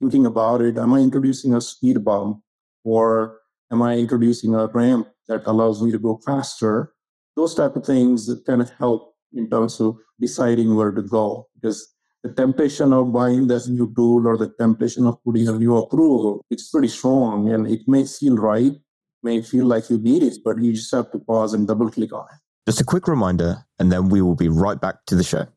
thinking 0.02 0.26
about 0.26 0.62
it, 0.62 0.78
am 0.78 0.94
I 0.94 1.00
introducing 1.00 1.54
a 1.54 1.62
speed 1.62 2.04
bump 2.04 2.42
or 2.84 3.40
am 3.72 3.82
I 3.84 3.98
introducing 3.98 4.56
a 4.56 4.68
ramp 4.68 5.08
that 5.28 5.44
allows 5.46 5.82
me 5.82 5.92
to 5.92 6.00
go 6.00 6.20
faster? 6.26 6.94
Those 7.36 7.54
type 7.56 7.76
of 7.76 7.86
things 7.86 8.26
that 8.26 8.46
kind 8.46 8.62
of 8.62 8.72
help 8.72 9.13
in 9.34 9.50
terms 9.50 9.80
of 9.80 9.98
deciding 10.20 10.76
where 10.76 10.92
to 10.92 11.02
go. 11.02 11.48
Because 11.56 11.94
the 12.24 12.32
temptation 12.32 12.94
of 12.94 13.12
buying 13.12 13.48
that 13.48 13.68
new 13.68 13.92
tool 13.96 14.28
or 14.28 14.38
the 14.38 14.54
temptation 14.60 15.06
of 15.08 15.22
putting 15.24 15.48
a 15.48 15.54
new 15.54 15.78
approval, 15.78 16.42
it's 16.50 16.70
pretty 16.70 16.88
strong 16.88 17.52
and 17.52 17.68
it 17.68 17.82
may 17.88 18.06
feel 18.06 18.36
right, 18.36 18.74
may 19.22 19.42
feel 19.42 19.66
like 19.66 19.90
you 19.90 19.98
need 19.98 20.24
it, 20.24 20.38
but 20.44 20.62
you 20.62 20.74
just 20.74 20.92
have 20.92 21.12
to 21.12 21.20
pause 21.20 21.54
and 21.54 21.68
double 21.68 21.90
click 21.90 22.14
on 22.14 22.26
it. 22.34 22.40
Just 22.66 22.80
a 22.80 22.86
quick 22.86 23.10
reminder, 23.10 23.66
and 23.78 23.92
then 23.92 24.08
we 24.08 24.22
will 24.22 24.36
be 24.36 24.48
right 24.48 24.80
back 24.80 25.06
to 25.08 25.16
the 25.16 25.24
show. 25.24 25.48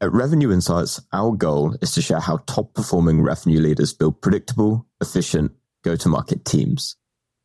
At 0.00 0.12
Revenue 0.12 0.50
Insights, 0.50 1.00
our 1.12 1.32
goal 1.32 1.76
is 1.82 1.92
to 1.92 2.02
share 2.02 2.20
how 2.20 2.38
top 2.46 2.74
performing 2.74 3.22
revenue 3.22 3.60
leaders 3.60 3.92
build 3.92 4.22
predictable, 4.22 4.86
efficient 5.00 5.52
go 5.82 5.94
to 5.94 6.08
market 6.08 6.44
teams. 6.44 6.96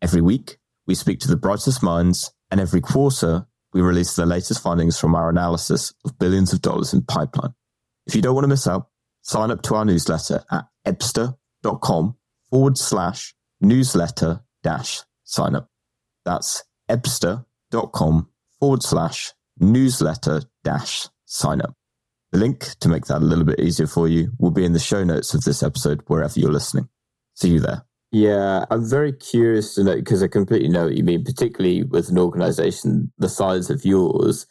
Every 0.02 0.22
week, 0.22 0.58
we 0.88 0.96
speak 0.96 1.20
to 1.20 1.28
the 1.28 1.36
brightest 1.36 1.84
minds, 1.84 2.34
and 2.50 2.62
every 2.62 2.82
quarter, 2.82 3.46
we 3.74 3.82
release 3.82 4.16
the 4.16 4.26
latest 4.26 4.62
findings 4.62 5.00
from 5.00 5.16
our 5.16 5.30
analysis 5.30 5.94
of 6.06 6.18
billions 6.18 6.54
of 6.54 6.62
dollars 6.62 6.94
in 6.94 7.04
pipeline. 7.04 7.54
If 8.08 8.16
you 8.16 8.22
don't 8.22 8.34
want 8.34 8.46
to 8.46 8.50
miss 8.50 8.68
out, 8.68 8.88
sign 9.22 9.52
up 9.52 9.62
to 9.64 9.76
our 9.76 9.86
newsletter 9.86 10.44
at 10.52 10.66
ebsta.com 10.86 12.16
forward 12.50 12.78
slash 12.78 13.36
newsletter 13.62 14.42
dash 14.64 15.04
sign 15.24 15.56
up. 15.56 15.70
That's 16.26 16.64
ebsta.com 16.90 18.30
forward 18.60 18.84
slash 18.84 19.34
newsletter 19.60 20.42
dash 20.64 21.08
sign 21.26 21.62
up. 21.62 21.76
The 22.32 22.40
link 22.40 22.76
to 22.80 22.90
make 22.90 23.06
that 23.06 23.22
a 23.22 23.26
little 23.26 23.46
bit 23.46 23.60
easier 23.60 23.88
for 23.88 24.08
you 24.08 24.32
will 24.40 24.52
be 24.52 24.66
in 24.66 24.74
the 24.74 24.80
show 24.80 25.04
notes 25.04 25.34
of 25.34 25.44
this 25.44 25.64
episode, 25.64 26.04
wherever 26.08 26.40
you're 26.40 26.52
listening. 26.52 26.90
See 27.36 27.50
you 27.50 27.60
there. 27.60 27.89
Yeah, 28.12 28.66
I'm 28.72 28.90
very 28.90 29.14
curious 29.14 29.76
to 29.76 29.84
know 29.84 29.96
because 29.96 30.24
I 30.24 30.28
completely 30.28 30.68
know 30.70 30.86
what 30.86 30.98
you 30.98 31.04
mean, 31.04 31.24
particularly 31.24 31.84
with 31.84 32.10
an 32.10 32.18
organization 32.18 33.12
the 33.20 33.30
size 33.30 33.70
of 33.70 33.86
yours. 33.86 34.48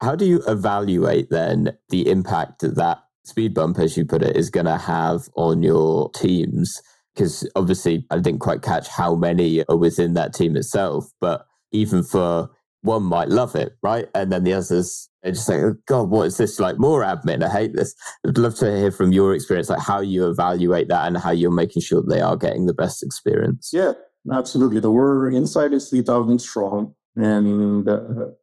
How 0.00 0.14
do 0.14 0.24
you 0.24 0.42
evaluate 0.46 1.30
then 1.30 1.76
the 1.88 2.08
impact 2.08 2.60
that 2.60 2.76
that 2.76 2.98
speed 3.24 3.54
bump, 3.54 3.78
as 3.80 3.96
you 3.96 4.04
put 4.04 4.22
it, 4.22 4.36
is 4.36 4.50
going 4.50 4.66
to 4.66 4.78
have 4.78 5.28
on 5.34 5.62
your 5.62 6.10
teams? 6.12 6.80
Because 7.14 7.48
obviously, 7.56 8.06
I 8.10 8.18
didn't 8.18 8.40
quite 8.40 8.62
catch 8.62 8.86
how 8.86 9.16
many 9.16 9.64
are 9.64 9.76
within 9.76 10.14
that 10.14 10.32
team 10.32 10.56
itself, 10.56 11.10
but 11.20 11.46
even 11.72 12.04
for 12.04 12.48
one 12.82 13.02
might 13.02 13.28
love 13.28 13.54
it, 13.54 13.76
right? 13.82 14.08
And 14.14 14.30
then 14.32 14.44
the 14.44 14.54
others 14.54 15.08
are 15.24 15.30
just 15.30 15.48
like, 15.48 15.60
oh, 15.60 15.76
God, 15.86 16.10
what 16.10 16.26
is 16.26 16.36
this? 16.36 16.60
Like 16.60 16.78
more 16.78 17.02
admin. 17.02 17.42
I 17.42 17.50
hate 17.50 17.74
this. 17.74 17.94
I'd 18.26 18.38
love 18.38 18.54
to 18.56 18.76
hear 18.76 18.90
from 18.90 19.12
your 19.12 19.34
experience, 19.34 19.68
like 19.68 19.80
how 19.80 20.00
you 20.00 20.28
evaluate 20.28 20.88
that 20.88 21.06
and 21.06 21.16
how 21.16 21.30
you're 21.30 21.50
making 21.50 21.82
sure 21.82 22.02
they 22.02 22.20
are 22.20 22.36
getting 22.36 22.66
the 22.66 22.74
best 22.74 23.02
experience. 23.02 23.70
Yeah, 23.72 23.92
absolutely. 24.32 24.80
The 24.80 24.92
word 24.92 25.34
inside 25.34 25.72
is 25.72 25.90
3,000 25.90 26.38
strong. 26.38 26.94
And 27.16 27.88
uh, 27.88 27.98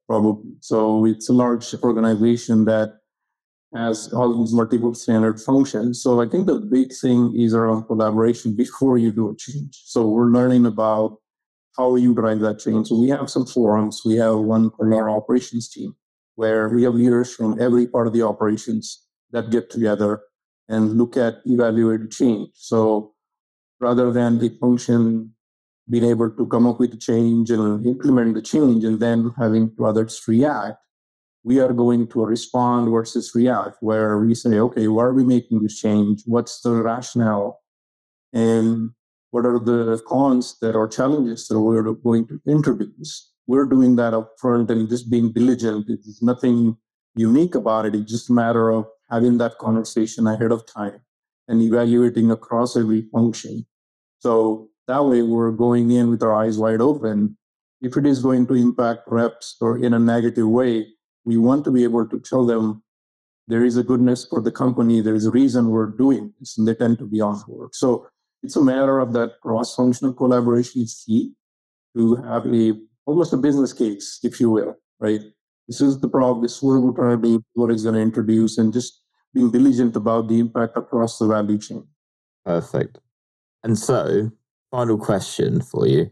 probably, 0.08 0.52
so 0.60 1.06
it's 1.06 1.30
a 1.30 1.34
large 1.34 1.74
organization 1.76 2.66
that 2.66 3.00
has 3.74 4.12
all 4.14 4.38
these 4.38 4.54
multiple 4.54 4.94
standard 4.94 5.40
functions. 5.40 6.02
So 6.02 6.22
I 6.22 6.28
think 6.28 6.46
the 6.46 6.60
big 6.60 6.92
thing 6.94 7.34
is 7.38 7.54
around 7.54 7.86
collaboration 7.86 8.56
before 8.58 8.98
you 8.98 9.12
do 9.12 9.30
a 9.30 9.36
change. 9.36 9.82
So 9.86 10.08
we're 10.08 10.32
learning 10.32 10.66
about 10.66 11.20
how 11.78 11.96
you 11.96 12.14
drive 12.14 12.40
that 12.40 12.60
change. 12.60 12.88
So 12.88 13.00
we 13.00 13.10
have 13.10 13.30
some 13.30 13.46
forums. 13.46 14.02
We 14.06 14.16
have 14.16 14.38
one 14.40 14.72
for 14.72 14.94
our 14.94 15.10
operations 15.10 15.70
team 15.70 15.96
where 16.36 16.70
we 16.70 16.84
have 16.84 16.96
leaders 16.96 17.34
from 17.34 17.60
every 17.62 17.88
part 17.88 18.08
of 18.08 18.14
the 18.14 18.22
operations 18.22 19.06
that 19.32 19.50
get 19.52 19.70
together 19.70 20.22
and 20.68 20.98
look 20.98 21.16
at 21.18 21.36
evaluate 21.46 22.12
change. 22.12 22.50
So 22.54 23.14
rather 23.80 24.12
than 24.12 24.40
the 24.40 24.50
function 24.60 25.34
being 25.90 26.04
able 26.04 26.32
to 26.32 26.48
come 26.48 26.66
up 26.66 26.80
with 26.80 26.94
a 26.94 26.98
change 26.98 27.52
and 27.52 27.86
implement 27.86 28.34
the 28.34 28.42
change 28.42 28.84
and 28.84 29.00
then 29.00 29.32
having 29.38 29.76
to 29.76 29.86
others 29.86 30.22
react, 30.28 30.78
we 31.44 31.60
are 31.60 31.74
going 31.74 32.08
to 32.08 32.26
respond 32.26 32.90
versus 32.90 33.32
react, 33.36 33.78
where 33.82 34.18
we 34.18 34.34
say, 34.34 34.58
okay, 34.58 34.88
why 34.88 35.04
are 35.04 35.14
we 35.14 35.24
making 35.24 35.62
this 35.62 35.80
change? 35.80 36.24
What's 36.26 36.62
the 36.62 36.72
rationale? 36.72 37.62
And 38.34 38.90
what 39.36 39.46
are 39.46 39.60
the 39.60 40.02
cons 40.08 40.58
that 40.62 40.78
are 40.78 40.88
challenges 40.88 41.50
that 41.50 41.60
we're 41.60 41.92
going 41.92 42.26
to 42.26 42.40
introduce? 42.48 43.34
We're 43.48 43.66
doing 43.66 43.98
that 43.98 44.14
up 44.14 44.30
front 44.40 44.72
and 44.72 44.88
just 44.88 45.12
being 45.12 45.34
diligent. 45.34 45.88
There's 45.88 46.22
nothing 46.22 46.78
unique 47.16 47.54
about 47.54 47.86
it. 47.86 47.96
It's 47.96 48.10
just 48.10 48.30
a 48.30 48.34
matter 48.34 48.70
of 48.70 48.86
having 49.12 49.38
that 49.40 49.58
conversation 49.58 50.26
ahead 50.26 50.54
of 50.54 50.66
time 50.66 51.02
and 51.50 51.62
evaluating 51.62 52.32
across 52.32 52.78
every 52.78 53.10
function. 53.12 53.66
So 54.20 54.70
that 54.88 55.04
way 55.04 55.22
we're 55.22 55.52
going 55.52 55.92
in 55.92 56.10
with 56.12 56.24
our 56.24 56.34
eyes 56.34 56.58
wide 56.58 56.80
open. 56.80 57.38
If 57.82 57.98
it 57.98 58.06
is 58.06 58.24
going 58.24 58.48
to 58.48 58.54
impact 58.54 59.02
reps 59.08 59.58
or 59.60 59.84
in 59.84 59.94
a 59.94 60.00
negative 60.00 60.48
way, 60.48 60.88
we 61.26 61.36
want 61.36 61.66
to 61.66 61.72
be 61.72 61.84
able 61.84 62.08
to 62.08 62.22
tell 62.22 62.46
them 62.46 62.84
there 63.50 63.66
is 63.66 63.76
a 63.76 63.84
goodness 63.84 64.26
for 64.26 64.40
the 64.42 64.56
company. 64.64 65.02
There 65.02 65.14
is 65.14 65.26
a 65.26 65.32
reason 65.32 65.72
we're 65.72 65.88
doing 65.88 66.34
this, 66.40 66.58
and 66.58 66.66
they 66.66 66.74
tend 66.74 67.00
to 67.00 67.06
be 67.06 67.20
on 67.20 67.44
board. 67.46 67.76
So 67.76 68.08
it's 68.46 68.56
a 68.56 68.64
matter 68.64 69.00
of 69.00 69.14
that 69.14 69.42
cross-functional 69.42 70.14
collaboration 70.14 70.84
is 70.84 71.04
key 71.06 71.34
to 71.98 72.16
have 72.18 72.46
a 72.46 72.74
almost 73.06 73.34
a 73.34 73.38
business 73.38 73.74
case, 73.74 74.20
if 74.24 74.40
you 74.40 74.50
will, 74.52 74.76
right? 75.00 75.22
This 75.68 75.82
is 75.82 76.00
the 76.00 76.08
problem. 76.08 76.44
This 76.44 76.58
is 76.58 76.62
what 76.62 76.82
we're 76.82 76.92
trying 76.92 77.22
to 77.22 77.28
do, 77.28 77.44
what 77.54 77.72
it's 77.72 77.84
going 77.84 77.96
to 77.96 78.02
introduce, 78.02 78.58
and 78.58 78.72
just 78.72 79.02
being 79.34 79.52
diligent 79.52 79.96
about 79.96 80.28
the 80.28 80.40
impact 80.40 80.78
across 80.78 81.18
the 81.18 81.28
value 81.28 81.58
chain. 81.58 81.88
Perfect. 82.46 83.00
And 83.64 83.78
so, 83.78 84.32
final 84.70 84.98
question 84.98 85.62
for 85.62 85.88
you: 85.88 86.12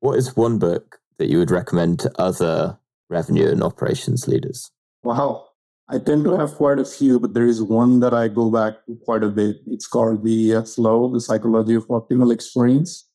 What 0.00 0.18
is 0.18 0.34
one 0.36 0.58
book 0.58 0.98
that 1.18 1.28
you 1.28 1.38
would 1.38 1.50
recommend 1.50 2.00
to 2.00 2.12
other 2.18 2.78
revenue 3.10 3.50
and 3.50 3.62
operations 3.62 4.26
leaders? 4.26 4.70
Wow, 5.02 5.45
I 5.88 5.98
tend 6.00 6.24
to 6.24 6.36
have 6.36 6.56
quite 6.56 6.80
a 6.80 6.84
few, 6.84 7.20
but 7.20 7.32
there 7.32 7.46
is 7.46 7.62
one 7.62 8.00
that 8.00 8.12
I 8.12 8.26
go 8.26 8.50
back 8.50 8.84
to 8.86 8.96
quite 9.04 9.22
a 9.22 9.28
bit. 9.28 9.58
It's 9.68 9.86
called 9.86 10.24
The 10.24 10.56
uh, 10.56 10.62
Flow, 10.62 11.12
The 11.12 11.20
Psychology 11.20 11.76
of 11.76 11.86
Optimal 11.86 12.32
Experience. 12.32 13.08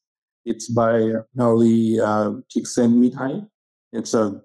It's 0.46 0.70
by 0.70 1.02
uh, 1.02 1.24
Harley 1.38 2.00
uh, 2.00 2.32
Csikszentmihalyi. 2.50 3.46
It's 3.92 4.14
a 4.14 4.42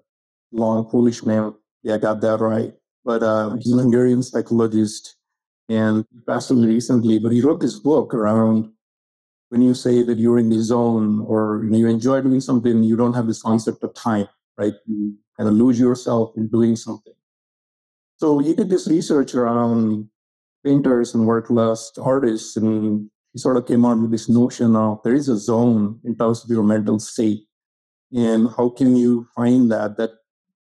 long 0.51 0.89
Polish 0.89 1.23
name. 1.25 1.55
Yeah, 1.83 1.95
I 1.95 1.97
got 1.99 2.19
that 2.19 2.41
right. 2.41 2.73
But 3.05 3.23
uh, 3.23 3.55
he's 3.61 3.73
a 3.73 3.77
Hungarian 3.77 4.21
psychologist 4.21 5.15
and 5.69 6.05
passed 6.27 6.51
away 6.51 6.67
recently. 6.67 7.19
But 7.19 7.31
he 7.31 7.39
wrote 7.39 7.61
this 7.61 7.79
book 7.79 8.13
around 8.13 8.69
when 9.49 9.61
you 9.61 9.73
say 9.73 10.03
that 10.03 10.17
you're 10.17 10.37
in 10.37 10.49
the 10.49 10.59
zone 10.59 11.23
or 11.25 11.61
you, 11.63 11.69
know, 11.69 11.77
you 11.77 11.87
enjoy 11.87 12.19
doing 12.19 12.41
something, 12.41 12.83
you 12.83 12.97
don't 12.97 13.13
have 13.13 13.27
this 13.27 13.41
concept 13.41 13.81
of 13.83 13.93
time, 13.93 14.27
right? 14.57 14.73
You 14.85 15.15
kind 15.37 15.47
of 15.47 15.55
lose 15.55 15.79
yourself 15.79 16.33
in 16.35 16.49
doing 16.49 16.75
something. 16.75 17.13
So 18.17 18.39
he 18.39 18.53
did 18.53 18.69
this 18.69 18.87
research 18.87 19.35
around 19.35 20.09
painters 20.65 21.13
and 21.13 21.27
work 21.27 21.49
lust 21.49 21.99
artists, 22.01 22.57
and 22.57 23.09
he 23.33 23.39
sort 23.39 23.57
of 23.57 23.67
came 23.67 23.85
out 23.85 23.99
with 23.99 24.11
this 24.11 24.27
notion 24.27 24.75
of 24.75 24.99
there 25.03 25.13
is 25.13 25.29
a 25.29 25.37
zone 25.37 25.99
in 26.03 26.17
terms 26.17 26.43
of 26.43 26.49
your 26.49 26.63
mental 26.63 26.99
state. 26.99 27.45
And 28.11 28.49
how 28.57 28.69
can 28.69 28.95
you 28.95 29.27
find 29.35 29.71
that 29.71 29.97
that 29.97 30.11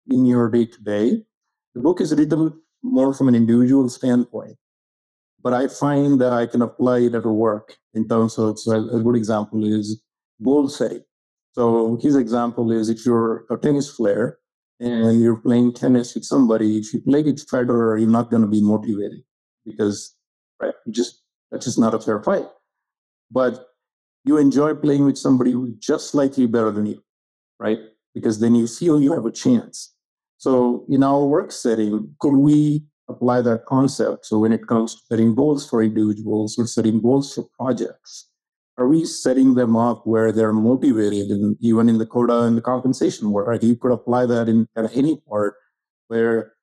in 0.09 0.25
your 0.25 0.49
day 0.49 0.65
to 0.65 0.81
day? 0.83 1.23
The 1.73 1.81
book 1.81 2.01
is 2.01 2.13
written 2.13 2.61
more 2.83 3.13
from 3.13 3.29
an 3.29 3.35
individual 3.35 3.87
standpoint, 3.87 4.57
but 5.41 5.53
I 5.53 5.67
find 5.67 6.19
that 6.19 6.33
I 6.33 6.47
can 6.47 6.61
apply 6.61 6.99
it 6.99 7.15
at 7.15 7.25
work 7.25 7.77
in 7.93 8.07
terms 8.07 8.37
of 8.37 8.59
so 8.59 8.71
a 8.73 8.99
good 9.01 9.15
example 9.15 9.63
is 9.63 10.01
goal 10.43 10.67
setting. 10.67 11.03
So 11.53 11.97
his 12.01 12.17
example 12.17 12.71
is 12.71 12.89
if 12.89 13.05
you're 13.05 13.45
a 13.49 13.57
tennis 13.57 13.95
player 13.95 14.39
and 14.79 15.21
you're 15.21 15.37
playing 15.37 15.73
tennis 15.73 16.15
with 16.15 16.25
somebody, 16.25 16.77
if 16.77 16.93
you 16.93 17.01
play 17.01 17.23
with 17.23 17.45
Federer, 17.47 17.99
you're 17.99 18.09
not 18.09 18.29
going 18.29 18.41
to 18.41 18.47
be 18.47 18.61
motivated 18.61 19.21
because 19.65 20.15
right, 20.61 20.73
you 20.85 20.91
just 20.91 21.21
that's 21.51 21.65
just 21.65 21.79
not 21.79 21.93
a 21.93 21.99
fair 21.99 22.21
fight. 22.21 22.45
But 23.31 23.67
you 24.23 24.37
enjoy 24.37 24.75
playing 24.75 25.05
with 25.05 25.17
somebody 25.17 25.51
who's 25.51 25.75
just 25.79 26.11
slightly 26.11 26.47
better 26.47 26.71
than 26.71 26.85
you, 26.87 27.03
right? 27.59 27.79
Because 28.13 28.39
then 28.39 28.55
you 28.55 28.67
feel 28.67 29.01
you 29.01 29.13
have 29.13 29.25
a 29.25 29.31
chance. 29.31 29.93
So 30.37 30.85
in 30.89 31.03
our 31.03 31.23
work 31.25 31.51
setting, 31.51 32.15
could 32.19 32.35
we 32.35 32.83
apply 33.07 33.41
that 33.41 33.65
concept? 33.65 34.25
So 34.25 34.39
when 34.39 34.51
it 34.51 34.67
comes 34.67 34.95
to 34.95 35.01
setting 35.05 35.35
goals 35.35 35.67
for 35.69 35.81
individuals 35.81 36.57
or 36.57 36.65
setting 36.67 37.01
goals 37.01 37.33
for 37.33 37.47
projects, 37.57 38.29
are 38.77 38.87
we 38.87 39.05
setting 39.05 39.55
them 39.55 39.75
up 39.75 40.05
where 40.05 40.31
they're 40.31 40.53
motivated 40.53 41.29
and 41.29 41.55
even 41.61 41.87
in 41.87 41.97
the 41.97 42.05
quota 42.05 42.41
and 42.41 42.57
the 42.57 42.61
compensation 42.61 43.31
work 43.31 43.47
right 43.47 43.63
you 43.63 43.75
could 43.75 43.91
apply 43.91 44.25
that 44.25 44.49
in 44.49 44.67
of 44.75 44.91
any 44.93 45.21
part 45.29 45.55
where 46.07 46.53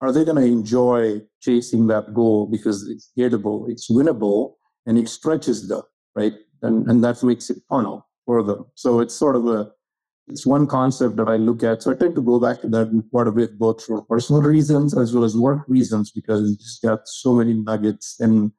are 0.00 0.12
they 0.12 0.24
going 0.24 0.36
to 0.36 0.44
enjoy 0.44 1.20
chasing 1.40 1.88
that 1.88 2.14
goal 2.14 2.46
because 2.46 2.88
it's 2.88 3.10
gettable 3.18 3.68
it's 3.68 3.90
winnable 3.90 4.54
and 4.86 4.98
it 4.98 5.08
stretches 5.08 5.68
them 5.68 5.82
right 6.14 6.34
and, 6.62 6.88
and 6.88 7.02
that 7.02 7.22
makes 7.22 7.50
it 7.50 7.58
fun 7.68 8.00
for 8.24 8.42
them 8.42 8.64
so 8.74 9.00
it's 9.00 9.14
sort 9.14 9.36
of 9.36 9.46
a 9.46 9.70
it's 10.28 10.46
one 10.46 10.66
concept 10.66 11.16
that 11.16 11.28
I 11.28 11.36
look 11.36 11.62
at. 11.62 11.82
So 11.82 11.90
I 11.90 11.94
tend 11.94 12.14
to 12.14 12.22
go 12.22 12.38
back 12.38 12.60
to 12.60 12.68
that 12.68 13.02
quite 13.10 13.26
a 13.26 13.32
bit, 13.32 13.58
both 13.58 13.84
for 13.84 14.02
personal 14.02 14.42
reasons 14.42 14.96
as 14.96 15.14
well 15.14 15.24
as 15.24 15.36
work 15.36 15.64
reasons, 15.68 16.10
because 16.10 16.52
it's 16.52 16.78
got 16.82 17.08
so 17.08 17.34
many 17.34 17.54
nuggets. 17.54 18.16
And 18.20 18.52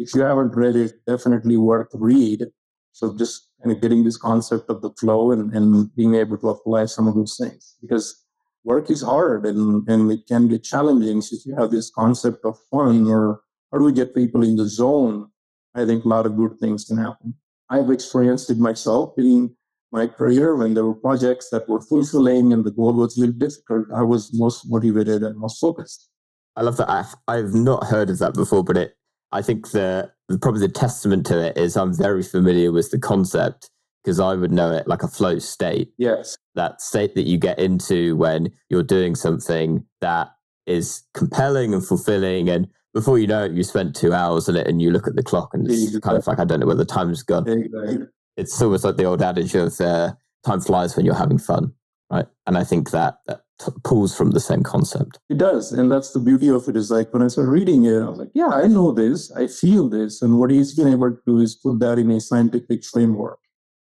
if 0.00 0.14
you 0.14 0.22
haven't 0.22 0.56
read 0.56 0.76
it, 0.76 0.92
definitely 1.06 1.56
worth 1.56 1.88
read. 1.94 2.46
So 2.92 3.16
just 3.16 3.50
kind 3.62 3.74
of 3.76 3.82
getting 3.82 4.02
this 4.02 4.16
concept 4.16 4.70
of 4.70 4.80
the 4.80 4.90
flow 4.98 5.30
and, 5.30 5.54
and 5.54 5.94
being 5.94 6.14
able 6.14 6.38
to 6.38 6.48
apply 6.48 6.86
some 6.86 7.06
of 7.06 7.14
those 7.14 7.36
things 7.36 7.76
because 7.80 8.24
work 8.64 8.90
is 8.90 9.02
hard 9.02 9.46
and, 9.46 9.86
and 9.88 10.10
it 10.10 10.26
can 10.26 10.48
be 10.48 10.58
challenging. 10.58 11.20
So 11.20 11.36
if 11.36 11.46
you 11.46 11.54
have 11.56 11.70
this 11.70 11.90
concept 11.90 12.44
of 12.44 12.58
fun 12.70 13.06
or 13.06 13.42
how 13.70 13.78
do 13.78 13.84
we 13.84 13.92
get 13.92 14.14
people 14.14 14.42
in 14.42 14.56
the 14.56 14.66
zone, 14.66 15.28
I 15.74 15.84
think 15.84 16.04
a 16.04 16.08
lot 16.08 16.26
of 16.26 16.36
good 16.36 16.58
things 16.58 16.84
can 16.84 16.98
happen. 16.98 17.34
I've 17.68 17.90
experienced 17.90 18.50
it 18.50 18.58
myself 18.58 19.14
in 19.18 19.54
my 19.92 20.06
career 20.06 20.56
when 20.56 20.74
there 20.74 20.84
were 20.84 20.94
projects 20.94 21.50
that 21.50 21.68
were 21.68 21.80
fulfilling 21.80 22.52
and 22.52 22.64
the 22.64 22.70
goal 22.70 22.94
was 22.94 23.18
really 23.18 23.32
difficult. 23.34 23.86
I 23.94 24.02
was 24.02 24.30
most 24.32 24.68
motivated 24.68 25.22
and 25.22 25.38
most 25.38 25.60
focused. 25.60 26.08
I 26.56 26.62
love 26.62 26.76
that. 26.78 27.14
I've 27.28 27.54
not 27.54 27.84
heard 27.84 28.10
of 28.10 28.18
that 28.18 28.34
before, 28.34 28.64
but 28.64 28.76
it 28.76 28.94
I 29.32 29.42
think 29.42 29.70
the 29.70 30.10
probably 30.40 30.60
the 30.60 30.72
testament 30.72 31.26
to 31.26 31.46
it 31.46 31.56
is 31.56 31.76
I'm 31.76 31.96
very 31.96 32.22
familiar 32.22 32.72
with 32.72 32.90
the 32.90 32.98
concept 32.98 33.70
because 34.02 34.20
I 34.20 34.34
would 34.34 34.52
know 34.52 34.72
it 34.72 34.88
like 34.88 35.02
a 35.02 35.08
flow 35.08 35.38
state. 35.38 35.92
Yes. 35.98 36.38
That 36.54 36.80
state 36.80 37.14
that 37.14 37.26
you 37.26 37.38
get 37.38 37.58
into 37.58 38.16
when 38.16 38.50
you're 38.68 38.82
doing 38.82 39.14
something 39.14 39.84
that 40.00 40.30
is 40.66 41.02
compelling 41.14 41.74
and 41.74 41.84
fulfilling 41.84 42.48
and 42.48 42.68
before 42.92 43.18
you 43.18 43.26
know 43.26 43.44
it, 43.44 43.52
you 43.52 43.62
spent 43.62 43.94
two 43.94 44.12
hours 44.12 44.48
on 44.48 44.56
it 44.56 44.66
and 44.66 44.82
you 44.82 44.90
look 44.90 45.06
at 45.06 45.14
the 45.14 45.22
clock 45.22 45.54
and 45.54 45.70
it's 45.70 45.98
kind 46.00 46.16
of 46.16 46.26
like, 46.26 46.40
I 46.40 46.44
don't 46.44 46.60
know 46.60 46.66
where 46.66 46.74
the 46.74 46.84
time's 46.84 47.22
gone. 47.22 47.48
Exactly. 47.48 48.06
It's 48.36 48.60
almost 48.60 48.84
like 48.84 48.96
the 48.96 49.04
old 49.04 49.22
adage 49.22 49.54
of 49.54 49.80
uh, 49.80 50.14
time 50.44 50.60
flies 50.60 50.96
when 50.96 51.06
you're 51.06 51.14
having 51.14 51.38
fun, 51.38 51.72
right? 52.10 52.26
And 52.46 52.58
I 52.58 52.64
think 52.64 52.90
that, 52.90 53.18
that 53.26 53.42
t- 53.60 53.72
pulls 53.84 54.16
from 54.16 54.32
the 54.32 54.40
same 54.40 54.62
concept. 54.62 55.18
It 55.28 55.38
does. 55.38 55.72
And 55.72 55.90
that's 55.90 56.12
the 56.12 56.18
beauty 56.20 56.48
of 56.48 56.68
it 56.68 56.76
is 56.76 56.90
like 56.90 57.12
when 57.12 57.22
I 57.22 57.28
started 57.28 57.50
reading 57.50 57.84
it, 57.84 58.00
I 58.00 58.08
was 58.08 58.18
like, 58.18 58.30
yeah, 58.34 58.48
I 58.48 58.66
know 58.66 58.92
this, 58.92 59.30
I 59.32 59.46
feel 59.46 59.88
this. 59.88 60.20
And 60.22 60.38
what 60.38 60.50
he's 60.50 60.74
been 60.74 60.88
able 60.88 61.10
to 61.10 61.18
do 61.26 61.38
is 61.38 61.54
put 61.54 61.78
that 61.80 61.98
in 61.98 62.10
a 62.10 62.20
scientific 62.20 62.84
framework 62.84 63.38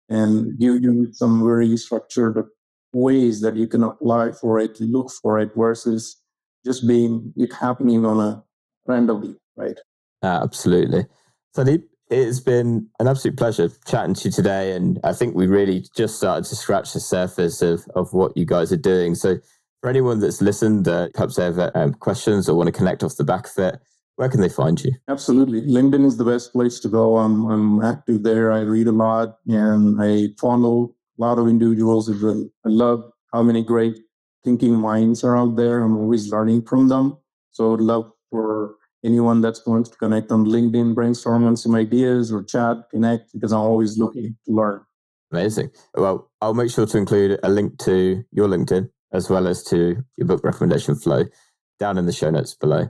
and 0.08 0.58
give 0.58 0.82
you 0.82 1.08
some 1.12 1.44
very 1.44 1.76
structured 1.76 2.44
ways 2.92 3.40
that 3.40 3.56
you 3.56 3.66
can 3.66 3.82
apply 3.82 4.32
for 4.32 4.58
it, 4.58 4.78
look 4.80 5.10
for 5.22 5.38
it, 5.38 5.50
versus 5.56 6.20
just 6.64 6.86
being 6.86 7.32
it 7.36 7.52
happening 7.52 8.04
on 8.04 8.20
a 8.20 8.44
randomly, 8.86 9.36
right? 9.56 9.78
Uh, 10.22 10.40
absolutely. 10.42 11.06
Sandeep, 11.56 11.84
it's 12.12 12.40
been 12.40 12.86
an 13.00 13.08
absolute 13.08 13.36
pleasure 13.36 13.70
chatting 13.86 14.14
to 14.14 14.28
you 14.28 14.32
today. 14.32 14.72
And 14.72 15.00
I 15.02 15.12
think 15.12 15.34
we 15.34 15.46
really 15.46 15.86
just 15.96 16.16
started 16.16 16.44
to 16.44 16.56
scratch 16.56 16.92
the 16.92 17.00
surface 17.00 17.62
of, 17.62 17.84
of 17.94 18.12
what 18.12 18.36
you 18.36 18.44
guys 18.44 18.72
are 18.72 18.76
doing. 18.76 19.14
So 19.14 19.38
for 19.80 19.88
anyone 19.88 20.20
that's 20.20 20.42
listened, 20.42 20.86
uh, 20.86 21.08
perhaps 21.14 21.36
they 21.36 21.44
have 21.44 21.58
um, 21.74 21.94
questions 21.94 22.48
or 22.48 22.56
want 22.56 22.68
to 22.68 22.72
connect 22.72 23.02
off 23.02 23.16
the 23.16 23.24
back 23.24 23.46
of 23.46 23.58
it, 23.58 23.80
where 24.16 24.28
can 24.28 24.40
they 24.40 24.48
find 24.48 24.82
you? 24.84 24.92
Absolutely. 25.08 25.62
LinkedIn 25.62 26.04
is 26.04 26.18
the 26.18 26.24
best 26.24 26.52
place 26.52 26.78
to 26.80 26.88
go. 26.88 27.16
I'm, 27.16 27.46
I'm 27.46 27.82
active 27.82 28.22
there. 28.22 28.52
I 28.52 28.60
read 28.60 28.86
a 28.86 28.92
lot 28.92 29.38
and 29.48 30.00
I 30.00 30.28
follow 30.38 30.94
a 31.18 31.20
lot 31.20 31.38
of 31.38 31.48
individuals. 31.48 32.10
I 32.10 32.68
love 32.68 33.10
how 33.32 33.42
many 33.42 33.64
great 33.64 33.96
thinking 34.44 34.74
minds 34.74 35.24
are 35.24 35.36
out 35.36 35.56
there. 35.56 35.82
I'm 35.82 35.96
always 35.96 36.30
learning 36.30 36.62
from 36.62 36.88
them. 36.88 37.16
So 37.52 37.74
I'd 37.74 37.80
love 37.80 38.12
for 38.30 38.76
anyone 39.04 39.40
that's 39.40 39.60
going 39.60 39.84
to 39.84 39.90
connect 39.90 40.30
on 40.30 40.44
LinkedIn, 40.46 40.94
brainstorm 40.94 41.44
on 41.44 41.56
some 41.56 41.74
ideas 41.74 42.32
or 42.32 42.42
chat, 42.42 42.88
connect, 42.90 43.32
because 43.32 43.52
I'm 43.52 43.60
always 43.60 43.98
looking 43.98 44.36
to 44.46 44.52
learn. 44.52 44.80
Amazing. 45.30 45.70
Well, 45.94 46.30
I'll 46.40 46.54
make 46.54 46.70
sure 46.70 46.86
to 46.86 46.98
include 46.98 47.40
a 47.42 47.48
link 47.48 47.78
to 47.80 48.22
your 48.32 48.48
LinkedIn 48.48 48.90
as 49.12 49.30
well 49.30 49.46
as 49.46 49.62
to 49.64 50.02
your 50.16 50.26
book 50.26 50.44
recommendation 50.44 50.94
flow 50.94 51.24
down 51.78 51.98
in 51.98 52.06
the 52.06 52.12
show 52.12 52.30
notes 52.30 52.54
below. 52.54 52.88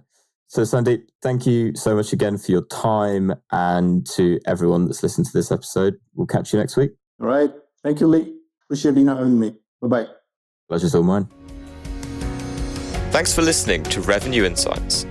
So, 0.48 0.62
Sandeep, 0.62 1.04
thank 1.22 1.46
you 1.46 1.74
so 1.74 1.94
much 1.94 2.12
again 2.12 2.36
for 2.36 2.52
your 2.52 2.66
time 2.66 3.32
and 3.52 4.06
to 4.10 4.38
everyone 4.46 4.84
that's 4.84 5.02
listened 5.02 5.26
to 5.26 5.32
this 5.32 5.50
episode. 5.50 5.94
We'll 6.14 6.26
catch 6.26 6.52
you 6.52 6.58
next 6.58 6.76
week. 6.76 6.90
All 7.20 7.26
right. 7.26 7.50
Thank 7.82 8.00
you, 8.00 8.06
Lee. 8.06 8.36
Appreciate 8.66 8.96
you 8.96 9.06
having 9.06 9.38
me. 9.38 9.54
Bye 9.80 9.88
bye. 9.88 10.06
Pleasure's 10.68 10.94
all 10.94 11.02
mine. 11.02 11.26
Thanks 13.12 13.34
for 13.34 13.42
listening 13.42 13.82
to 13.84 14.00
Revenue 14.02 14.44
Insights. 14.44 15.06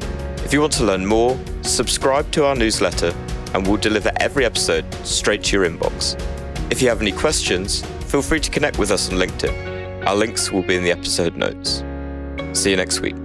If 0.52 0.56
you 0.56 0.60
want 0.60 0.74
to 0.74 0.84
learn 0.84 1.06
more, 1.06 1.40
subscribe 1.62 2.30
to 2.32 2.44
our 2.44 2.56
newsletter 2.56 3.14
and 3.54 3.66
we'll 3.66 3.78
deliver 3.78 4.12
every 4.18 4.44
episode 4.44 4.84
straight 4.96 5.46
to 5.46 5.56
your 5.56 5.66
inbox. 5.66 6.22
If 6.70 6.82
you 6.82 6.90
have 6.90 7.00
any 7.00 7.14
questions, 7.14 7.86
feel 8.12 8.22
free 8.22 8.42
to 8.42 8.52
connect 8.52 8.78
with 8.78 8.92
us 8.92 9.10
on 9.10 9.18
LinkedIn. 9.18 10.06
Our 10.06 10.14
links 10.14 10.52
will 10.52 10.64
be 10.64 10.76
in 10.76 10.84
the 10.84 10.92
episode 10.92 11.38
notes. 11.38 11.86
See 12.52 12.72
you 12.72 12.76
next 12.76 13.00
week. 13.00 13.21